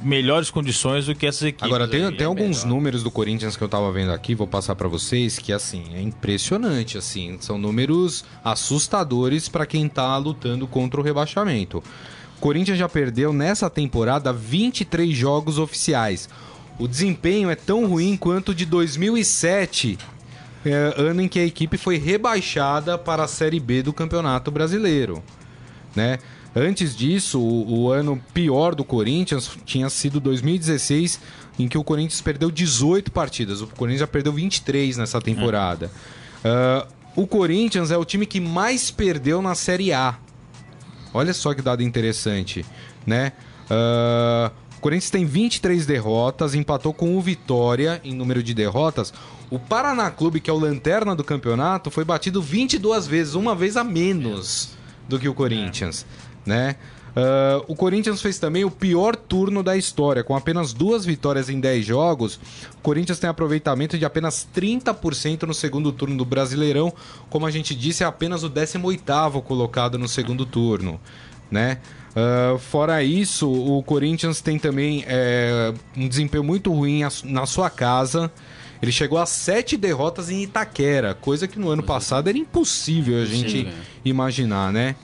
melhores 0.01 0.49
condições 0.49 1.05
do 1.05 1.15
que 1.15 1.25
essas 1.25 1.43
equipes. 1.43 1.65
Agora, 1.65 1.87
tem, 1.87 2.11
tem 2.11 2.27
alguns 2.27 2.63
melhor. 2.63 2.75
números 2.75 3.03
do 3.03 3.11
Corinthians 3.11 3.55
que 3.55 3.63
eu 3.63 3.69
tava 3.69 3.91
vendo 3.91 4.11
aqui, 4.11 4.35
vou 4.35 4.47
passar 4.47 4.75
pra 4.75 4.87
vocês, 4.87 5.39
que 5.39 5.53
assim, 5.53 5.83
é 5.93 6.01
impressionante, 6.01 6.97
assim, 6.97 7.37
são 7.39 7.57
números 7.57 8.25
assustadores 8.43 9.47
pra 9.47 9.65
quem 9.65 9.87
tá 9.87 10.17
lutando 10.17 10.67
contra 10.67 10.99
o 10.99 11.03
rebaixamento. 11.03 11.83
O 12.37 12.41
Corinthians 12.41 12.77
já 12.77 12.89
perdeu 12.89 13.31
nessa 13.31 13.69
temporada 13.69 14.33
23 14.33 15.15
jogos 15.15 15.57
oficiais. 15.57 16.29
O 16.77 16.87
desempenho 16.87 17.49
é 17.49 17.55
tão 17.55 17.87
ruim 17.87 18.17
quanto 18.17 18.49
o 18.49 18.55
de 18.55 18.65
2007, 18.65 19.97
é, 20.65 20.93
ano 20.97 21.21
em 21.21 21.27
que 21.27 21.39
a 21.39 21.45
equipe 21.45 21.77
foi 21.77 21.97
rebaixada 21.97 22.97
para 22.97 23.23
a 23.23 23.27
Série 23.27 23.59
B 23.59 23.81
do 23.81 23.93
Campeonato 23.93 24.51
Brasileiro, 24.51 25.23
né? 25.95 26.19
Antes 26.55 26.95
disso, 26.95 27.39
o, 27.39 27.81
o, 27.81 27.91
ano 27.91 28.21
pior 28.33 28.73
do 28.73 28.85
Corinthians 28.85 29.57
tinha 29.65 29.89
sido 29.89 30.21
2016, 30.21 31.19
em 31.59 31.67
que 31.67 31.77
o 31.77 31.83
Corinthians 31.83 32.21
perdeu 32.21 32.49
18 32.49 33.11
partidas. 33.11 33.61
O 33.61 33.67
Corinthians 33.67 33.99
já 33.99 34.07
perdeu 34.07 34.31
23 34.31 34.95
nessa 34.95 35.19
temporada. 35.19 35.91
Uh, 36.45 36.87
o 37.13 37.27
Corinthians 37.27 37.91
é 37.91 37.97
o 37.97 38.05
time 38.05 38.25
que 38.25 38.39
mais 38.39 38.89
perdeu 38.89 39.41
na 39.41 39.53
Série 39.53 39.91
A. 39.91 40.17
Olha 41.13 41.33
só 41.33 41.53
que 41.53 41.61
dado 41.61 41.83
interessante, 41.83 42.65
né? 43.05 43.33
Uh, 43.69 44.49
o 44.77 44.79
Corinthians 44.79 45.09
tem 45.09 45.25
23 45.25 45.85
derrotas, 45.85 46.55
empatou 46.55 46.93
com 46.93 47.17
o 47.17 47.21
Vitória 47.21 47.99
em 48.01 48.13
número 48.13 48.41
de 48.41 48.53
derrotas. 48.53 49.13
O 49.49 49.59
Paraná 49.59 50.09
Clube, 50.09 50.39
que 50.39 50.49
é 50.49 50.53
o 50.53 50.57
lanterna 50.57 51.15
do 51.15 51.23
campeonato, 51.23 51.91
foi 51.91 52.05
batido 52.05 52.41
22 52.41 53.07
vezes, 53.07 53.33
uma 53.33 53.53
vez 53.53 53.75
a 53.75 53.83
menos 53.83 54.75
do 55.07 55.19
que 55.19 55.29
o 55.29 55.33
Corinthians, 55.33 56.05
é. 56.21 56.24
Né? 56.45 56.75
Uh, 57.15 57.63
o 57.67 57.75
Corinthians 57.75 58.21
fez 58.21 58.37
também 58.37 58.65
o 58.65 58.71
pior 58.71 59.15
turno 59.15 59.63
da 59.63 59.77
história, 59.77 60.21
com 60.21 60.35
apenas 60.35 60.73
duas 60.73 61.05
vitórias 61.05 61.49
em 61.49 61.61
10 61.61 61.85
jogos. 61.85 62.35
O 62.77 62.81
Corinthians 62.81 63.19
tem 63.19 63.29
aproveitamento 63.29 63.97
de 63.97 64.03
apenas 64.03 64.45
30% 64.53 65.43
no 65.43 65.53
segundo 65.53 65.93
turno 65.93 66.17
do 66.17 66.25
Brasileirão. 66.25 66.93
Como 67.29 67.45
a 67.45 67.51
gente 67.51 67.73
disse, 67.73 68.03
é 68.03 68.05
apenas 68.05 68.43
o 68.43 68.49
18º 68.49 69.41
colocado 69.41 69.97
no 69.97 70.09
segundo 70.09 70.45
turno, 70.45 70.99
né? 71.49 71.79
Uh, 72.11 72.57
fora 72.57 73.01
isso, 73.01 73.49
o 73.49 73.81
Corinthians 73.83 74.41
tem 74.41 74.59
também 74.59 75.03
é, 75.07 75.73
um 75.95 76.07
desempenho 76.07 76.43
muito 76.43 76.71
ruim 76.73 77.01
na 77.23 77.45
sua 77.45 77.69
casa. 77.69 78.29
Ele 78.81 78.91
chegou 78.91 79.17
a 79.17 79.25
sete 79.25 79.77
derrotas 79.77 80.29
em 80.29 80.43
Itaquera, 80.43 81.13
coisa 81.13 81.47
que 81.47 81.57
no 81.57 81.69
ano 81.69 81.81
passado 81.81 82.27
era 82.27 82.37
impossível 82.37 83.21
a 83.21 83.25
gente 83.25 83.63
Sim, 83.63 83.67
é. 83.67 83.73
imaginar, 84.03 84.71
né? 84.71 84.95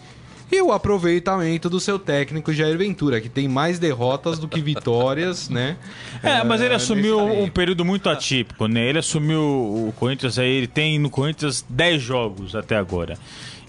E 0.51 0.61
o 0.61 0.73
aproveitamento 0.73 1.69
do 1.69 1.79
seu 1.79 1.97
técnico 1.97 2.51
Jair 2.51 2.77
Ventura, 2.77 3.21
que 3.21 3.29
tem 3.29 3.47
mais 3.47 3.79
derrotas 3.79 4.37
do 4.37 4.47
que 4.49 4.59
vitórias, 4.59 5.47
né? 5.49 5.77
É, 6.21 6.43
mas 6.43 6.59
ele 6.59 6.73
é, 6.73 6.75
assumiu 6.75 7.23
um 7.23 7.49
período 7.49 7.85
muito 7.85 8.09
atípico, 8.09 8.67
né? 8.67 8.85
Ele 8.89 8.99
assumiu 8.99 9.39
o 9.41 9.93
Corinthians 9.97 10.37
aí, 10.37 10.49
ele 10.49 10.67
tem 10.67 10.99
no 10.99 11.09
Corinthians 11.09 11.65
10 11.69 12.01
jogos 12.01 12.53
até 12.53 12.75
agora. 12.75 13.17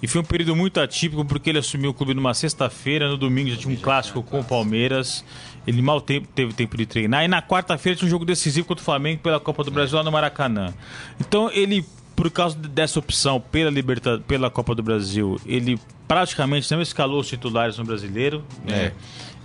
E 0.03 0.09
foi 0.09 0.21
um 0.21 0.25
período 0.25 0.57
muito 0.57 0.81
atípico 0.81 1.25
porque 1.25 1.51
ele 1.51 1.61
assumiu 1.61 1.91
o 1.91 1.95
clube 1.95 2.13
numa 2.13 2.35
sexta-feira, 2.35 3.09
no 3.09 3.17
domingo 3.17 3.51
já 3.51 3.57
tinha 3.57 3.73
um 3.73 3.77
clássico 3.77 4.21
com 4.21 4.41
o 4.41 4.45
Palmeiras. 4.45 5.25
Ele 5.65 5.81
mal 5.81 6.01
teve, 6.01 6.27
teve 6.27 6.53
tempo 6.53 6.77
de 6.77 6.85
treinar. 6.85 7.25
E 7.25 7.29
na 7.29 7.41
quarta-feira 7.41 7.97
tinha 7.97 8.09
um 8.09 8.11
jogo 8.11 8.25
decisivo 8.25 8.67
contra 8.67 8.83
o 8.83 8.85
Flamengo 8.85 9.21
pela 9.23 9.39
Copa 9.39 9.63
do 9.63 9.71
Brasil 9.71 9.97
lá 9.97 10.03
no 10.03 10.11
Maracanã. 10.11 10.75
Então 11.21 11.49
ele 11.53 11.87
por 12.15 12.31
causa 12.31 12.57
dessa 12.57 12.99
opção 12.99 13.41
pela, 13.41 13.71
liberta, 13.71 14.19
pela 14.27 14.51
Copa 14.51 14.75
do 14.75 14.83
Brasil, 14.83 15.41
ele 15.47 15.79
praticamente 16.07 16.71
não 16.73 16.83
escalou 16.83 17.21
os 17.21 17.29
titulares 17.29 17.79
no 17.79 17.85
brasileiro. 17.85 18.45
Né? 18.65 18.87
É. 18.87 18.93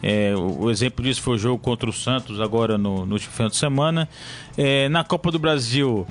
É, 0.02 0.36
o 0.36 0.70
exemplo 0.70 1.04
disso 1.04 1.22
foi 1.22 1.36
o 1.36 1.38
jogo 1.40 1.58
contra 1.58 1.90
o 1.90 1.94
Santos 1.94 2.40
agora 2.40 2.78
no, 2.78 3.06
no 3.06 3.14
último 3.14 3.34
final 3.34 3.50
de 3.50 3.56
semana. 3.56 4.08
É, 4.56 4.88
na 4.90 5.04
Copa 5.04 5.32
do 5.32 5.40
Brasil, 5.40 6.06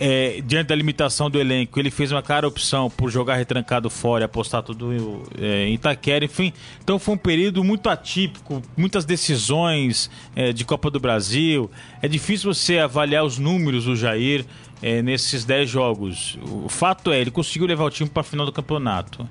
é, 0.00 0.40
diante 0.44 0.68
da 0.68 0.74
limitação 0.74 1.28
do 1.28 1.38
elenco, 1.38 1.78
ele 1.78 1.90
fez 1.90 2.12
uma 2.12 2.22
clara 2.22 2.46
opção 2.46 2.88
por 2.88 3.10
jogar 3.10 3.36
retrancado 3.36 3.90
fora 3.90 4.24
e 4.24 4.26
apostar 4.26 4.62
tudo 4.62 4.92
é, 5.40 5.66
em 5.66 5.74
Itaquera, 5.74 6.24
enfim. 6.24 6.52
Então 6.82 6.98
foi 6.98 7.14
um 7.14 7.18
período 7.18 7.64
muito 7.64 7.88
atípico, 7.88 8.62
muitas 8.76 9.04
decisões 9.04 10.10
é, 10.36 10.52
de 10.52 10.64
Copa 10.64 10.90
do 10.90 11.00
Brasil. 11.00 11.70
É 12.00 12.08
difícil 12.08 12.52
você 12.52 12.78
avaliar 12.78 13.24
os 13.24 13.38
números 13.38 13.84
do 13.84 13.96
Jair 13.96 14.44
é, 14.82 15.02
nesses 15.02 15.44
10 15.44 15.68
jogos. 15.68 16.38
O 16.64 16.68
fato 16.68 17.12
é, 17.12 17.20
ele 17.20 17.30
conseguiu 17.30 17.66
levar 17.66 17.84
o 17.84 17.90
time 17.90 18.08
para 18.08 18.20
a 18.20 18.24
final 18.24 18.46
do 18.46 18.52
campeonato. 18.52 19.28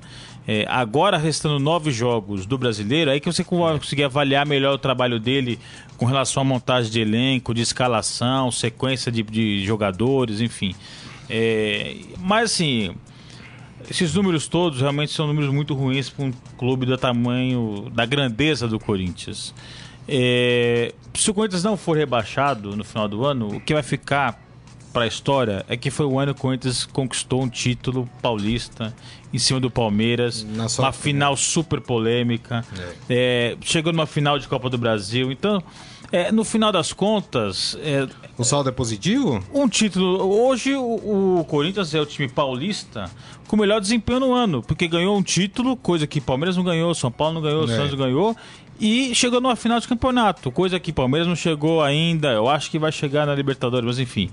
É, 0.48 0.66
agora, 0.70 1.18
restando 1.18 1.60
nove 1.60 1.92
jogos 1.92 2.46
do 2.46 2.58
brasileiro, 2.58 3.12
aí 3.12 3.20
que 3.20 3.32
você 3.32 3.44
vai 3.44 3.78
conseguir 3.78 4.06
avaliar 4.06 4.46
melhor 4.46 4.76
o 4.76 4.78
trabalho 4.78 5.20
dele 5.20 5.60
com 5.98 6.06
relação 6.06 6.42
à 6.42 6.46
montagem 6.46 6.90
de 6.90 7.02
elenco, 7.02 7.54
de 7.54 7.62
escalação, 7.62 8.50
sequência 8.50 9.12
de, 9.12 9.24
de 9.24 9.66
jogadores, 9.66 10.40
enfim. 10.40 10.74
É, 11.30 11.98
mas 12.20 12.52
assim, 12.52 12.96
esses 13.90 14.14
números 14.14 14.48
todos 14.48 14.80
realmente 14.80 15.12
são 15.12 15.28
números 15.28 15.52
muito 15.52 15.74
ruins 15.74 16.10
para 16.10 16.26
um 16.26 16.32
clube 16.58 16.86
do 16.86 16.98
tamanho, 16.98 17.92
da 17.94 18.06
grandeza 18.06 18.70
do 18.70 18.80
Corinthians. 18.80 19.54
É, 20.08 20.94
se 21.14 21.30
o 21.30 21.34
Corinthians 21.34 21.64
não 21.64 21.76
for 21.76 21.98
rebaixado 21.98 22.74
no 22.78 22.86
final 22.86 23.10
do 23.10 23.26
ano, 23.26 23.58
o 23.58 23.60
que 23.60 23.74
vai 23.74 23.84
ficar 23.84 24.47
para 24.98 25.04
a 25.04 25.08
história 25.08 25.64
é 25.70 25.78
que 25.78 25.92
foi 25.92 26.08
o 26.08 26.18
ano 26.18 26.34
que 26.34 26.40
o 26.40 26.42
Corinthians 26.42 26.84
conquistou 26.84 27.44
um 27.44 27.48
título 27.48 28.10
paulista 28.20 28.92
em 29.32 29.38
cima 29.38 29.60
do 29.60 29.70
Palmeiras, 29.70 30.44
uma 30.80 30.92
final 30.92 31.38
super 31.38 31.80
polêmica, 31.80 32.66
é. 33.08 33.54
É, 33.54 33.58
chegou 33.62 33.94
numa 33.94 34.08
final 34.08 34.40
de 34.40 34.48
Copa 34.48 34.72
do 34.72 34.78
Brasil, 34.78 35.32
então 35.32 35.62
é, 36.12 36.32
no 36.32 36.44
final 36.44 36.72
das 36.72 36.94
contas. 36.94 37.78
É, 37.82 38.08
o 38.40 38.44
saldo 38.44 38.70
é 38.70 38.72
positivo? 38.72 39.44
Um 39.54 39.68
título. 39.68 40.48
Hoje 40.48 40.74
o, 40.76 41.40
o, 41.40 41.46
Corinthians 41.46 41.94
é 41.94 42.02
o 42.02 42.06
time 42.06 42.28
paulista 42.28 43.12
com 43.48 43.56
o 43.56 43.60
melhor 43.60 43.80
desempenho 43.80 44.22
no 44.22 44.34
ano, 44.34 44.64
porque 44.64 44.88
ganhou 44.88 45.16
um 45.18 45.22
título, 45.22 45.78
coisa 45.78 46.08
que 46.08 46.20
Palmeiras 46.20 46.58
não 46.58 46.64
ganhou, 46.64 46.96
São 46.96 47.12
Paulo 47.12 47.36
não 47.36 47.42
ganhou, 47.42 47.66
é. 47.66 47.68
Santos 47.68 47.94
ganhou, 47.94 48.36
e 48.80 49.14
chegou 49.16 49.42
numa 49.42 49.56
final 49.56 49.80
de 49.80 49.88
campeonato, 49.88 50.52
coisa 50.52 50.80
que 50.80 50.94
Palmeiras 50.94 51.28
não 51.28 51.36
chegou 51.36 51.82
ainda. 51.82 52.30
Eu 52.30 52.48
acho 52.48 52.70
que 52.70 52.78
vai 52.78 52.92
chegar 52.92 53.26
na 53.26 53.34
Libertadores, 53.34 53.86
mas 53.86 54.00
enfim. 54.00 54.30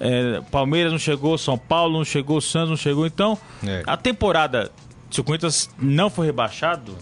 É, 0.00 0.40
Palmeiras 0.50 0.92
não 0.92 0.98
chegou, 0.98 1.36
São 1.36 1.58
Paulo 1.58 1.98
não 1.98 2.04
chegou, 2.04 2.40
Santos 2.40 2.70
não 2.70 2.76
chegou. 2.76 3.06
Então, 3.06 3.38
é. 3.66 3.82
a 3.86 3.96
temporada, 3.96 4.70
se 5.10 5.20
o 5.20 5.24
Corinthians 5.24 5.70
não 5.78 6.08
for 6.08 6.22
rebaixado, 6.22 6.96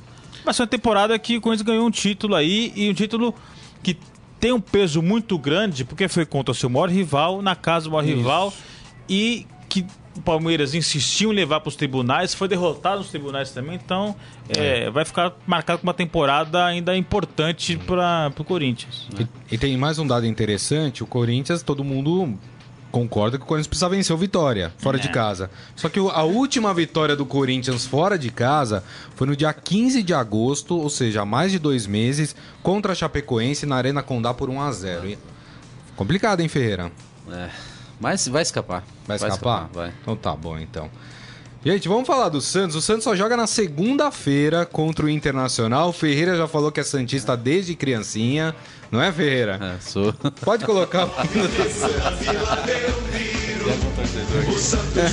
vai 0.45 0.53
ser 0.53 0.63
uma 0.63 0.69
temporada 0.69 1.19
que 1.19 1.37
o 1.37 1.41
Corinthians 1.41 1.67
ganhou 1.67 1.87
um 1.87 1.91
título 1.91 2.35
aí 2.35 2.73
e 2.75 2.91
um 2.91 2.95
título 2.95 3.35
que 3.83 3.97
tem 4.41 4.53
um 4.53 4.61
peso 4.61 5.01
muito 5.01 5.39
grande, 5.39 5.85
porque 5.85 6.09
foi 6.09 6.27
contra 6.27 6.51
o 6.51 6.55
seu 6.55 6.69
maior 6.69 6.89
rival, 6.89 7.41
na 7.41 7.55
casa 7.55 7.85
do 7.85 7.93
maior 7.93 8.05
Isso. 8.05 8.17
rival, 8.17 8.53
e 9.09 9.47
que 9.69 9.87
o 10.21 10.23
Palmeiras 10.23 10.75
insistiu 10.75 11.33
em 11.33 11.35
levar 11.35 11.61
para 11.61 11.71
os 11.71 11.77
tribunais, 11.77 12.35
foi 12.35 12.47
derrotado 12.47 12.99
nos 12.99 13.09
tribunais 13.09 13.51
também, 13.51 13.81
então 13.83 14.15
é, 14.55 14.85
é. 14.85 14.91
vai 14.91 15.05
ficar 15.05 15.33
marcado 15.47 15.81
com 15.81 15.87
uma 15.87 15.95
temporada 15.95 16.65
ainda 16.65 16.95
importante 16.95 17.77
para 17.77 18.31
o 18.39 18.45
Corinthians. 18.45 19.09
Né? 19.13 19.27
E, 19.51 19.55
e, 19.55 19.59
tem 19.59 19.77
mais 19.79 19.99
um 19.99 20.07
dado 20.07 20.27
interessante: 20.27 21.03
o 21.03 21.07
Corinthians, 21.07 21.63
todo 21.63 21.83
mundo 21.83 22.39
concorda 22.93 23.39
que 23.39 23.45
o 23.45 23.47
Corinthians 23.47 23.69
precisa 23.69 23.89
vencer 23.89 24.15
o 24.15 24.19
Vitória, 24.19 24.73
fora 24.79 24.99
é. 24.99 25.01
de 25.01 25.09
casa. 25.09 25.51
Só 25.75 25.89
que 25.89 25.99
a 25.99 26.23
última 26.23 26.75
vitória 26.75 27.17
do 27.17 27.25
Corinthians 27.25 27.87
fora 27.87 28.19
de 28.19 28.31
casa 28.31 28.85
foi 29.15 29.27
no 29.27 29.35
dia 29.35 29.53
15 29.55 30.03
de 30.03 30.13
agosto, 30.13 30.77
ou 30.77 30.91
seja, 30.91 31.23
há 31.23 31.25
mais 31.25 31.51
de 31.51 31.59
dois 31.59 31.87
meses, 31.87 32.37
contra 32.63 32.93
a 32.93 32.95
Chapecoense 32.95 33.65
na 33.65 33.77
Arena 33.77 34.03
Condá 34.03 34.35
por 34.35 34.51
1 34.51 34.61
a 34.61 34.73
0 34.73 35.09
e... 35.09 35.19
Complicado, 35.97 36.41
hein, 36.41 36.49
Ferreira? 36.49 36.91
É. 37.31 37.70
Mas 38.01 38.27
vai 38.27 38.43
escapar. 38.43 38.83
Vai 39.07 39.17
escapar? 39.17 39.19
Vai 39.19 39.29
escapar? 39.29 39.71
Vai. 39.73 39.93
Então 40.01 40.17
tá 40.17 40.35
bom, 40.35 40.59
então. 40.59 40.91
Gente, 41.63 41.87
vamos 41.89 42.07
falar 42.07 42.31
do 42.31 42.41
Santos. 42.41 42.75
O 42.75 42.81
Santos 42.81 43.05
só 43.05 43.15
joga 43.15 43.37
na 43.37 43.47
segunda-feira 43.47 44.65
contra 44.65 45.05
o 45.05 45.11
Internacional. 45.11 45.91
O 45.91 45.93
Ferreira 45.93 46.35
já 46.35 46.49
falou 46.49 46.73
que 46.73 46.81
é 46.81 46.83
Santista 46.83 47.37
desde 47.37 47.75
criancinha. 47.75 48.55
Não 48.91 49.03
é, 49.03 49.13
Ferreira? 49.13 49.59
É, 49.63 49.77
sou. 49.79 50.11
Pode 50.41 50.65
colocar 50.65 51.05
o 54.49 54.59
Santos. 54.59 55.13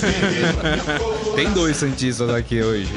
Tem 1.38 1.54
dois 1.54 1.78
Santistas 1.78 2.32
aqui 2.32 2.60
hoje. 2.64 2.92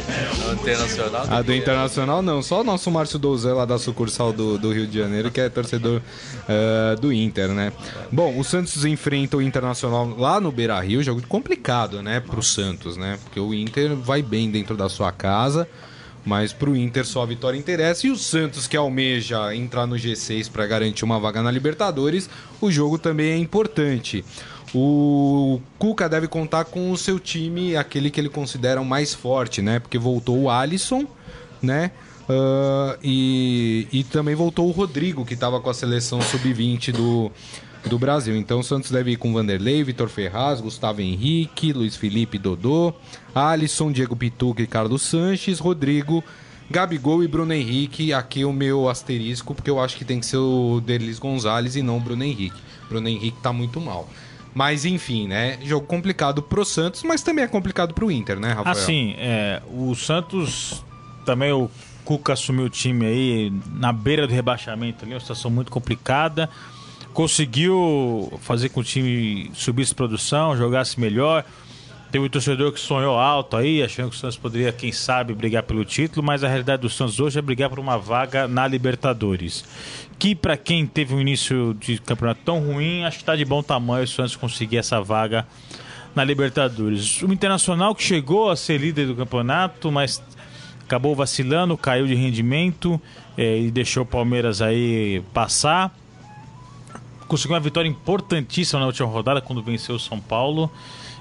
Do 0.47 0.63
Internacional? 0.63 1.27
A 1.29 1.43
do 1.43 1.55
Internacional 1.55 2.23
não, 2.23 2.43
só 2.43 2.63
o 2.63 2.65
nosso 2.65 2.91
Márcio 2.91 3.19
Douzan 3.19 3.53
lá 3.53 3.67
da 3.67 3.79
sucursal 3.79 4.33
do, 4.33 4.57
do 4.57 4.73
Rio 4.73 4.87
de 4.87 4.99
Janeiro, 4.99 5.31
que 5.31 5.43
é 5.43 5.51
torcedor 5.51 6.01
uh, 6.01 6.99
do 6.99 7.13
Inter, 7.13 7.51
né? 7.51 7.71
Bom, 8.11 8.39
o 8.39 8.43
Santos 8.43 8.83
enfrenta 8.87 9.37
o 9.37 9.43
Internacional 9.43 10.17
lá 10.17 10.41
no 10.41 10.51
Beira 10.51 10.81
Rio, 10.81 11.03
jogo 11.03 11.21
complicado, 11.29 12.01
né, 12.01 12.19
pro 12.19 12.43
Santos, 12.43 12.97
né? 12.97 13.19
Porque 13.23 13.39
o 13.39 13.53
Inter 13.53 13.95
vai 13.95 14.23
bem 14.23 14.51
dentro 14.51 14.75
da 14.75 14.89
sua 14.89 15.13
casa. 15.13 15.69
Mas 16.25 16.53
pro 16.53 16.77
Inter 16.77 17.07
só 17.07 17.23
a 17.23 17.27
vitória 17.27 17.59
interessa. 17.59 18.07
E 18.07 18.11
o 18.11 18.17
Santos, 18.17 18.67
que 18.67 18.77
almeja 18.77 19.55
entrar 19.55 19.87
no 19.87 19.97
G6 19.97 20.51
para 20.51 20.67
garantir 20.67 21.05
uma 21.05 21.19
vaga 21.19 21.43
na 21.43 21.51
Libertadores, 21.51 22.29
o 22.61 22.71
jogo 22.71 22.99
também 22.99 23.33
é 23.33 23.37
importante. 23.39 24.23
O 24.75 25.61
Cuca 25.79 26.09
deve 26.09 26.29
contar 26.29 26.65
com 26.65 26.93
o 26.93 26.97
seu 26.97 27.19
time, 27.19 27.77
aquele 27.77 28.11
que 28.11 28.21
ele 28.21 28.29
considera 28.29 28.81
o 28.81 28.85
mais 28.85 29.13
forte, 29.13 29.61
né? 29.61 29.81
Porque 29.81 29.99
voltou 29.99 30.43
o 30.43 30.51
Alisson, 30.51 31.07
né? 31.61 31.91
Uh, 32.29 32.97
e, 33.03 33.89
e 33.91 34.05
também 34.05 34.37
voltou 34.37 34.69
o 34.69 34.71
Rodrigo, 34.71 35.25
que 35.25 35.35
estava 35.35 35.61
com 35.61 35.69
a 35.69 35.75
seleção 35.75 36.21
sub-20 36.21 36.93
do, 36.93 37.33
do 37.89 37.99
Brasil. 37.99 38.37
Então 38.37 38.61
o 38.61 38.65
Santos 38.65 38.93
deve 38.93 39.13
ir 39.13 39.17
com 39.17 39.33
Vanderlei, 39.33 39.83
Vitor 39.83 40.09
Ferraz, 40.09 40.61
Gustavo 40.61 41.01
Henrique, 41.01 41.73
Luiz 41.73 41.97
Felipe 41.97 42.39
Dodô, 42.39 42.95
Alisson, 43.35 43.91
Diego 43.91 44.15
Pituca 44.15 44.63
e 44.63 44.67
Carlos 44.69 45.03
Sanches, 45.03 45.59
Rodrigo, 45.59 46.23
Gabigol 46.71 47.25
e 47.25 47.29
Bruno 47.29 47.53
Henrique. 47.53 48.13
Aqui 48.13 48.45
o 48.45 48.53
meu 48.53 48.89
asterisco, 48.89 49.53
porque 49.53 49.71
eu 49.71 49.81
acho 49.81 49.97
que 49.97 50.05
tem 50.05 50.21
que 50.21 50.27
ser 50.27 50.37
o 50.37 50.81
Delis 50.81 51.19
Gonzalez 51.19 51.75
e 51.75 51.83
não 51.83 51.97
o 51.97 52.01
Bruno 52.01 52.23
Henrique. 52.23 52.61
Bruno 52.89 53.09
Henrique 53.09 53.39
tá 53.43 53.53
muito 53.53 53.81
mal. 53.81 54.09
Mas 54.55 54.85
enfim, 54.85 55.29
né? 55.29 55.59
Jogo 55.63 55.87
complicado 55.87 56.43
pro 56.43 56.65
Santos, 56.65 57.03
mas 57.03 57.23
também 57.23 57.45
é 57.45 57.49
complicado 57.49 57.95
pro 57.95 58.11
Inter, 58.11 58.39
né, 58.41 58.53
Rafael? 58.53 58.71
Assim, 58.71 59.15
é, 59.19 59.63
o 59.71 59.95
Santos 59.95 60.85
também 61.25 61.53
o 61.53 61.71
Cuca 62.05 62.33
assumiu 62.33 62.65
o 62.65 62.71
time 62.71 63.07
aí 63.07 63.53
na 63.75 63.93
beira 63.93 64.27
do 64.27 64.33
rebaixamento 64.33 65.05
ali, 65.05 65.15
uma 65.15 65.21
situação 65.21 65.51
muito 65.51 65.71
complicada. 65.71 66.51
Conseguiu 67.13 68.33
fazer 68.41 68.69
com 68.69 68.75
que 68.75 68.81
o 68.81 68.85
time 68.85 69.51
subisse 69.55 69.95
produção, 69.95 70.57
jogasse 70.57 70.99
melhor. 70.99 71.45
Teve 72.11 72.25
um 72.25 72.29
torcedor 72.29 72.73
que 72.73 72.81
sonhou 72.81 73.17
alto 73.17 73.57
aí, 73.57 73.83
achando 73.83 74.11
que 74.11 74.17
o 74.17 74.19
Santos 74.19 74.37
poderia, 74.37 74.73
quem 74.73 74.91
sabe, 74.91 75.33
brigar 75.33 75.63
pelo 75.63 75.85
título, 75.85 76.27
mas 76.27 76.43
a 76.43 76.49
realidade 76.49 76.83
do 76.83 76.91
Santos 76.91 77.21
hoje 77.21 77.39
é 77.39 77.43
brigar 77.43 77.71
por 77.71 77.79
uma 77.79 77.97
vaga 77.97 78.49
na 78.49 78.67
Libertadores. 78.67 79.65
Que 80.21 80.35
para 80.35 80.55
quem 80.55 80.87
teve 80.87 81.15
um 81.15 81.21
início 81.21 81.75
de 81.81 81.99
campeonato 81.99 82.43
tão 82.45 82.61
ruim, 82.61 83.05
acho 83.05 83.17
que 83.17 83.23
está 83.23 83.35
de 83.35 83.43
bom 83.43 83.63
tamanho 83.63 84.05
o 84.05 84.07
Santos 84.07 84.37
conseguir 84.37 84.77
essa 84.77 85.01
vaga 85.01 85.47
na 86.15 86.23
Libertadores. 86.23 87.23
O 87.23 87.33
Internacional 87.33 87.95
que 87.95 88.03
chegou 88.03 88.51
a 88.51 88.55
ser 88.55 88.77
líder 88.77 89.07
do 89.07 89.17
campeonato, 89.17 89.91
mas 89.91 90.23
acabou 90.83 91.17
vacilando, 91.17 91.75
caiu 91.75 92.07
de 92.07 92.15
rendimento 92.15 93.01
é, 93.35 93.61
e 93.61 93.71
deixou 93.71 94.03
o 94.03 94.07
Palmeiras 94.07 94.61
aí 94.61 95.23
passar. 95.33 95.91
Conseguiu 97.27 97.55
uma 97.55 97.61
vitória 97.61 97.89
importantíssima 97.89 98.79
na 98.79 98.87
última 98.89 99.09
rodada 99.09 99.41
quando 99.41 99.63
venceu 99.63 99.95
o 99.95 99.99
São 99.99 100.21
Paulo. 100.21 100.71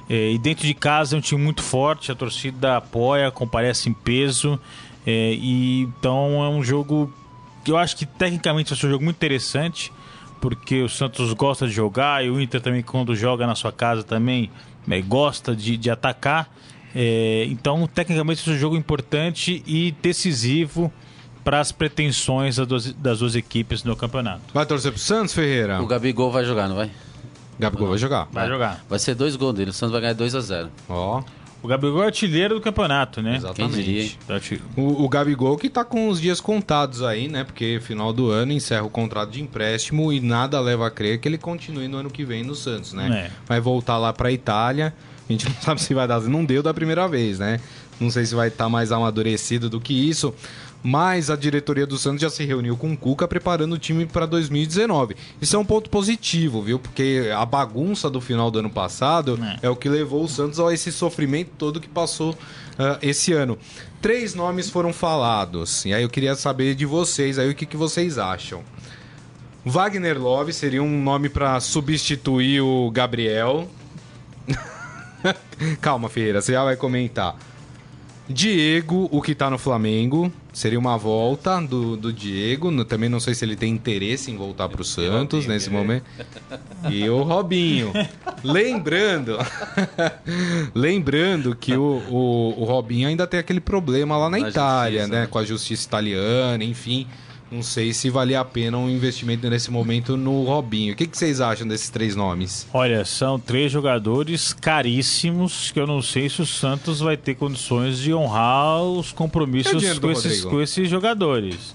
É, 0.10 0.32
e 0.32 0.38
dentro 0.38 0.68
de 0.68 0.74
casa 0.74 1.16
é 1.16 1.18
um 1.18 1.22
time 1.22 1.42
muito 1.42 1.64
forte, 1.64 2.12
a 2.12 2.16
torcida 2.16 2.76
apoia, 2.76 3.32
comparece 3.32 3.88
em 3.88 3.94
peso. 3.94 4.60
É, 5.08 5.34
e 5.36 5.84
então 5.84 6.44
é 6.44 6.50
um 6.50 6.62
jogo 6.62 7.14
eu 7.70 7.78
acho 7.78 7.96
que 7.96 8.06
tecnicamente 8.06 8.70
vai 8.70 8.80
ser 8.80 8.88
um 8.88 8.90
jogo 8.90 9.04
muito 9.04 9.18
interessante, 9.18 9.92
porque 10.42 10.82
o 10.82 10.90
Santos 10.90 11.34
gosta 11.34 11.68
de 11.68 11.74
jogar 11.74 12.24
e 12.26 12.30
o 12.30 12.40
Inter 12.40 12.62
também, 12.62 12.82
quando 12.82 13.16
joga 13.16 13.46
na 13.46 13.56
sua 13.56 13.72
casa, 13.72 14.04
também 14.04 14.50
é, 14.90 15.02
gosta 15.02 15.56
de, 15.56 15.78
de 15.78 15.90
atacar. 15.90 16.50
É, 16.96 17.46
então, 17.50 17.88
tecnicamente, 17.88 18.50
é 18.50 18.54
um 18.54 18.58
jogo 18.58 18.76
importante 18.76 19.64
e 19.68 19.92
decisivo 20.02 20.92
para 21.44 21.60
as 21.60 21.72
pretensões 21.72 22.58
das 22.58 22.68
duas, 22.68 22.94
das 22.94 23.20
duas 23.20 23.36
equipes 23.36 23.84
no 23.84 23.96
campeonato. 23.96 24.42
Vai 24.54 24.66
torcer 24.66 24.92
pro 24.92 25.00
Santos, 25.02 25.34
Ferreira? 25.34 25.82
O 25.82 25.88
Gabigol 25.88 26.32
vai 26.32 26.44
jogar, 26.46 26.68
não 26.68 26.76
vai? 26.76 26.90
Gabigol 27.60 27.90
vai 27.90 27.98
jogar. 27.98 28.28
Vai 28.32 28.48
jogar. 28.48 28.86
Vai 28.90 29.00
ser 29.00 29.16
dois 29.16 29.36
gols 29.36 29.54
dele. 29.54 29.72
O 29.72 29.74
Santos 29.74 29.92
vai 29.92 30.02
ganhar 30.02 30.14
2 30.14 30.34
a 30.34 30.40
0 30.40 30.70
Ó. 30.88 31.22
O 31.62 31.68
Gabigol 31.68 32.04
é 32.04 32.06
artilheiro 32.06 32.56
do 32.56 32.62
campeonato, 32.62 33.22
né? 33.22 33.38
Diria, 33.76 34.04
hein? 34.04 34.12
O, 34.78 35.04
o 35.04 35.10
Gabigol 35.10 35.58
que 35.58 35.70
tá 35.70 35.84
com 35.84 36.08
os 36.08 36.22
dias 36.22 36.40
contados 36.40 37.04
aí, 37.04 37.28
né? 37.28 37.44
Porque 37.44 37.80
final 37.82 38.14
do 38.14 38.30
ano 38.30 38.54
encerra 38.54 38.84
o 38.84 38.90
contrato 38.90 39.32
de 39.32 39.42
empréstimo 39.42 40.12
e 40.14 40.22
nada 40.22 40.60
leva 40.60 40.88
a 40.88 40.92
crer 40.92 41.20
que 41.20 41.28
ele 41.28 41.38
continue 41.38 41.88
no 41.88 41.98
ano 41.98 42.10
que 42.10 42.24
vem 42.24 42.44
no 42.44 42.56
Santos, 42.56 42.94
né? 42.94 43.28
É. 43.28 43.32
Vai 43.46 43.60
voltar 43.60 43.98
lá 43.98 44.14
pra 44.14 44.32
Itália. 44.32 44.94
A 45.28 45.32
gente 45.32 45.46
não 45.50 45.56
sabe 45.62 45.82
se 45.82 45.94
vai 45.94 46.08
dar. 46.08 46.22
Não 46.22 46.46
deu 46.46 46.64
da 46.64 46.74
primeira 46.74 47.08
vez, 47.08 47.40
né? 47.40 47.60
Não 48.00 48.10
sei 48.10 48.26
se 48.26 48.34
vai 48.34 48.48
estar 48.48 48.70
mais 48.70 48.94
amadurecido 48.94 49.70
do 49.70 49.82
que 49.82 49.94
isso. 49.94 50.34
Mas 50.82 51.30
a 51.30 51.36
diretoria 51.36 51.86
do 51.86 51.98
Santos 51.98 52.22
já 52.22 52.30
se 52.30 52.46
reuniu 52.46 52.78
com 52.78 52.94
o 52.94 52.98
Cuca 52.98 53.28
preparando 53.28 53.74
o 53.74 53.78
time 53.78 54.06
para 54.06 54.26
2019. 54.26 55.16
Isso 55.42 55.56
é 55.56 55.60
um 55.60 55.66
ponto 55.66 55.90
positivo, 55.90 56.62
viu? 56.62 56.80
Porque 56.80 57.30
a 57.36 57.46
bagunça 57.46 58.10
do 58.10 58.22
final 58.22 58.50
do 58.50 58.60
ano 58.60 58.70
passado 58.70 59.38
é, 59.62 59.68
É. 59.68 59.70
o 59.70 59.76
que 59.76 59.90
levou 59.90 60.24
o 60.24 60.28
Santos 60.30 60.58
a 60.60 60.74
esse 60.74 60.90
sofrimento 60.92 61.52
todo 61.58 61.82
que 61.82 61.90
passou 61.90 62.34
ah, 62.78 62.98
esse 63.02 63.34
ano. 63.34 63.58
Três 64.02 64.34
nomes 64.34 64.70
foram 64.70 64.94
falados. 64.94 65.84
E 65.84 65.94
aí 65.94 66.04
eu 66.04 66.10
queria 66.10 66.34
saber 66.36 66.76
de 66.76 66.86
vocês 66.86 67.38
aí 67.38 67.50
o 67.50 67.56
que, 67.56 67.66
que 67.66 67.76
vocês 67.76 68.18
acham. 68.18 68.62
Wagner 69.66 70.18
Love 70.18 70.54
seria 70.54 70.82
um 70.82 71.04
nome 71.04 71.28
para 71.28 71.60
substituir 71.60 72.62
o 72.62 72.90
Gabriel. 72.90 73.70
Calma, 75.82 76.08
Ferreira, 76.08 76.42
você 76.42 76.54
já 76.54 76.64
vai 76.64 76.78
comentar. 76.78 77.36
Diego, 78.30 79.10
o 79.12 79.22
que 79.22 79.34
tá 79.34 79.50
no 79.50 79.58
Flamengo. 79.58 80.32
Seria 80.54 80.78
uma 80.78 80.98
volta 80.98 81.60
do, 81.62 81.98
do 81.98 82.14
Diego. 82.14 82.70
No- 82.70 82.86
Também 82.86 83.10
não 83.10 83.20
sei 83.20 83.34
se 83.34 83.44
ele 83.44 83.56
tem 83.56 83.74
interesse 83.74 84.30
em 84.30 84.38
voltar 84.38 84.70
pro 84.70 84.84
Santos 84.84 85.48
nesse 85.48 85.70
momento. 85.70 86.04
E 86.90 87.10
o 87.10 87.24
Robinho. 87.24 87.92
Lembrando. 88.44 89.38
lembrando 90.74 91.56
que 91.56 91.74
o, 91.76 92.02
o, 92.10 92.54
o 92.62 92.64
Robinho 92.66 93.08
ainda 93.08 93.26
tem 93.28 93.40
aquele 93.40 93.60
problema 93.60 94.18
lá 94.18 94.30
na, 94.30 94.38
Na 94.38 94.50
Itália, 94.50 95.00
justiça, 95.02 95.16
né? 95.16 95.22
né? 95.22 95.28
Com 95.28 95.38
a 95.40 95.44
justiça 95.46 95.88
italiana, 95.88 96.64
enfim. 96.64 97.08
Não 97.52 97.64
sei 97.64 97.94
se 97.94 98.12
valia 98.12 98.40
a 98.40 98.46
pena 98.46 98.78
um 98.78 98.88
investimento 98.88 99.50
nesse 99.50 99.72
momento 99.72 100.16
no 100.16 100.44
Robinho. 100.44 100.94
O 100.94 100.96
que, 100.96 101.08
que 101.08 101.18
vocês 101.18 101.42
acham 101.42 101.68
desses 101.68 101.90
três 101.90 102.16
nomes? 102.16 102.68
Olha, 102.72 103.04
são 103.04 103.40
três 103.40 103.72
jogadores 103.72 104.54
caríssimos 104.54 105.72
que 105.72 105.80
eu 105.80 105.88
não 105.88 106.00
sei 106.02 106.30
se 106.30 106.44
o 106.44 106.46
Santos 106.46 107.00
vai 107.00 107.18
ter 107.18 107.36
condições 107.36 107.98
de 107.98 108.14
honrar 108.14 108.84
os 108.84 109.12
É 109.12 109.16
compromissos 109.16 109.82
do 109.82 110.02
com 110.02 110.12
esses, 110.12 110.46
com 110.46 110.62
esses 110.62 110.88
jogadores. 110.88 111.74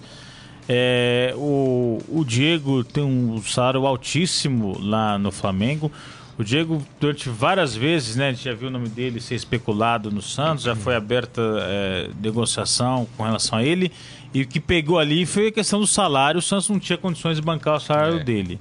É, 0.69 1.35
o, 1.37 1.99
o 2.09 2.25
Diego 2.25 2.85
tem 2.85 3.03
um 3.03 3.43
salário 3.43 3.85
altíssimo 3.85 4.79
lá 4.81 5.19
no 5.19 5.33
Flamengo. 5.33 5.91
O 6.39 6.43
Diego, 6.43 6.85
durante 6.99 7.29
várias 7.29 7.77
vezes, 7.77 8.17
né, 8.17 8.29
a 8.29 8.33
gente 8.33 8.45
já 8.45 8.55
viu 8.55 8.69
o 8.69 8.71
nome 8.71 8.89
dele 8.89 9.21
ser 9.21 9.37
especulado 9.37 10.11
no 10.11 10.21
Santos, 10.21 10.65
já 10.65 10.75
foi 10.75 10.97
aberta 10.97 11.41
é, 11.61 12.11
negociação 12.21 13.07
com 13.17 13.23
relação 13.23 13.59
a 13.59 13.63
ele. 13.65 13.93
E 14.33 14.43
o 14.43 14.47
que 14.47 14.59
pegou 14.59 14.99
ali 14.99 15.25
foi 15.27 15.49
a 15.49 15.53
questão 15.53 15.79
do 15.79 15.87
salário. 15.87 16.39
O 16.41 16.43
Santos 16.43 16.69
não 16.69 16.81
tinha 16.81 16.99
condições 16.99 17.37
de 17.37 17.43
bancar 17.43 17.77
o 17.77 17.81
salário 17.81 18.19
É. 18.19 18.25
dele. 18.25 18.59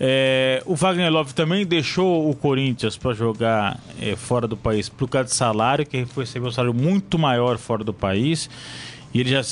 É, 0.00 0.62
o 0.64 0.74
Wagner 0.74 1.12
Love 1.12 1.34
também 1.34 1.66
deixou 1.66 2.28
o 2.30 2.34
Corinthians 2.34 2.96
para 2.96 3.12
jogar 3.12 3.78
é, 4.00 4.16
fora 4.16 4.48
do 4.48 4.56
país 4.56 4.88
por 4.88 5.06
causa 5.08 5.28
de 5.28 5.34
salário, 5.34 5.84
que 5.86 6.04
foi 6.06 6.24
receber 6.24 6.48
um 6.48 6.50
salário 6.50 6.74
muito 6.74 7.18
maior 7.18 7.58
fora 7.58 7.84
do 7.84 7.92
país. 7.92 8.48
E 9.12 9.20
ele 9.20 9.28
já 9.30 9.42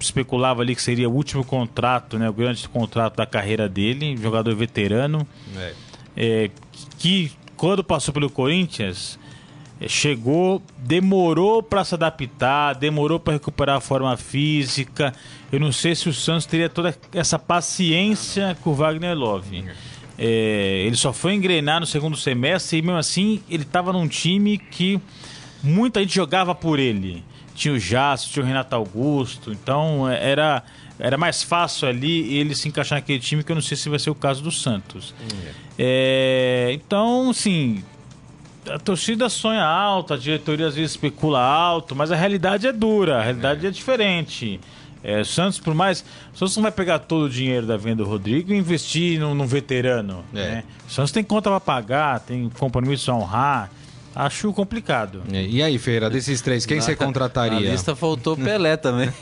especulava 0.00 0.62
ali 0.62 0.74
que 0.74 0.82
seria 0.82 1.08
o 1.08 1.12
último 1.12 1.44
contrato, 1.44 2.18
né, 2.18 2.28
o 2.28 2.32
grande 2.32 2.68
contrato 2.68 3.16
da 3.16 3.26
carreira 3.26 3.68
dele, 3.68 4.16
jogador 4.16 4.54
veterano 4.54 5.26
é, 5.56 5.72
que 6.98 7.32
quando 7.56 7.84
passou 7.84 8.12
pelo 8.12 8.30
Corinthians 8.30 9.18
é, 9.80 9.88
chegou, 9.88 10.62
demorou 10.78 11.62
para 11.62 11.84
se 11.84 11.94
adaptar, 11.94 12.74
demorou 12.74 13.20
para 13.20 13.34
recuperar 13.34 13.76
a 13.76 13.80
forma 13.80 14.16
física. 14.16 15.12
Eu 15.52 15.60
não 15.60 15.70
sei 15.70 15.94
se 15.94 16.08
o 16.08 16.14
Santos 16.14 16.46
teria 16.46 16.68
toda 16.68 16.96
essa 17.12 17.38
paciência 17.38 18.56
com 18.62 18.70
o 18.70 18.74
Wagner 18.74 19.16
Love. 19.16 19.64
É, 20.18 20.82
ele 20.86 20.96
só 20.96 21.12
foi 21.12 21.34
engrenar 21.34 21.80
no 21.80 21.86
segundo 21.86 22.16
semestre 22.16 22.78
e 22.78 22.82
mesmo 22.82 22.96
assim 22.96 23.42
ele 23.50 23.64
estava 23.64 23.92
num 23.92 24.08
time 24.08 24.56
que 24.56 24.98
muita 25.62 26.00
gente 26.00 26.14
jogava 26.14 26.54
por 26.54 26.78
ele. 26.78 27.22
Tinha 27.54 27.74
o 27.74 27.78
Jássio, 27.78 28.32
tinha 28.32 28.42
o 28.42 28.46
Renato 28.46 28.74
Augusto, 28.74 29.52
então 29.52 30.08
é, 30.08 30.30
era, 30.30 30.62
era 30.98 31.18
mais 31.18 31.42
fácil 31.42 31.88
ali 31.88 32.36
ele 32.38 32.54
se 32.54 32.68
encaixar 32.68 32.98
naquele 32.98 33.18
time 33.18 33.42
que 33.42 33.52
eu 33.52 33.54
não 33.54 33.62
sei 33.62 33.76
se 33.76 33.88
vai 33.88 33.98
ser 33.98 34.10
o 34.10 34.14
caso 34.14 34.42
do 34.42 34.50
Santos. 34.50 35.14
É, 35.78 36.70
então, 36.72 37.30
assim, 37.30 37.82
a 38.68 38.78
torcida 38.78 39.28
sonha 39.28 39.64
alto, 39.64 40.14
a 40.14 40.16
diretoria 40.16 40.66
às 40.66 40.74
vezes 40.74 40.92
especula 40.92 41.40
alto, 41.40 41.94
mas 41.94 42.10
a 42.10 42.16
realidade 42.16 42.66
é 42.66 42.72
dura, 42.72 43.18
a 43.18 43.22
realidade 43.22 43.66
é, 43.66 43.70
diferente. 43.70 44.60
É, 45.04 45.22
Santos, 45.22 45.60
por 45.60 45.74
mais. 45.74 46.04
O 46.34 46.38
Santos 46.38 46.56
não 46.56 46.62
vai 46.62 46.72
pegar 46.72 46.98
todo 46.98 47.26
o 47.26 47.30
dinheiro 47.30 47.64
da 47.66 47.76
venda 47.76 48.02
do 48.02 48.08
Rodrigo 48.08 48.52
e 48.52 48.56
investir 48.56 49.20
num, 49.20 49.34
num 49.34 49.46
veterano. 49.46 50.24
É. 50.34 50.36
Né? 50.36 50.64
O 50.88 50.90
Santos 50.90 51.12
tem 51.12 51.22
conta 51.22 51.48
pra 51.48 51.60
pagar, 51.60 52.20
tem 52.20 52.50
compromisso 52.58 53.10
a 53.12 53.14
honrar. 53.14 53.70
Acho 54.16 54.50
complicado. 54.50 55.22
E 55.30 55.62
aí, 55.62 55.78
Feira, 55.78 56.08
desses 56.08 56.40
três, 56.40 56.64
quem 56.64 56.80
você 56.80 56.92
Na 56.92 56.96
contrataria? 56.96 57.70
lista 57.70 57.94
faltou 57.94 58.32
o 58.32 58.36
Pelé 58.38 58.74
também. 58.78 59.10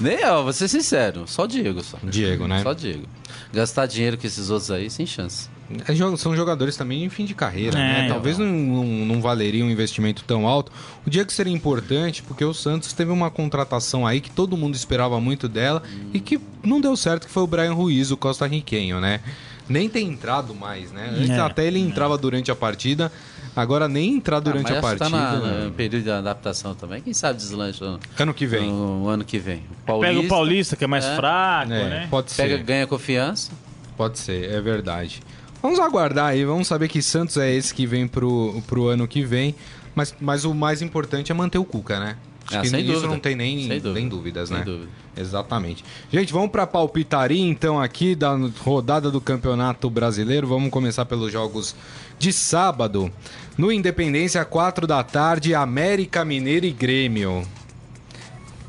Nem 0.00 0.18
eu, 0.20 0.42
vou 0.42 0.52
ser 0.52 0.66
sincero. 0.66 1.22
Só 1.26 1.46
Diego 1.46 1.80
só. 1.82 1.96
Diego, 2.02 2.48
né? 2.48 2.60
Só 2.62 2.72
Diego. 2.72 3.04
Gastar 3.52 3.86
dinheiro 3.86 4.18
com 4.18 4.26
esses 4.26 4.50
outros 4.50 4.70
aí, 4.72 4.90
sem 4.90 5.06
chance. 5.06 5.48
É, 5.86 6.16
São 6.16 6.34
jogadores 6.34 6.76
também 6.76 7.04
em 7.04 7.08
fim 7.08 7.24
de 7.24 7.34
carreira, 7.34 7.78
É, 7.78 8.02
né? 8.02 8.08
Talvez 8.08 8.36
não, 8.36 8.46
não, 8.46 8.84
não 8.84 9.20
valeria 9.20 9.64
um 9.64 9.70
investimento 9.70 10.24
tão 10.26 10.48
alto. 10.48 10.72
O 11.06 11.10
Diego 11.10 11.30
seria 11.30 11.52
importante 11.52 12.22
porque 12.22 12.44
o 12.44 12.54
Santos 12.54 12.92
teve 12.92 13.12
uma 13.12 13.30
contratação 13.30 14.06
aí 14.06 14.20
que 14.20 14.30
todo 14.30 14.56
mundo 14.56 14.74
esperava 14.74 15.20
muito 15.20 15.48
dela 15.48 15.82
e 16.12 16.20
que 16.20 16.40
não 16.64 16.80
deu 16.80 16.96
certo, 16.96 17.26
que 17.26 17.32
foi 17.32 17.42
o 17.42 17.46
Brian 17.46 17.74
Ruiz, 17.74 18.10
o 18.10 18.16
costarriquenho, 18.16 19.00
né? 19.00 19.20
Nem 19.68 19.88
tem 19.88 20.08
entrado 20.08 20.54
mais, 20.54 20.90
né? 20.92 21.10
Antes 21.16 21.30
É, 21.30 21.38
até 21.40 21.66
ele 21.66 21.78
entrava 21.78 22.16
durante 22.16 22.50
a 22.50 22.56
partida, 22.56 23.12
agora 23.54 23.86
nem 23.88 24.14
entrar 24.16 24.40
durante 24.40 24.72
Ah, 24.72 24.72
a 24.72 24.76
que 24.76 24.80
partida. 24.82 25.04
tá 25.04 25.10
na, 25.10 25.36
né? 25.40 25.64
no 25.66 25.72
período 25.72 26.04
de 26.04 26.10
adaptação 26.10 26.74
também. 26.74 27.02
Quem 27.02 27.12
sabe 27.12 27.38
deslancha 27.38 27.84
no, 27.84 28.00
Ano 28.18 28.32
que 28.34 28.46
vem. 28.46 28.70
no 28.70 29.08
ano 29.08 29.24
que 29.24 29.38
vem. 29.38 29.62
O 29.82 29.86
Paulista, 29.86 30.14
Pega 30.14 30.26
o 30.26 30.28
Paulista, 30.28 30.76
que 30.76 30.84
é 30.84 30.86
mais 30.86 31.04
É. 31.04 31.16
fraco, 31.16 31.72
É, 31.72 31.88
né? 31.88 32.08
pode 32.10 32.30
ser. 32.32 32.42
Pega, 32.42 32.56
ganha 32.58 32.86
confiança. 32.86 33.50
Pode 33.96 34.18
ser, 34.18 34.50
é 34.50 34.60
verdade. 34.60 35.20
Vamos 35.60 35.80
aguardar 35.80 36.26
aí, 36.26 36.44
vamos 36.44 36.68
saber 36.68 36.88
que 36.88 37.02
Santos 37.02 37.36
é 37.36 37.52
esse 37.52 37.74
que 37.74 37.84
vem 37.84 38.06
pro, 38.06 38.62
pro 38.66 38.86
ano 38.88 39.06
que 39.08 39.22
vem. 39.24 39.54
Mas, 39.94 40.14
mas 40.20 40.44
o 40.44 40.54
mais 40.54 40.80
importante 40.80 41.32
é 41.32 41.34
manter 41.34 41.58
o 41.58 41.64
Cuca, 41.64 41.98
né? 41.98 42.16
Acho 42.48 42.58
Ah, 42.58 42.62
que 42.62 42.68
sem 42.68 42.80
isso 42.80 42.92
dúvida. 42.92 43.08
não 43.12 43.18
tem 43.20 43.36
nem, 43.36 43.58
Sem 43.60 43.68
dúvida. 43.80 43.92
nem 43.92 44.08
dúvidas, 44.08 44.50
né? 44.50 44.62
dúvida. 44.64 44.88
Exatamente. 45.16 45.84
Gente, 46.10 46.32
vamos 46.32 46.50
pra 46.50 46.66
palpitaria 46.66 47.40
então 47.46 47.80
aqui 47.80 48.14
da 48.14 48.34
rodada 48.60 49.10
do 49.10 49.20
Campeonato 49.20 49.88
Brasileiro. 49.90 50.46
Vamos 50.46 50.70
começar 50.70 51.04
pelos 51.04 51.30
jogos 51.30 51.76
de 52.18 52.32
sábado. 52.32 53.12
No 53.56 53.70
Independência, 53.70 54.44
4 54.44 54.86
da 54.86 55.02
tarde, 55.02 55.54
América 55.54 56.24
Mineiro 56.24 56.64
e 56.64 56.70
Grêmio. 56.70 57.42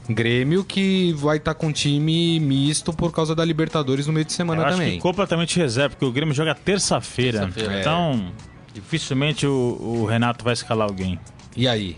Grêmio 0.10 0.64
que 0.64 1.14
vai 1.14 1.38
estar 1.38 1.54
com 1.54 1.72
time 1.72 2.40
misto 2.40 2.92
por 2.92 3.12
causa 3.12 3.36
da 3.36 3.46
Libertadores 3.46 4.08
no 4.08 4.14
meio 4.14 4.26
de 4.26 4.34
semana 4.34 4.64
Eu 4.64 4.72
também. 4.72 4.94
que 4.94 5.00
completamente 5.00 5.56
reserva, 5.58 5.92
porque 5.92 6.06
o 6.06 6.12
Grêmio 6.12 6.34
joga 6.34 6.56
terça-feira. 6.56 7.42
Terça-feira. 7.42 7.80
então, 7.80 8.32
dificilmente 8.74 9.46
o, 9.46 9.78
o 9.80 10.06
Renato 10.08 10.44
vai 10.44 10.54
escalar 10.54 10.88
alguém. 10.90 11.20
E 11.56 11.68
aí? 11.68 11.96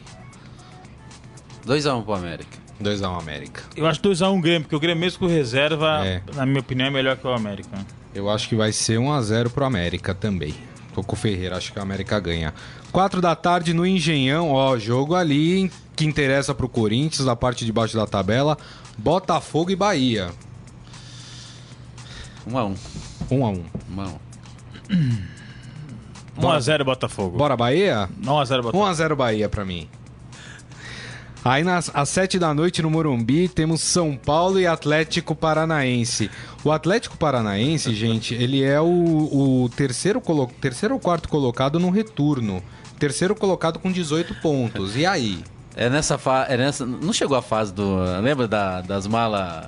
2x1 1.66 2.03
pro 2.03 2.14
América. 2.14 2.57
2x1 2.82 3.20
América. 3.20 3.64
Eu 3.76 3.86
acho 3.86 4.01
2x1 4.01 4.41
Grêmio, 4.41 4.62
porque 4.62 4.76
o 4.76 4.80
Grêmio 4.80 5.01
mesmo 5.01 5.20
com 5.20 5.28
reserva, 5.28 6.05
É. 6.05 6.22
na 6.36 6.45
minha 6.45 6.59
opinião, 6.59 6.88
é 6.88 6.89
melhor 6.89 7.16
que 7.18 7.26
o 7.28 7.32
América. 7.34 7.78
Eu 8.14 8.30
acho 8.30 8.49
que 8.49 8.55
vai 8.55 8.72
ser 8.72 8.97
1x0 8.99 9.49
pro 9.49 9.64
América 9.66 10.14
também. 10.16 10.53
Tô 10.93 11.01
com 11.03 11.14
o 11.14 11.18
Ferreira, 11.18 11.55
acho 11.55 11.72
que 11.72 11.80
a 11.80 11.82
América 11.84 12.20
ganha. 12.20 12.53
4 12.91 13.22
da 13.22 13.36
tarde 13.36 13.74
no 13.74 13.86
Engenhão, 13.86 14.51
ó, 14.51 14.78
jogo 14.78 15.16
ali 15.16 15.72
que 15.95 16.03
interessa 16.05 16.53
pro 16.53 16.68
Corinthians, 16.68 17.26
da 17.26 17.36
parte 17.36 17.64
de 17.64 17.72
baixo 17.72 17.95
da 17.95 18.05
tabela. 18.07 18.57
Botafogo 18.97 19.72
e 19.72 19.76
Bahia. 19.76 20.32
1x1. 22.49 22.76
1x1. 23.30 23.64
1x1. 24.89 25.18
1x0 26.38 26.84
Botafogo. 26.84 27.38
Bora 27.38 27.55
Bahia? 27.55 28.09
1x0 28.22 28.62
Botafogo. 28.64 28.78
1x0 28.86 29.16
Bahia 29.16 29.47
pra 29.47 29.64
mim. 29.64 29.88
Aí 31.43 31.63
nas, 31.63 31.89
às 31.93 32.07
7 32.09 32.37
da 32.37 32.53
noite 32.53 32.81
no 32.83 32.89
Morumbi 32.91 33.47
temos 33.47 33.81
São 33.81 34.15
Paulo 34.15 34.59
e 34.59 34.67
Atlético 34.67 35.33
Paranaense. 35.33 36.29
O 36.63 36.71
Atlético 36.71 37.17
Paranaense, 37.17 37.93
gente, 37.95 38.35
ele 38.35 38.63
é 38.63 38.79
o, 38.79 38.85
o 39.63 39.69
terceiro, 39.75 40.21
colo- 40.21 40.51
terceiro 40.61 40.93
ou 40.93 40.99
quarto 40.99 41.27
colocado 41.27 41.79
no 41.79 41.89
retorno. 41.89 42.61
Terceiro 42.99 43.33
colocado 43.35 43.79
com 43.79 43.91
18 43.91 44.35
pontos. 44.35 44.95
E 44.95 45.03
aí? 45.05 45.43
É 45.75 45.89
nessa 45.89 46.17
fase. 46.19 46.51
É 46.53 46.57
nessa... 46.57 46.85
Não 46.85 47.11
chegou 47.13 47.35
a 47.35 47.41
fase 47.41 47.73
do. 47.73 47.97
Lembra 48.21 48.47
da- 48.47 48.81
das 48.81 49.07
malas. 49.07 49.65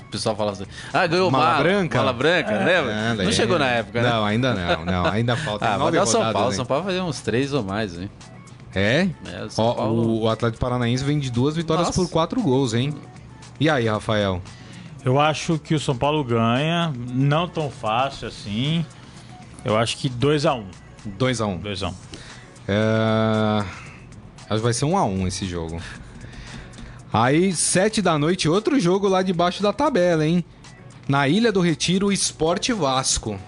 O 0.00 0.10
pessoal 0.12 0.34
falava 0.34 0.56
assim. 0.62 0.70
Ah, 0.92 1.06
ganhou 1.06 1.30
Mala 1.30 1.44
mala. 1.44 1.58
branca? 1.62 1.98
Mala 1.98 2.12
branca, 2.14 2.50
lembra? 2.52 2.92
Ah, 3.10 3.14
não 3.16 3.32
chegou 3.32 3.58
na 3.58 3.66
época, 3.66 4.00
né? 4.02 4.08
Não, 4.08 4.24
ainda 4.24 4.54
não. 4.54 4.84
Não, 4.86 5.06
ainda 5.06 5.36
falta 5.36 5.66
Ah, 5.68 5.70
vai 5.70 5.78
nove 5.78 5.98
o 5.98 6.06
São 6.06 6.20
rodadas, 6.20 6.32
Paulo. 6.32 6.50
hein? 6.50 6.56
São 6.56 6.64
Paulo 6.66 6.84
vai 6.84 6.92
fazer 6.94 7.04
uns 7.04 7.20
três 7.20 7.52
ou 7.52 7.62
mais, 7.62 7.98
hein? 7.98 8.10
É? 8.74 9.08
É, 9.26 9.44
o 9.44 9.50
São 9.50 9.64
Ó, 9.64 9.74
Paulo. 9.74 10.20
o 10.22 10.28
Atlético 10.28 10.60
Paranaense 10.60 11.04
vem 11.04 11.18
de 11.18 11.30
duas 11.30 11.56
vitórias 11.56 11.88
Nossa. 11.88 12.00
por 12.00 12.10
quatro 12.10 12.40
gols, 12.40 12.74
hein? 12.74 12.94
E 13.60 13.68
aí, 13.68 13.86
Rafael? 13.86 14.42
Eu 15.04 15.20
acho 15.20 15.58
que 15.58 15.74
o 15.74 15.80
São 15.80 15.96
Paulo 15.96 16.24
ganha, 16.24 16.92
não 17.12 17.48
tão 17.48 17.70
fácil 17.70 18.28
assim. 18.28 18.84
Eu 19.64 19.76
acho 19.76 19.96
que 19.96 20.08
2x1. 20.08 20.64
2x1. 21.18 21.60
2x1. 21.62 21.94
É... 22.68 23.64
Acho 24.48 24.56
que 24.56 24.64
vai 24.64 24.72
ser 24.72 24.84
1 24.84 24.96
a 24.96 25.04
1 25.04 25.26
esse 25.28 25.46
jogo. 25.46 25.80
Aí, 27.12 27.52
7 27.52 28.00
da 28.00 28.18
noite, 28.18 28.48
outro 28.48 28.80
jogo 28.80 29.06
lá 29.08 29.22
debaixo 29.22 29.62
da 29.62 29.72
tabela, 29.72 30.24
hein? 30.26 30.44
Na 31.08 31.28
Ilha 31.28 31.52
do 31.52 31.60
Retiro, 31.60 32.12
Esporte 32.12 32.72
Vasco. 32.72 33.38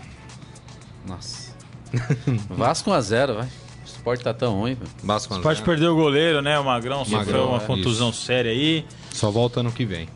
Nossa. 1.07 1.55
Vasco 2.51 2.91
1x0, 2.91 3.35
vai. 3.37 3.49
O 4.05 4.13
esporte 4.13 4.23
tá 4.25 4.35
tão 4.35 4.61
ruim, 4.61 4.75
velho. 4.75 4.91
Vasco 5.03 5.41
Pode 5.41 5.63
perder 5.63 5.87
o 5.89 5.97
goleiro, 5.97 6.43
né? 6.43 6.59
O 6.59 6.65
Magrão 6.65 6.99
sofreu 7.07 7.19
Magrão, 7.21 7.49
uma 7.49 7.63
é, 7.63 7.67
contusão 7.67 8.13
séria 8.13 8.51
aí. 8.51 8.85
Só 9.11 9.31
volta 9.31 9.61
ano 9.61 9.73
que 9.73 9.87
vem. 9.87 10.07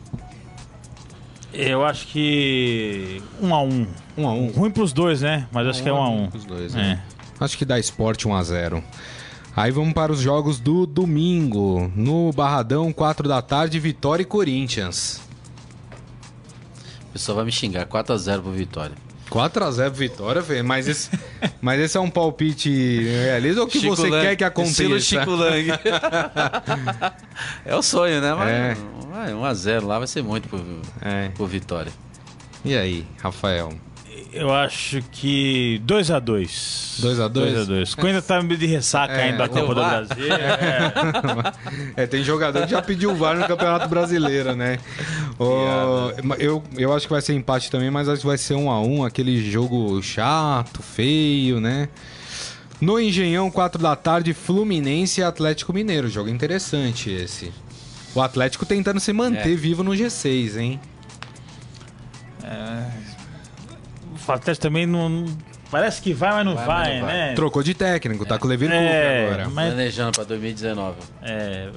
Eu 1.51 1.83
acho 1.83 2.05
que 2.05 3.19
1x1. 3.41 3.87
1 4.15 4.27
a 4.27 4.31
1 4.33 4.51
Ruim 4.51 4.69
pros 4.69 4.93
dois, 4.93 5.21
né? 5.21 5.47
Mas 5.51 5.65
acho 5.65 5.81
que 5.81 5.89
é 5.89 5.91
1x1. 5.91 6.35
Os 6.35 6.45
dois, 6.45 6.75
É. 6.75 6.77
né? 6.77 7.03
Acho 7.39 7.57
que 7.57 7.65
dá 7.65 7.79
esporte 7.79 8.27
1 8.27 8.35
a 8.35 8.43
0 8.43 8.83
Aí 9.55 9.71
vamos 9.71 9.93
para 9.95 10.11
os 10.11 10.19
jogos 10.19 10.59
do 10.59 10.85
domingo. 10.85 11.91
No 11.95 12.31
Barradão, 12.31 12.93
4 12.93 13.27
da 13.27 13.41
tarde, 13.41 13.79
Vitória 13.79 14.21
e 14.21 14.25
Corinthians. 14.25 15.19
O 17.09 17.13
pessoal 17.13 17.37
vai 17.37 17.45
me 17.45 17.51
xingar. 17.51 17.87
4x0 17.87 18.43
pro 18.43 18.51
Vitória. 18.51 18.95
4x0 19.29 19.91
Vitória, 19.91 20.41
velho. 20.41 20.65
Mas 20.65 20.87
esse, 20.87 21.09
mas 21.61 21.79
esse 21.79 21.97
é 21.97 21.99
um 21.99 22.09
palpite 22.09 22.69
realista 23.03 23.61
ou 23.61 23.67
o 23.67 23.69
que 23.69 23.79
Chico 23.79 23.95
você 23.95 24.09
Lang, 24.09 24.25
quer 24.25 24.35
que 24.35 24.43
aconteça? 24.43 24.83
Estilo 24.83 24.99
Chico 24.99 25.31
Lang. 25.31 25.67
é 27.65 27.75
o 27.75 27.81
sonho, 27.81 28.21
né? 28.21 28.33
Mas 28.33 28.49
É. 28.49 28.77
vai, 29.11 29.33
1x0 29.33 29.85
lá 29.85 29.97
vai 29.99 30.07
ser 30.07 30.23
muito 30.23 30.47
pro, 30.49 30.61
É. 31.01 31.29
pro 31.29 31.45
Vitória. 31.45 31.91
E 32.65 32.75
aí, 32.75 33.05
Rafael? 33.21 33.73
Eu 34.31 34.53
acho 34.53 35.01
que 35.11 35.81
2x2. 35.87 37.01
2 37.01 37.19
a 37.19 37.27
2? 37.27 37.67
2x2. 37.67 37.95
Coisa 37.95 38.21
tá 38.21 38.41
meio 38.43 38.59
de 38.59 38.67
ressaca 38.67 39.13
É, 39.13 39.23
ainda 39.23 39.37
da 39.39 39.49
Copa 39.49 39.73
do? 39.73 39.81
Brasil. 39.81 40.33
É. 40.33 41.93
É, 42.03 42.07
tem 42.07 42.23
jogador 42.23 42.63
que 42.65 42.71
já 42.71 42.81
pediu 42.81 43.15
VAR 43.15 43.37
no 43.37 43.47
Campeonato 43.47 43.87
Brasileiro, 43.89 44.55
né? 44.55 44.77
Ô, 45.37 46.11
eu, 46.37 46.63
eu 46.77 46.93
acho 46.93 47.07
que 47.07 47.13
vai 47.13 47.21
ser 47.21 47.33
empate 47.33 47.69
também, 47.71 47.89
mas 47.91 48.07
acho 48.07 48.21
que 48.21 48.27
vai 48.27 48.37
ser 48.37 48.53
um 48.53 48.69
a 48.69 48.79
um, 48.81 49.03
aquele 49.03 49.49
jogo 49.51 50.01
chato, 50.01 50.81
feio, 50.81 51.59
né? 51.59 51.89
No 52.79 52.99
Engenhão, 52.99 53.49
4 53.51 53.81
da 53.81 53.95
tarde, 53.95 54.33
Fluminense 54.33 55.19
e 55.19 55.23
Atlético 55.23 55.73
Mineiro. 55.73 56.07
Jogo 56.07 56.29
interessante 56.29 57.09
esse. 57.09 57.51
O 58.15 58.21
Atlético 58.21 58.65
tentando 58.65 58.99
se 58.99 59.11
manter 59.11 59.53
É. 59.53 59.55
vivo 59.55 59.83
no 59.83 59.91
G6, 59.91 60.57
hein? 60.57 60.79
O 64.27 64.31
Atlético 64.31 64.61
também 64.61 64.85
não. 64.85 65.25
Parece 65.71 66.01
que 66.01 66.13
vai, 66.13 66.31
mas 66.31 66.45
não 66.45 66.55
Vai, 66.55 66.65
vai, 66.65 66.83
mas 66.87 66.99
não 66.99 67.05
vai. 67.07 67.15
né? 67.17 67.33
Trocou 67.35 67.61
de 67.61 67.73
técnico, 67.75 68.25
tá 68.25 68.39
com 68.39 68.47
o 68.47 68.49
Leverkusen 68.49 68.83
É, 68.83 69.25
agora. 69.27 69.49
mas, 69.49 69.67
Planejando 69.73 70.11
pra 70.13 70.23
2019. 70.23 70.97
é, 71.21 71.69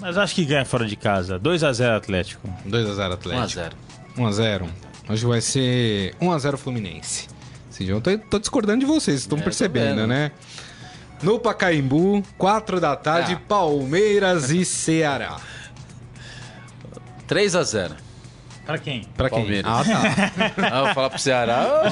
mas 0.00 0.16
acho 0.16 0.34
que 0.34 0.44
ganha 0.44 0.64
fora 0.64 0.86
de 0.86 0.96
casa. 0.96 1.38
2x0 1.38 1.96
Atlético. 1.96 2.48
2x0 2.66 3.12
Atlético. 3.12 3.42
1x0. 3.60 3.72
1x0. 4.16 4.68
Hoje 5.10 5.26
vai 5.26 5.40
ser 5.42 6.14
1x0 6.20 6.56
Fluminense. 6.56 7.28
Esse 7.70 7.84
jogo, 7.86 8.00
tô, 8.00 8.16
tô 8.16 8.38
discordando 8.38 8.80
de 8.80 8.86
vocês, 8.86 9.20
estão 9.20 9.36
É, 9.38 9.42
percebendo, 9.42 10.06
né? 10.06 10.30
No 11.22 11.38
Pacaembu, 11.38 12.22
4 12.38 12.80
da 12.80 12.96
tarde, 12.96 13.34
Ah. 13.34 13.40
Palmeiras 13.46 14.50
e 14.50 14.64
Ceará. 14.64 15.36
3x0. 17.28 17.92
Pra 18.66 18.78
quem? 18.78 19.04
Pra 19.16 19.30
quem? 19.30 19.38
Palmeiras. 19.38 19.70
Ah, 19.72 19.84
tá. 19.84 20.32
Ah, 20.70 20.78
eu 20.80 20.84
vou 20.86 20.94
falar 20.94 21.10
pro 21.10 21.18
Ceará, 21.20 21.82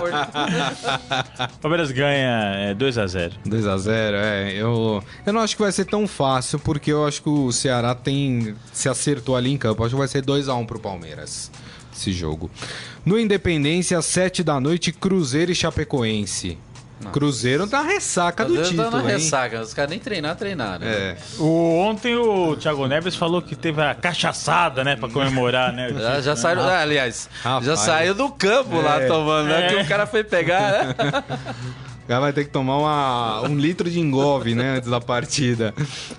morto. 0.00 1.56
Palmeiras 1.62 1.90
ganha 1.90 2.70
é, 2.70 2.74
2x0. 2.74 3.32
2x0, 3.46 4.12
é. 4.14 4.52
Eu, 4.54 5.02
eu 5.24 5.32
não 5.32 5.40
acho 5.40 5.56
que 5.56 5.62
vai 5.62 5.72
ser 5.72 5.86
tão 5.86 6.06
fácil, 6.06 6.58
porque 6.58 6.92
eu 6.92 7.06
acho 7.06 7.22
que 7.22 7.28
o 7.30 7.50
Ceará 7.50 7.94
tem 7.94 8.54
se 8.72 8.88
acertou 8.88 9.34
ali 9.34 9.50
em 9.50 9.56
campo. 9.56 9.82
Acho 9.82 9.94
que 9.94 9.98
vai 9.98 10.08
ser 10.08 10.22
2x1 10.22 10.66
pro 10.66 10.78
Palmeiras, 10.78 11.50
esse 11.96 12.12
jogo. 12.12 12.50
No 13.04 13.18
Independência, 13.18 14.00
7 14.02 14.42
da 14.42 14.60
noite, 14.60 14.92
Cruzeiro 14.92 15.52
e 15.52 15.54
Chapecoense. 15.54 16.58
Cruzeiro 17.10 17.66
tá 17.66 17.82
na 17.82 17.88
ressaca 17.90 18.44
do 18.44 18.54
Cruzeiro 18.54 18.70
título, 18.70 18.90
tá 18.90 18.96
na 18.98 19.02
hein? 19.04 19.08
ressaca. 19.18 19.60
Os 19.60 19.74
caras 19.74 19.90
nem 19.90 19.98
treinar, 19.98 20.36
treinaram. 20.36 20.86
É. 20.86 21.16
O, 21.38 21.78
ontem 21.80 22.14
o 22.16 22.56
Thiago 22.56 22.86
Neves 22.86 23.14
falou 23.16 23.40
que 23.42 23.54
teve 23.56 23.80
a 23.82 23.94
cachaçada, 23.94 24.82
né? 24.84 24.96
Pra 24.96 25.08
comemorar, 25.08 25.72
né? 25.72 25.90
Já, 25.96 26.20
já 26.20 26.30
né? 26.32 26.36
saiu, 26.36 26.60
ah, 26.60 26.80
aliás, 26.80 27.28
Rapaz. 27.42 27.64
já 27.66 27.76
saiu 27.76 28.14
do 28.14 28.28
campo 28.30 28.80
lá 28.80 29.00
É. 29.00 29.06
tomando, 29.06 29.46
né? 29.48 29.66
É. 29.66 29.68
Que 29.68 29.82
o 29.82 29.86
cara 29.88 30.06
foi 30.06 30.22
pegar, 30.24 30.72
né? 30.72 30.94
O 32.04 32.06
cara 32.06 32.20
vai 32.20 32.34
ter 32.34 32.44
que 32.44 32.50
tomar 32.50 32.76
uma- 32.76 33.48
um 33.48 33.56
litro 33.56 33.88
de 33.90 33.98
engove, 33.98 34.54
né, 34.54 34.76
antes 34.76 34.90
da 34.90 35.00
partida. 35.00 35.72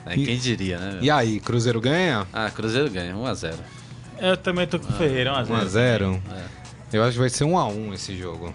É, 0.03 0.15
quem 0.15 0.35
diria, 0.35 0.79
né? 0.79 0.97
E 0.99 1.11
aí, 1.11 1.39
Cruzeiro 1.39 1.79
ganha? 1.79 2.25
Ah, 2.33 2.49
Cruzeiro 2.49 2.89
ganha, 2.89 3.13
1x0. 3.13 3.53
Eu 4.19 4.35
também 4.35 4.65
tô 4.65 4.79
com 4.79 4.91
o 4.91 4.95
Ferreira, 4.95 5.31
1x0. 5.43 5.61
1x0? 5.63 6.19
Eu 6.91 7.03
acho 7.03 7.11
que 7.11 7.19
vai 7.19 7.29
ser 7.29 7.43
1x1 7.43 7.93
esse 7.93 8.17
jogo. 8.17 8.51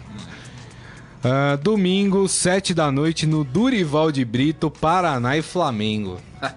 Ah, 1.22 1.56
domingo, 1.56 2.26
7 2.26 2.72
da 2.72 2.90
noite, 2.90 3.26
no 3.26 3.44
Durival 3.44 4.10
de 4.10 4.24
Brito, 4.24 4.70
Paraná 4.70 5.36
e 5.36 5.42
Flamengo. 5.42 6.18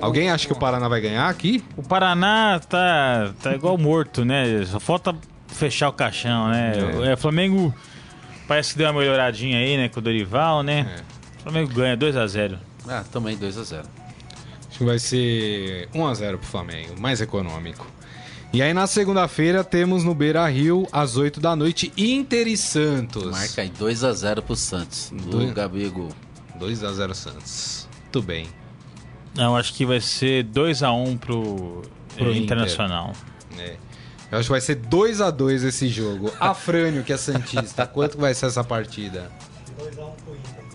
Alguém 0.00 0.30
acha 0.30 0.46
que 0.46 0.52
o 0.52 0.58
Paraná 0.58 0.88
vai 0.88 1.00
ganhar 1.00 1.28
aqui? 1.28 1.64
O 1.76 1.82
Paraná 1.82 2.60
tá, 2.60 3.32
tá 3.42 3.54
igual 3.54 3.76
morto, 3.78 4.24
né? 4.24 4.64
Só 4.64 4.78
falta 4.80 5.14
fechar 5.48 5.88
o 5.88 5.92
caixão, 5.92 6.48
né? 6.48 6.72
É. 7.10 7.14
O 7.14 7.16
Flamengo 7.16 7.74
parece 8.46 8.72
que 8.72 8.78
deu 8.78 8.90
uma 8.90 9.00
melhoradinha 9.00 9.58
aí, 9.58 9.76
né? 9.76 9.88
Com 9.88 10.00
o 10.00 10.02
Dorival, 10.02 10.62
né? 10.62 10.98
É. 10.98 11.38
O 11.38 11.42
Flamengo 11.44 11.72
ganha 11.72 11.96
2x0. 11.96 12.58
Ah, 12.88 13.04
também 13.10 13.36
2x0. 13.36 13.84
Acho 14.68 14.78
que 14.78 14.84
vai 14.84 14.98
ser 14.98 15.88
1x0 15.94 16.38
pro 16.38 16.46
Flamengo, 16.46 17.00
mais 17.00 17.20
econômico. 17.20 17.86
E 18.54 18.62
aí 18.62 18.72
na 18.72 18.86
segunda-feira 18.86 19.64
temos 19.64 20.04
no 20.04 20.14
Beira 20.14 20.46
Rio, 20.48 20.86
às 20.92 21.16
8 21.16 21.40
da 21.40 21.56
noite, 21.56 21.92
Inter 21.96 22.46
e 22.46 22.56
Santos. 22.56 23.32
Marca 23.32 23.62
aí 23.62 23.68
2x0 23.70 24.42
pro 24.42 24.54
Santos. 24.54 25.10
Do 25.12 25.30
Dois- 25.30 25.52
Gabigol. 25.52 26.10
2x0 26.60 27.14
Santos. 27.14 27.88
Muito 28.02 28.22
bem. 28.22 28.46
Não, 29.34 29.56
acho 29.56 29.74
que 29.74 29.84
vai 29.84 30.00
ser 30.00 30.44
2x1 30.44 31.18
pro, 31.18 31.82
Pro 32.16 32.30
Inter. 32.30 32.36
Internacional. 32.42 33.12
É. 33.58 33.76
Eu 34.30 34.38
acho 34.38 34.46
que 34.46 34.52
vai 34.52 34.60
ser 34.60 34.76
2 34.76 35.20
a 35.20 35.32
2 35.32 35.64
esse 35.64 35.88
jogo. 35.88 36.32
Afrânio, 36.38 37.02
que 37.02 37.12
é 37.12 37.16
Santista, 37.16 37.86
quanto 37.88 38.16
vai 38.18 38.34
ser 38.34 38.46
essa 38.46 38.62
partida? 38.62 39.32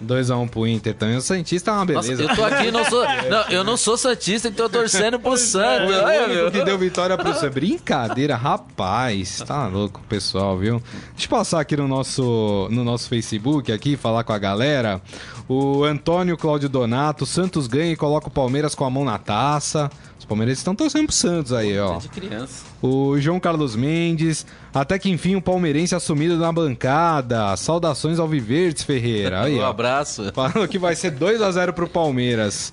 2x1 0.06 0.10
pro 0.10 0.16
Inter. 0.20 0.40
2x1 0.46 0.50
pro 0.50 0.68
Inter 0.68 0.96
também. 0.96 1.18
O 1.18 1.22
Santista 1.22 1.72
é 1.72 1.74
uma 1.74 1.86
Nossa, 1.86 2.08
beleza. 2.08 2.24
eu 2.24 2.36
tô 2.36 2.44
aqui, 2.44 2.72
não 2.72 2.86
sou, 2.86 3.04
não, 3.30 3.42
eu 3.50 3.64
não 3.64 3.78
sou 3.78 3.98
Santista, 3.98 4.48
então 4.48 4.70
tô 4.70 4.80
torcendo 4.80 5.20
pro 5.20 5.38
Santos. 5.38 5.96
Olha, 5.96 6.26
o 6.26 6.30
meu. 6.30 6.42
único 6.44 6.58
que 6.58 6.64
deu 6.64 6.78
vitória 6.78 7.18
pro 7.18 7.34
Santos. 7.34 7.54
Brincadeira, 7.54 8.36
rapaz. 8.36 9.44
Tá 9.46 9.68
louco, 9.68 10.02
pessoal, 10.08 10.58
viu? 10.58 10.82
Deixa 11.12 11.26
eu 11.26 11.30
passar 11.30 11.60
aqui 11.60 11.76
no 11.76 11.88
nosso, 11.88 12.68
no 12.72 12.84
nosso 12.84 13.10
Facebook 13.10 13.72
aqui, 13.72 13.98
falar 13.98 14.24
com 14.24 14.34
a 14.34 14.38
galera. 14.38 15.02
O 15.48 15.84
Antônio 15.84 16.38
Cláudio 16.38 16.70
Donato, 16.70 17.26
Santos 17.26 17.68
ganha 17.68 17.92
e 17.92 17.96
coloca 17.96 18.28
o 18.28 18.32
Palmeiras 18.32 18.76
com 18.76 18.86
a 18.86 18.90
mão 18.90 19.04
na 19.04 19.18
taça. 19.18 19.90
Palmeirenses 20.30 20.60
estão 20.60 20.76
torcendo 20.76 21.08
pro 21.08 21.16
Santos 21.16 21.52
aí, 21.52 21.78
ó. 21.80 21.98
De 21.98 22.08
criança. 22.08 22.64
O 22.82 23.20
João 23.20 23.40
Carlos 23.40 23.76
Mendes, 23.76 24.46
até 24.74 24.98
que 25.00 25.10
enfim 25.10 25.36
o 25.36 25.42
palmeirense 25.42 25.96
assumido 25.96 26.38
na 26.38 26.52
bancada. 26.52 27.56
Saudações 27.58 28.20
ao 28.20 28.28
Viverdes 28.28 28.84
Ferreira. 28.84 29.42
Aí, 29.50 29.56
Um 29.56 29.66
abraço. 29.66 30.32
Falando 30.34 30.68
que 30.68 30.78
vai 30.78 30.96
ser 30.96 31.12
2 31.12 31.42
a 31.42 31.52
0 31.52 31.74
pro 31.74 31.88
Palmeiras. 31.90 32.72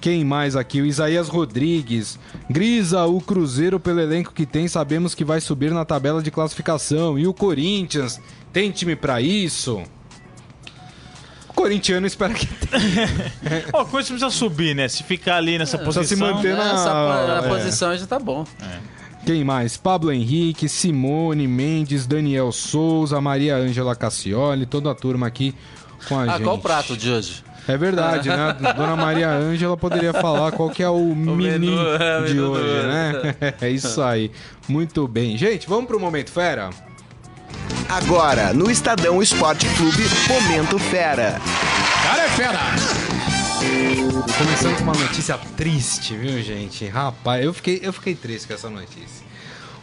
Quem 0.00 0.24
mais 0.24 0.56
aqui? 0.56 0.80
O 0.80 0.86
Isaías 0.86 1.28
Rodrigues. 1.28 2.18
Grisa, 2.48 3.04
o 3.04 3.20
Cruzeiro, 3.20 3.78
pelo 3.78 4.00
elenco 4.00 4.32
que 4.32 4.46
tem, 4.46 4.66
sabemos 4.66 5.14
que 5.14 5.24
vai 5.24 5.40
subir 5.40 5.70
na 5.72 5.84
tabela 5.84 6.22
de 6.22 6.30
classificação. 6.30 7.18
E 7.18 7.26
o 7.26 7.34
Corinthians, 7.34 8.20
tem 8.52 8.70
time 8.70 8.96
pra 8.96 9.20
isso? 9.20 9.82
O 11.58 11.62
corintiano 11.62 12.06
espera 12.06 12.32
que 12.34 12.46
tenha. 12.46 13.08
Ó, 13.74 13.84
coisa 13.84 14.06
que 14.06 14.14
precisa 14.14 14.30
subir, 14.30 14.74
né? 14.76 14.86
Se 14.88 15.02
ficar 15.02 15.36
ali 15.36 15.58
nessa 15.58 15.76
se 15.76 15.84
posição. 15.84 16.34
manter 16.34 16.54
na- 16.56 16.72
Essa 16.72 16.90
po- 17.40 17.46
é. 17.46 17.48
posição 17.48 17.96
já 17.96 18.06
tá 18.06 18.18
bom. 18.18 18.46
Quem 19.26 19.42
mais? 19.44 19.76
Pablo 19.76 20.12
Henrique, 20.12 20.68
Simone 20.68 21.46
Mendes, 21.48 22.06
Daniel 22.06 22.52
Souza, 22.52 23.20
Maria 23.20 23.56
Ângela 23.56 23.94
Cassioli, 23.96 24.64
toda 24.66 24.90
a 24.90 24.94
turma 24.94 25.26
aqui 25.26 25.54
com 26.08 26.18
a 26.18 26.22
Ah, 26.22 26.26
gente. 26.28 26.42
qual 26.44 26.56
o 26.56 26.58
prato 26.60 26.96
de 26.96 27.10
hoje? 27.10 27.42
É 27.66 27.76
verdade, 27.76 28.28
né? 28.30 28.56
Dona 28.74 28.96
Maria 28.96 29.28
Ângela 29.28 29.76
poderia 29.76 30.14
falar 30.14 30.52
qual 30.52 30.70
que 30.70 30.82
é 30.82 30.88
o, 30.88 31.12
menu 31.14 31.36
menu, 31.36 31.76
é, 31.78 32.20
o 32.20 32.24
de 32.24 32.40
hoje, 32.40 32.86
né? 32.86 33.34
É 33.60 33.68
isso 33.68 34.00
aí. 34.00 34.30
Muito 34.68 35.06
bem. 35.08 35.36
Gente, 35.36 35.68
vamos 35.68 35.86
pro 35.86 36.00
Momento 36.00 36.30
Fera? 36.30 36.70
Agora, 37.88 38.52
no 38.52 38.70
Estadão 38.70 39.22
Esporte 39.22 39.66
Clube, 39.76 40.04
Momento 40.28 40.78
Fera. 40.78 41.40
Cara 42.02 42.24
é 42.24 42.28
fera! 42.28 42.60
Começando 44.36 44.76
com 44.76 44.84
uma 44.84 44.94
notícia 44.94 45.38
triste, 45.56 46.14
viu, 46.14 46.42
gente? 46.42 46.86
Rapaz, 46.86 47.44
eu 47.44 47.52
fiquei, 47.52 47.80
eu 47.82 47.92
fiquei 47.92 48.14
triste 48.14 48.46
com 48.46 48.54
essa 48.54 48.70
notícia. 48.70 49.26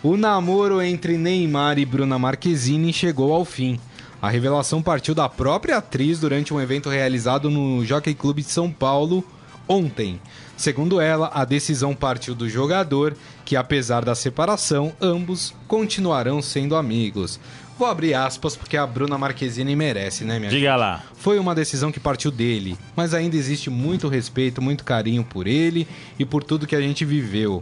O 0.01 0.15
namoro 0.15 0.81
entre 0.81 1.17
Neymar 1.17 1.79
e 1.79 1.86
Bruna 1.86 2.17
Marquezine 2.17 2.93
chegou 2.93 3.33
ao 3.33 3.43
fim. 3.43 3.79
A 4.21 4.29
revelação 4.29 4.81
partiu 4.81 5.13
da 5.13 5.27
própria 5.27 5.77
atriz 5.77 6.19
durante 6.19 6.53
um 6.53 6.61
evento 6.61 6.89
realizado 6.89 7.49
no 7.49 7.83
Jockey 7.83 8.13
Club 8.13 8.38
de 8.38 8.43
São 8.43 8.71
Paulo 8.71 9.23
ontem. 9.67 10.19
Segundo 10.57 11.01
ela, 11.01 11.29
a 11.33 11.43
decisão 11.43 11.93
partiu 11.93 12.33
do 12.33 12.47
jogador, 12.47 13.15
que 13.43 13.55
apesar 13.55 14.05
da 14.05 14.15
separação, 14.15 14.93
ambos 15.01 15.53
continuarão 15.67 16.41
sendo 16.41 16.75
amigos. 16.75 17.39
Vou 17.78 17.88
abrir 17.88 18.13
aspas 18.13 18.55
porque 18.55 18.78
a 18.78 18.88
Bruna 18.88 19.17
Marquezine 19.17 19.76
merece, 19.76 20.23
né, 20.23 20.39
minha 20.39 20.49
Diga 20.49 20.76
lá. 20.76 21.03
foi 21.17 21.38
uma 21.38 21.53
decisão 21.53 21.91
que 21.91 21.99
partiu 21.99 22.32
dele, 22.32 22.78
mas 22.95 23.13
ainda 23.13 23.36
existe 23.36 23.69
muito 23.69 24.07
respeito, 24.07 24.61
muito 24.61 24.84
carinho 24.84 25.23
por 25.23 25.45
ele 25.45 25.86
e 26.17 26.23
por 26.26 26.43
tudo 26.43 26.65
que 26.65 26.76
a 26.76 26.82
gente 26.82 27.03
viveu. 27.03 27.61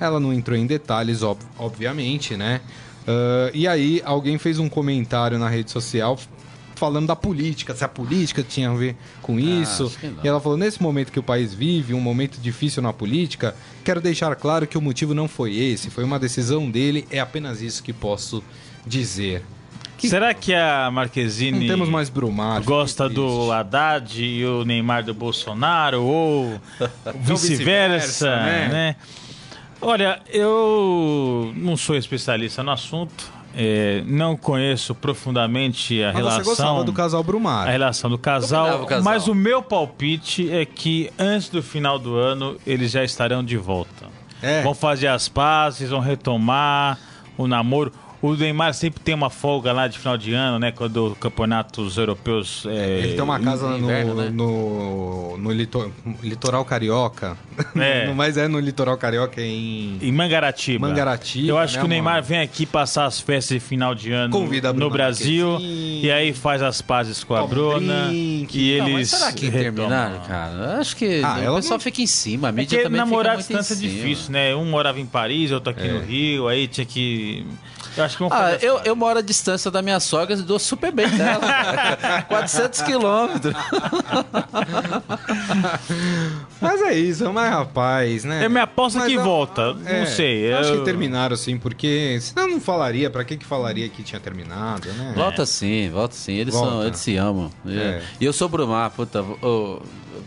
Ela 0.00 0.18
não 0.18 0.32
entrou 0.32 0.58
em 0.58 0.66
detalhes, 0.66 1.22
ob- 1.22 1.38
obviamente, 1.58 2.36
né? 2.36 2.60
Ah, 3.06 3.50
e 3.54 3.68
aí, 3.68 4.02
alguém 4.04 4.36
fez 4.38 4.58
um 4.58 4.68
comentário 4.68 5.38
na 5.38 5.48
rede 5.48 5.70
social 5.70 6.18
falando 6.74 7.06
da 7.06 7.14
política, 7.14 7.72
se 7.76 7.84
a 7.84 7.88
política 7.88 8.42
tinha 8.42 8.68
a 8.70 8.74
ver 8.74 8.96
com 9.20 9.38
isso. 9.38 9.86
acho 9.86 9.98
que 10.00 10.06
não. 10.08 10.24
E 10.24 10.26
ela 10.28 10.40
falou: 10.40 10.58
nesse 10.58 10.82
momento 10.82 11.12
que 11.12 11.18
o 11.20 11.22
país 11.22 11.54
vive, 11.54 11.94
um 11.94 12.00
momento 12.00 12.38
difícil 12.40 12.82
na 12.82 12.92
política, 12.92 13.54
quero 13.82 14.00
deixar 14.00 14.34
claro 14.36 14.66
que 14.66 14.78
o 14.78 14.80
motivo 14.80 15.12
não 15.14 15.28
foi 15.28 15.54
esse, 15.56 15.90
foi 15.90 16.04
uma 16.04 16.18
decisão 16.18 16.70
dele, 16.70 17.06
é 17.10 17.18
apenas 17.20 17.60
isso 17.60 17.82
que 17.82 17.92
posso 17.92 18.42
dizer. 18.86 19.42
Que- 19.98 20.08
Será 20.08 20.34
que 20.34 20.52
a 20.54 20.90
Marquezine 20.90 21.60
Não 21.60 21.66
temos 21.66 21.88
mais 21.88 22.08
Brumar. 22.08 22.60
gosta 22.62 23.08
do. 23.08 23.52
Haddad 23.52 24.20
e 24.24 24.44
o 24.44 24.64
Neymar 24.64 25.04
do 25.04 25.14
Bolsonaro 25.14 26.02
ou 26.02 26.60
vice-versa, 27.20 27.34
vice-versa, 27.34 28.36
né? 28.36 28.68
né? 28.68 28.96
Olha, 29.80 30.20
eu 30.28 31.52
não 31.56 31.76
sou 31.76 31.96
especialista 31.96 32.62
no 32.62 32.70
assunto, 32.70 33.30
é, 33.54 34.02
não 34.06 34.36
conheço 34.36 34.94
profundamente 34.94 36.02
a 36.02 36.06
Mas 36.08 36.16
relação 36.16 36.38
você 36.44 36.50
gostava 36.50 36.84
do 36.84 36.92
casal 36.92 37.22
Brumar. 37.22 37.68
a 37.68 37.70
relação 37.70 38.10
do 38.10 38.18
casal, 38.18 38.82
o 38.82 38.86
casal. 38.86 39.04
mas 39.04 39.28
o 39.28 39.34
meu 39.34 39.62
palpite 39.62 40.50
é 40.50 40.64
que 40.64 41.10
antes 41.18 41.48
do 41.48 41.62
final 41.62 41.98
do 41.98 42.16
ano 42.16 42.56
eles 42.66 42.90
já 42.90 43.04
estarão 43.04 43.44
de 43.44 43.56
volta. 43.56 44.06
É. 44.40 44.62
Vão 44.62 44.74
fazer 44.74 45.06
as 45.06 45.28
pazes, 45.28 45.90
vão 45.90 46.00
retomar 46.00 46.98
o 47.36 47.46
namoro. 47.46 47.92
O 48.22 48.34
Neymar 48.36 48.72
sempre 48.72 49.00
tem 49.00 49.16
uma 49.16 49.28
folga 49.28 49.72
lá 49.72 49.88
de 49.88 49.98
final 49.98 50.16
de 50.16 50.32
ano, 50.32 50.56
né? 50.56 50.70
Quando 50.70 51.16
campeonatos 51.18 51.98
europeus. 51.98 52.64
é, 52.68 53.00
Ele 53.00 53.14
tem 53.14 53.20
uma 53.22 53.40
casa 53.40 53.68
no, 53.68 53.78
inverno, 53.78 54.14
né? 54.14 54.30
no, 54.32 55.36
no 55.38 55.50
lito- 55.50 55.92
litoral 56.22 56.64
carioca. 56.64 57.36
É. 57.76 58.06
No- 58.12 58.14
Mas 58.14 58.36
é 58.36 58.46
no 58.46 58.60
litoral 58.60 58.96
carioca 58.96 59.40
é 59.40 59.44
em. 59.46 59.98
Em 60.00 60.12
Mangaratiba. 60.12 60.86
Mangaratiba, 60.88 61.48
Eu 61.48 61.58
acho 61.58 61.74
né, 61.74 61.80
que 61.80 61.84
o 61.86 61.88
Neymar 61.88 62.14
mano? 62.14 62.26
vem 62.26 62.40
aqui 62.40 62.64
passar 62.64 63.06
as 63.06 63.18
festas 63.20 63.56
de 63.56 63.60
final 63.60 63.92
de 63.94 64.12
ano 64.12 64.32
Convida 64.32 64.68
a 64.68 64.72
no 64.72 64.78
Bruna 64.78 64.92
Brasil. 64.94 65.58
E 65.60 66.08
aí 66.10 66.32
faz 66.32 66.62
as 66.62 66.80
pazes 66.80 67.24
com 67.24 67.34
a 67.34 67.38
Toma 67.40 67.46
um 67.46 67.50
Bruna. 67.54 68.06
drink. 68.06 68.56
E 68.56 68.78
Não, 68.78 68.84
mas 68.84 68.94
eles. 68.94 69.08
será 69.10 69.32
que 69.32 69.50
terminaram, 69.50 70.20
cara? 70.20 70.78
Acho 70.78 70.94
que 70.96 71.20
Ah, 71.24 71.38
o 71.38 71.42
ela 71.42 71.56
pessoal 71.56 71.78
não- 71.78 71.80
fica 71.80 72.00
em 72.00 72.06
cima, 72.06 72.48
a 72.48 72.50
É 72.50 72.52
mídia 72.52 72.68
Porque 72.78 72.84
também 72.84 72.98
namorar 73.00 73.36
fica 73.38 73.52
muito 73.54 73.58
distância 73.66 73.74
é 73.74 73.86
em 73.86 73.90
cima. 73.90 74.02
difícil, 74.08 74.32
né? 74.32 74.54
Um 74.54 74.64
morava 74.66 75.00
em 75.00 75.06
Paris, 75.06 75.50
outro 75.50 75.70
aqui 75.72 75.88
no 75.88 76.00
Rio, 76.00 76.46
aí 76.46 76.68
tinha 76.68 76.84
que. 76.86 77.44
Eu 77.96 78.04
acho 78.04 78.16
que 78.16 78.22
vão 78.22 78.32
Ah, 78.32 78.52
eu, 78.60 78.78
eu 78.84 78.96
moro 78.96 79.18
à 79.18 79.22
distância 79.22 79.70
da 79.70 79.82
minha 79.82 80.00
sogra 80.00 80.34
e 80.36 80.42
dou 80.42 80.58
super 80.58 80.90
bem 80.92 81.08
dela. 81.10 81.40
400 82.28 82.80
quilômetros. 82.82 83.54
Mas 86.60 86.82
é 86.82 86.94
isso, 86.94 87.32
mas 87.32 87.50
rapaz, 87.50 88.24
né? 88.24 88.44
É 88.44 88.48
minha 88.48 88.64
aposta 88.64 88.98
Mas 89.00 89.08
que 89.12 89.18
a- 89.18 89.22
volta. 89.22 89.76
é, 89.84 90.00
não 90.00 90.06
sei. 90.06 90.52
eu 90.52 90.58
Acho 90.58 90.70
eu- 90.70 90.78
que 90.78 90.84
terminaram 90.84 91.34
assim, 91.34 91.58
porque 91.58 92.18
senão 92.20 92.48
não 92.48 92.60
falaria. 92.60 93.10
Pra 93.10 93.24
que 93.24 93.36
que 93.36 93.44
falaria 93.44 93.88
que 93.88 94.02
tinha 94.02 94.20
terminado, 94.20 94.88
né? 94.92 95.12
Volta 95.16 95.44
sim, 95.44 95.90
volta 95.90 96.14
sim. 96.14 96.32
Eles, 96.34 96.54
Volta. 96.54 96.70
são, 96.70 96.84
eles 96.86 96.98
se 96.98 97.16
amam. 97.16 97.50
É. 97.66 98.00
E 98.20 98.24
eu 98.24 98.32
sou 98.32 98.48
Brumar, 98.48 98.90
puta. 98.90 99.22
ô, 99.22 99.80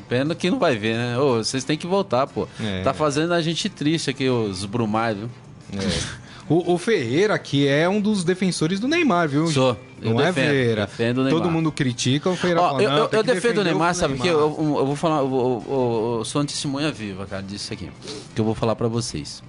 pena 0.09 0.35
que 0.35 0.49
não 0.51 0.59
vai 0.59 0.75
ver, 0.77 0.95
né? 0.97 1.17
Ô, 1.17 1.37
vocês 1.37 1.63
têm 1.63 1.77
que 1.77 1.87
voltar, 1.87 2.27
pô. 2.27 2.47
É. 2.61 2.81
Tá 2.83 2.93
fazendo 2.93 3.33
a 3.33 3.41
gente 3.41 3.69
triste 3.69 4.09
aqui, 4.09 4.29
os 4.29 4.65
Brumar, 4.65 5.15
viu? 5.15 5.29
É. 5.73 6.24
O, 6.47 6.73
o 6.73 6.77
Ferreira, 6.77 7.37
que 7.39 7.67
é 7.67 7.89
um 7.89 7.99
dos 7.99 8.23
defensores 8.23 8.79
do 8.79 8.87
Neymar, 8.87 9.27
viu? 9.27 9.47
Sou. 9.47 9.75
Eu 10.01 10.13
Não 10.13 10.21
é 10.21 10.25
defendo, 10.27 10.45
Ferreira. 10.45 10.85
defendo 10.85 11.17
o 11.17 11.23
Neymar. 11.23 11.41
Todo 11.41 11.51
mundo 11.51 11.71
critica 11.71 12.29
o 12.29 12.35
Ferreira. 12.35 12.61
Ó, 12.61 12.69
fala, 12.69 12.83
eu, 12.83 12.89
"Não, 12.91 12.97
eu, 12.97 13.09
eu 13.11 13.23
defendo 13.23 13.57
o 13.59 13.63
Neymar, 13.63 13.95
sabe 13.95 14.13
o 14.13 14.17
que? 14.17 14.23
Neymar." 14.23 14.41
Eu, 14.41 14.55
eu- 14.59 14.77
eu 14.79 14.85
vou 14.85 14.95
falar, 14.95 15.17
eu, 15.21 15.25
eu- 15.25 15.63
eu- 15.67 16.15
eu 16.19 16.25
sou 16.25 16.41
uma 16.41 16.47
testemunha 16.47 16.91
viva, 16.91 17.25
cara, 17.25 17.41
disso 17.41 17.73
aqui. 17.73 17.89
Que 18.35 18.39
eu 18.41 18.45
vou 18.45 18.53
falar 18.53 18.75
pra 18.75 18.87
vocês. 18.87 19.41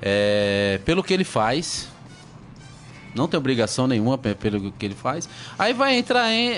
É, 0.00 0.80
pelo 0.84 1.02
que 1.04 1.12
ele 1.12 1.24
faz, 1.24 1.88
não 3.14 3.28
tem 3.28 3.36
obrigação 3.36 3.86
nenhuma 3.86 4.16
pe- 4.16 4.34
pelo 4.34 4.72
que 4.72 4.86
ele 4.86 4.94
faz. 4.94 5.28
Aí 5.58 5.74
vai 5.74 5.96
entrar 5.96 6.32
em 6.32 6.48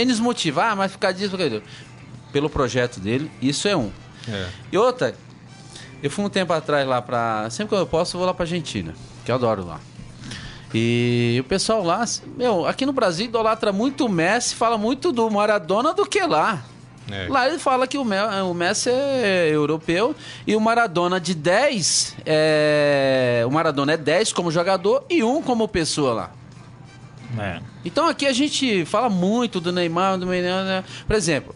Enes 0.00 0.20
motivar, 0.20 0.72
ah, 0.72 0.76
mas 0.76 0.92
ficar 0.92 1.10
disso, 1.10 1.36
pelo 2.32 2.48
projeto 2.48 3.00
dele, 3.00 3.28
isso 3.40 3.66
é 3.66 3.76
um. 3.76 3.90
É. 4.28 4.46
E 4.70 4.78
outra, 4.78 5.16
eu 6.02 6.10
fui 6.10 6.24
um 6.24 6.28
tempo 6.28 6.52
atrás 6.52 6.86
lá 6.86 7.00
pra. 7.00 7.48
Sempre 7.50 7.76
que 7.76 7.80
eu 7.82 7.86
posso, 7.86 8.16
eu 8.16 8.18
vou 8.18 8.26
lá 8.26 8.34
pra 8.34 8.44
Argentina, 8.44 8.92
que 9.24 9.30
eu 9.30 9.34
adoro 9.36 9.64
lá. 9.64 9.80
E 10.74 11.36
o 11.40 11.44
pessoal 11.44 11.82
lá, 11.84 12.02
meu, 12.36 12.66
aqui 12.66 12.86
no 12.86 12.92
Brasil 12.92 13.26
idolatra 13.26 13.72
muito 13.72 14.06
o 14.06 14.08
Messi, 14.08 14.54
fala 14.54 14.78
muito 14.78 15.12
do 15.12 15.30
Maradona 15.30 15.92
do 15.92 16.06
que 16.06 16.20
lá. 16.22 16.62
É. 17.10 17.26
Lá 17.28 17.46
ele 17.48 17.58
fala 17.58 17.86
que 17.86 17.98
o, 17.98 18.04
Me- 18.04 18.16
o 18.48 18.54
Messi 18.54 18.88
é 18.88 19.50
europeu 19.52 20.14
e 20.46 20.54
o 20.56 20.60
Maradona 20.60 21.20
de 21.20 21.34
10, 21.34 22.16
é, 22.24 23.44
o 23.46 23.50
Maradona 23.50 23.92
é 23.92 23.96
10 23.96 24.32
como 24.32 24.50
jogador 24.50 25.04
e 25.10 25.22
um 25.22 25.42
como 25.42 25.66
pessoa 25.68 26.14
lá. 26.14 26.30
É. 27.38 27.60
Então 27.84 28.06
aqui 28.08 28.26
a 28.26 28.32
gente 28.32 28.84
fala 28.84 29.08
muito 29.08 29.60
do 29.60 29.72
Neymar, 29.72 30.18
do 30.18 30.26
Neymar, 30.26 30.64
né? 30.64 30.84
por 31.06 31.16
exemplo, 31.16 31.54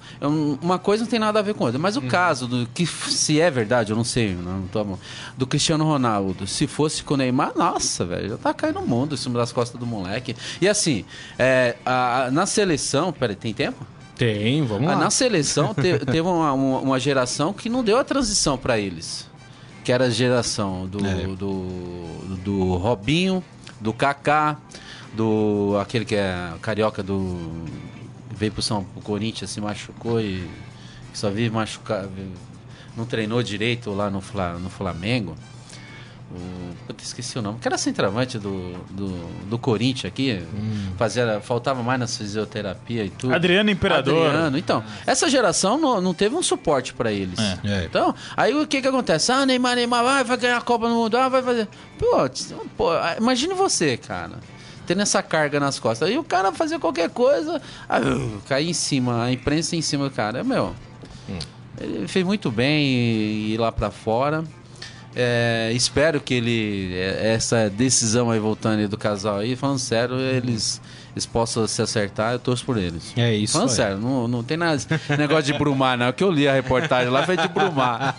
uma 0.62 0.78
coisa 0.78 1.04
não 1.04 1.10
tem 1.10 1.18
nada 1.18 1.38
a 1.38 1.42
ver 1.42 1.54
com 1.54 1.64
outra, 1.64 1.78
mas 1.78 1.96
o 1.96 2.02
caso 2.02 2.46
do 2.46 2.66
que 2.72 2.86
se 2.86 3.40
é 3.40 3.50
verdade, 3.50 3.90
eu 3.92 3.96
não 3.96 4.04
sei, 4.04 4.34
não, 4.34 4.60
não 4.60 4.66
tô, 4.68 4.86
do 5.36 5.46
Cristiano 5.46 5.84
Ronaldo, 5.84 6.46
se 6.46 6.66
fosse 6.66 7.02
com 7.02 7.14
o 7.14 7.16
Neymar, 7.16 7.52
nossa, 7.56 8.04
velho, 8.04 8.30
já 8.30 8.36
tá 8.38 8.54
caindo 8.54 8.80
o 8.80 8.86
mundo 8.86 9.14
em 9.14 9.18
cima 9.18 9.38
das 9.38 9.52
costas 9.52 9.78
do 9.78 9.86
moleque. 9.86 10.34
E 10.60 10.68
assim, 10.68 11.04
é, 11.38 11.76
a- 11.84 12.24
a- 12.24 12.30
na 12.30 12.46
seleção, 12.46 13.12
peraí, 13.12 13.36
tem 13.36 13.52
tempo? 13.52 13.86
Tem, 14.16 14.64
vamos 14.64 14.88
Ah, 14.88 14.94
lá. 14.94 14.98
na 14.98 15.10
seleção 15.10 15.74
te- 15.74 15.98
teve 16.06 16.20
uma, 16.22 16.52
uma- 16.54 16.78
uma 16.80 16.98
geração 16.98 17.52
que 17.52 17.68
não 17.68 17.84
deu 17.84 17.98
a 17.98 18.04
transição 18.04 18.56
para 18.56 18.78
eles. 18.78 19.26
Que 19.84 19.92
era 19.92 20.06
a 20.06 20.10
geração 20.10 20.86
do, 20.86 21.06
É. 21.06 21.26
do, 21.36 22.36
do 22.42 22.74
Robinho, 22.76 23.44
do 23.80 23.92
Kaká, 23.92 24.56
do 25.16 25.78
aquele 25.80 26.04
que 26.04 26.14
é 26.14 26.52
carioca 26.60 27.02
do 27.02 27.64
veio 28.36 28.52
pro 28.52 28.62
São 28.62 28.84
pro 28.84 29.02
Corinthians, 29.02 29.50
se 29.50 29.60
machucou 29.60 30.20
e 30.20 30.48
só 31.12 31.30
vive 31.30 31.50
machucar. 31.50 32.06
Não 32.96 33.04
treinou 33.04 33.42
direito 33.42 33.90
lá 33.92 34.10
no, 34.10 34.20
Fla, 34.20 34.54
no 34.54 34.70
Flamengo. 34.70 35.34
O, 36.30 36.74
puta, 36.86 37.04
esqueci 37.04 37.38
o 37.38 37.42
nome. 37.42 37.58
Que 37.60 37.68
era 37.68 37.78
centroavante 37.78 38.38
do, 38.38 38.72
do, 38.90 39.46
do 39.48 39.58
Corinthians 39.58 40.06
aqui. 40.06 40.42
Fazia, 40.96 41.40
faltava 41.40 41.82
mais 41.82 42.00
na 42.00 42.06
fisioterapia 42.06 43.04
e 43.04 43.10
tudo. 43.10 43.34
Adriano 43.34 43.70
Imperador. 43.70 44.26
Adriano. 44.26 44.58
Então, 44.58 44.82
essa 45.06 45.28
geração 45.30 45.78
não, 45.78 46.00
não 46.00 46.14
teve 46.14 46.34
um 46.34 46.42
suporte 46.42 46.92
pra 46.94 47.12
eles. 47.12 47.38
É. 47.38 47.84
Então, 47.84 48.14
aí 48.36 48.54
o 48.54 48.66
que 48.66 48.80
que 48.82 48.88
acontece? 48.88 49.30
Ah, 49.30 49.46
Neymar, 49.46 49.76
Neymar 49.76 50.02
vai, 50.02 50.24
vai 50.24 50.36
ganhar 50.36 50.56
a 50.56 50.62
Copa 50.62 50.88
do 50.88 50.94
Mundo, 50.94 51.16
ah, 51.16 51.28
vai 51.28 51.42
fazer. 51.42 51.68
Pô, 51.98 52.28
pô, 52.76 52.90
imagine 53.18 53.54
você, 53.54 53.96
cara. 53.96 54.40
Tendo 54.87 55.03
essa 55.03 55.22
carga 55.22 55.59
nas 55.59 55.78
costas. 55.78 56.09
Aí 56.09 56.16
o 56.16 56.24
cara 56.24 56.53
fazer 56.53 56.78
qualquer 56.78 57.11
coisa, 57.11 57.61
ah, 57.89 57.99
uh, 58.01 58.41
cair 58.49 58.68
em 58.68 58.72
cima, 58.72 59.24
a 59.24 59.32
imprensa 59.32 59.74
em 59.74 59.82
cima 59.82 60.09
do 60.09 60.14
cara. 60.14 60.45
Meu, 60.45 60.74
ele 61.80 62.09
fez 62.09 62.24
muito 62.24 62.51
bem 62.51 62.87
ir 62.87 63.59
lá 63.59 63.70
pra 63.70 63.91
fora. 63.91 64.45
É, 65.18 65.70
espero 65.72 66.20
que 66.20 66.34
ele, 66.34 66.95
é, 66.95 67.32
essa 67.34 67.70
decisão 67.70 68.30
aí 68.30 68.39
voltando 68.39 68.80
aí 68.80 68.87
do 68.87 68.99
casal 68.99 69.39
aí, 69.39 69.57
falando 69.57 69.78
sério, 69.78 70.18
eles, 70.18 70.80
eles 71.16 71.24
possam 71.24 71.66
se 71.66 71.80
acertar, 71.80 72.32
eu 72.34 72.38
torço 72.38 72.62
por 72.62 72.76
eles. 72.76 73.14
É 73.16 73.34
isso 73.34 73.54
Falando 73.54 73.70
aí. 73.70 73.74
sério, 73.74 73.96
não, 73.96 74.28
não 74.28 74.42
tem 74.44 74.58
nada, 74.58 74.78
negócio 75.16 75.50
de 75.50 75.58
brumar, 75.58 75.96
não. 75.96 76.12
Que 76.12 76.22
eu 76.22 76.30
li 76.30 76.46
a 76.46 76.52
reportagem 76.52 77.08
lá, 77.10 77.22
foi 77.24 77.38
de 77.38 77.48
brumar. 77.48 78.14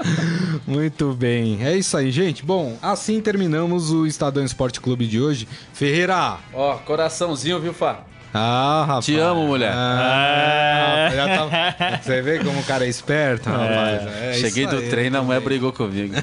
Muito 0.66 1.12
bem. 1.12 1.58
É 1.62 1.76
isso 1.76 1.94
aí, 1.98 2.10
gente. 2.10 2.42
Bom, 2.42 2.78
assim 2.80 3.20
terminamos 3.20 3.92
o 3.92 4.06
Estadão 4.06 4.42
Esporte 4.42 4.80
Clube 4.80 5.06
de 5.06 5.20
hoje. 5.20 5.46
Ferreira. 5.74 6.38
Ó, 6.54 6.76
coraçãozinho, 6.78 7.60
viu, 7.60 7.74
Fá? 7.74 8.00
Ah, 8.32 8.84
rapaz. 8.88 9.04
Te 9.04 9.16
amo, 9.16 9.46
mulher. 9.46 9.72
Ah, 9.72 11.08
já 11.14 11.26
tá- 11.28 11.98
Você 12.02 12.20
vê 12.22 12.38
como 12.42 12.58
o 12.58 12.64
cara 12.64 12.84
é 12.84 12.88
esperto, 12.88 13.48
rapaz. 13.48 14.02
É 14.22 14.32
Cheguei 14.40 14.66
do 14.66 14.78
aí, 14.78 14.88
treino, 14.88 15.18
a 15.18 15.22
mulher 15.22 15.40
brigou 15.40 15.72
comigo. 15.72 16.14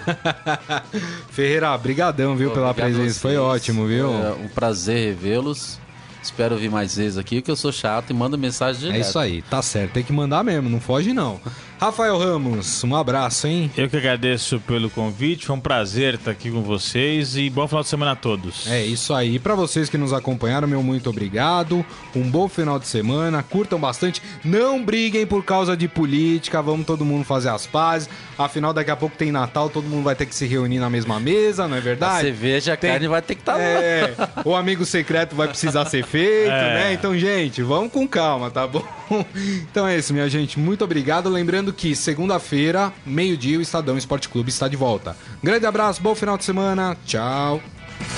Ferreira, 1.31 1.77
brigadão, 1.77 2.35
viu, 2.35 2.51
pela 2.51 2.71
Obrigado 2.71 2.91
a 2.91 2.95
presença. 2.97 3.19
Foi 3.19 3.37
ótimo, 3.37 3.85
viu? 3.87 4.11
É 4.13 4.31
um 4.33 4.49
prazer 4.49 4.97
revê-los. 5.15 5.79
Espero 6.21 6.55
vir 6.57 6.69
mais 6.69 6.95
vezes 6.95 7.17
aqui, 7.17 7.41
que 7.41 7.49
eu 7.49 7.55
sou 7.55 7.71
chato 7.71 8.11
e 8.11 8.13
mando 8.13 8.37
mensagem 8.37 8.81
direto. 8.81 8.97
É 8.97 8.99
isso 8.99 9.17
aí, 9.17 9.41
tá 9.41 9.61
certo. 9.61 9.93
Tem 9.93 10.03
que 10.03 10.13
mandar 10.13 10.43
mesmo, 10.43 10.69
não 10.69 10.79
foge 10.79 11.13
não. 11.13 11.39
Rafael 11.81 12.15
Ramos, 12.19 12.83
um 12.83 12.95
abraço, 12.95 13.47
hein? 13.47 13.71
Eu 13.75 13.89
que 13.89 13.97
agradeço 13.97 14.59
pelo 14.67 14.87
convite, 14.87 15.47
foi 15.47 15.55
um 15.55 15.59
prazer 15.59 16.13
estar 16.13 16.29
aqui 16.29 16.51
com 16.51 16.61
vocês 16.61 17.35
e 17.35 17.49
bom 17.49 17.67
final 17.67 17.81
de 17.81 17.89
semana 17.89 18.11
a 18.11 18.15
todos. 18.15 18.67
É 18.69 18.85
isso 18.85 19.11
aí. 19.15 19.39
Pra 19.39 19.55
vocês 19.55 19.89
que 19.89 19.97
nos 19.97 20.13
acompanharam, 20.13 20.67
meu 20.67 20.83
muito 20.83 21.09
obrigado. 21.09 21.83
Um 22.15 22.29
bom 22.29 22.47
final 22.47 22.77
de 22.77 22.87
semana. 22.87 23.41
Curtam 23.41 23.79
bastante. 23.79 24.21
Não 24.45 24.85
briguem 24.85 25.25
por 25.25 25.43
causa 25.43 25.75
de 25.75 25.87
política. 25.87 26.61
Vamos 26.61 26.85
todo 26.85 27.03
mundo 27.03 27.25
fazer 27.25 27.49
as 27.49 27.65
pazes. 27.65 28.07
Afinal, 28.37 28.73
daqui 28.73 28.91
a 28.91 28.95
pouco 28.95 29.17
tem 29.17 29.31
Natal, 29.31 29.67
todo 29.67 29.85
mundo 29.87 30.03
vai 30.03 30.13
ter 30.15 30.27
que 30.27 30.35
se 30.35 30.45
reunir 30.45 30.77
na 30.77 30.89
mesma 30.89 31.19
mesa, 31.19 31.67
não 31.67 31.75
é 31.75 31.79
A 31.79 31.81
verdade? 31.81 32.21
cerveja, 32.21 32.73
a 32.73 32.77
Tem- 32.77 32.91
carne 32.91 33.07
vai 33.07 33.23
ter 33.23 33.33
que 33.33 33.41
estar 33.41 33.53
lá. 33.55 33.59
É, 33.63 34.13
o 34.45 34.55
amigo 34.55 34.85
secreto 34.85 35.35
vai 35.35 35.47
precisar 35.47 35.85
ser 35.85 36.05
feito, 36.05 36.45
É. 36.51 36.73
né? 36.75 36.93
Então, 36.93 37.17
gente, 37.17 37.63
vamos 37.63 37.91
com 37.91 38.07
calma, 38.07 38.51
tá 38.51 38.67
bom? 38.67 38.83
Então 39.71 39.87
é 39.87 39.97
isso, 39.97 40.13
minha 40.13 40.29
gente. 40.29 40.59
Muito 40.59 40.83
obrigado. 40.83 41.29
Lembrando 41.29 41.71
que 41.73 41.95
segunda-feira, 41.95 42.91
meio-dia, 43.05 43.57
o 43.57 43.61
Estadão 43.61 43.97
Esporte 43.97 44.29
Clube 44.29 44.49
está 44.49 44.67
de 44.67 44.75
volta. 44.75 45.15
Grande 45.41 45.65
abraço, 45.65 46.01
bom 46.01 46.15
final 46.15 46.37
de 46.37 46.43
semana. 46.43 46.97
Tchau. 47.05 47.61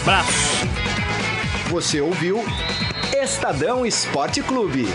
Abraço! 0.01 0.67
Você 1.69 2.01
ouviu 2.01 2.43
Estadão 3.21 3.85
Esporte 3.85 4.41
Clube. 4.41 4.87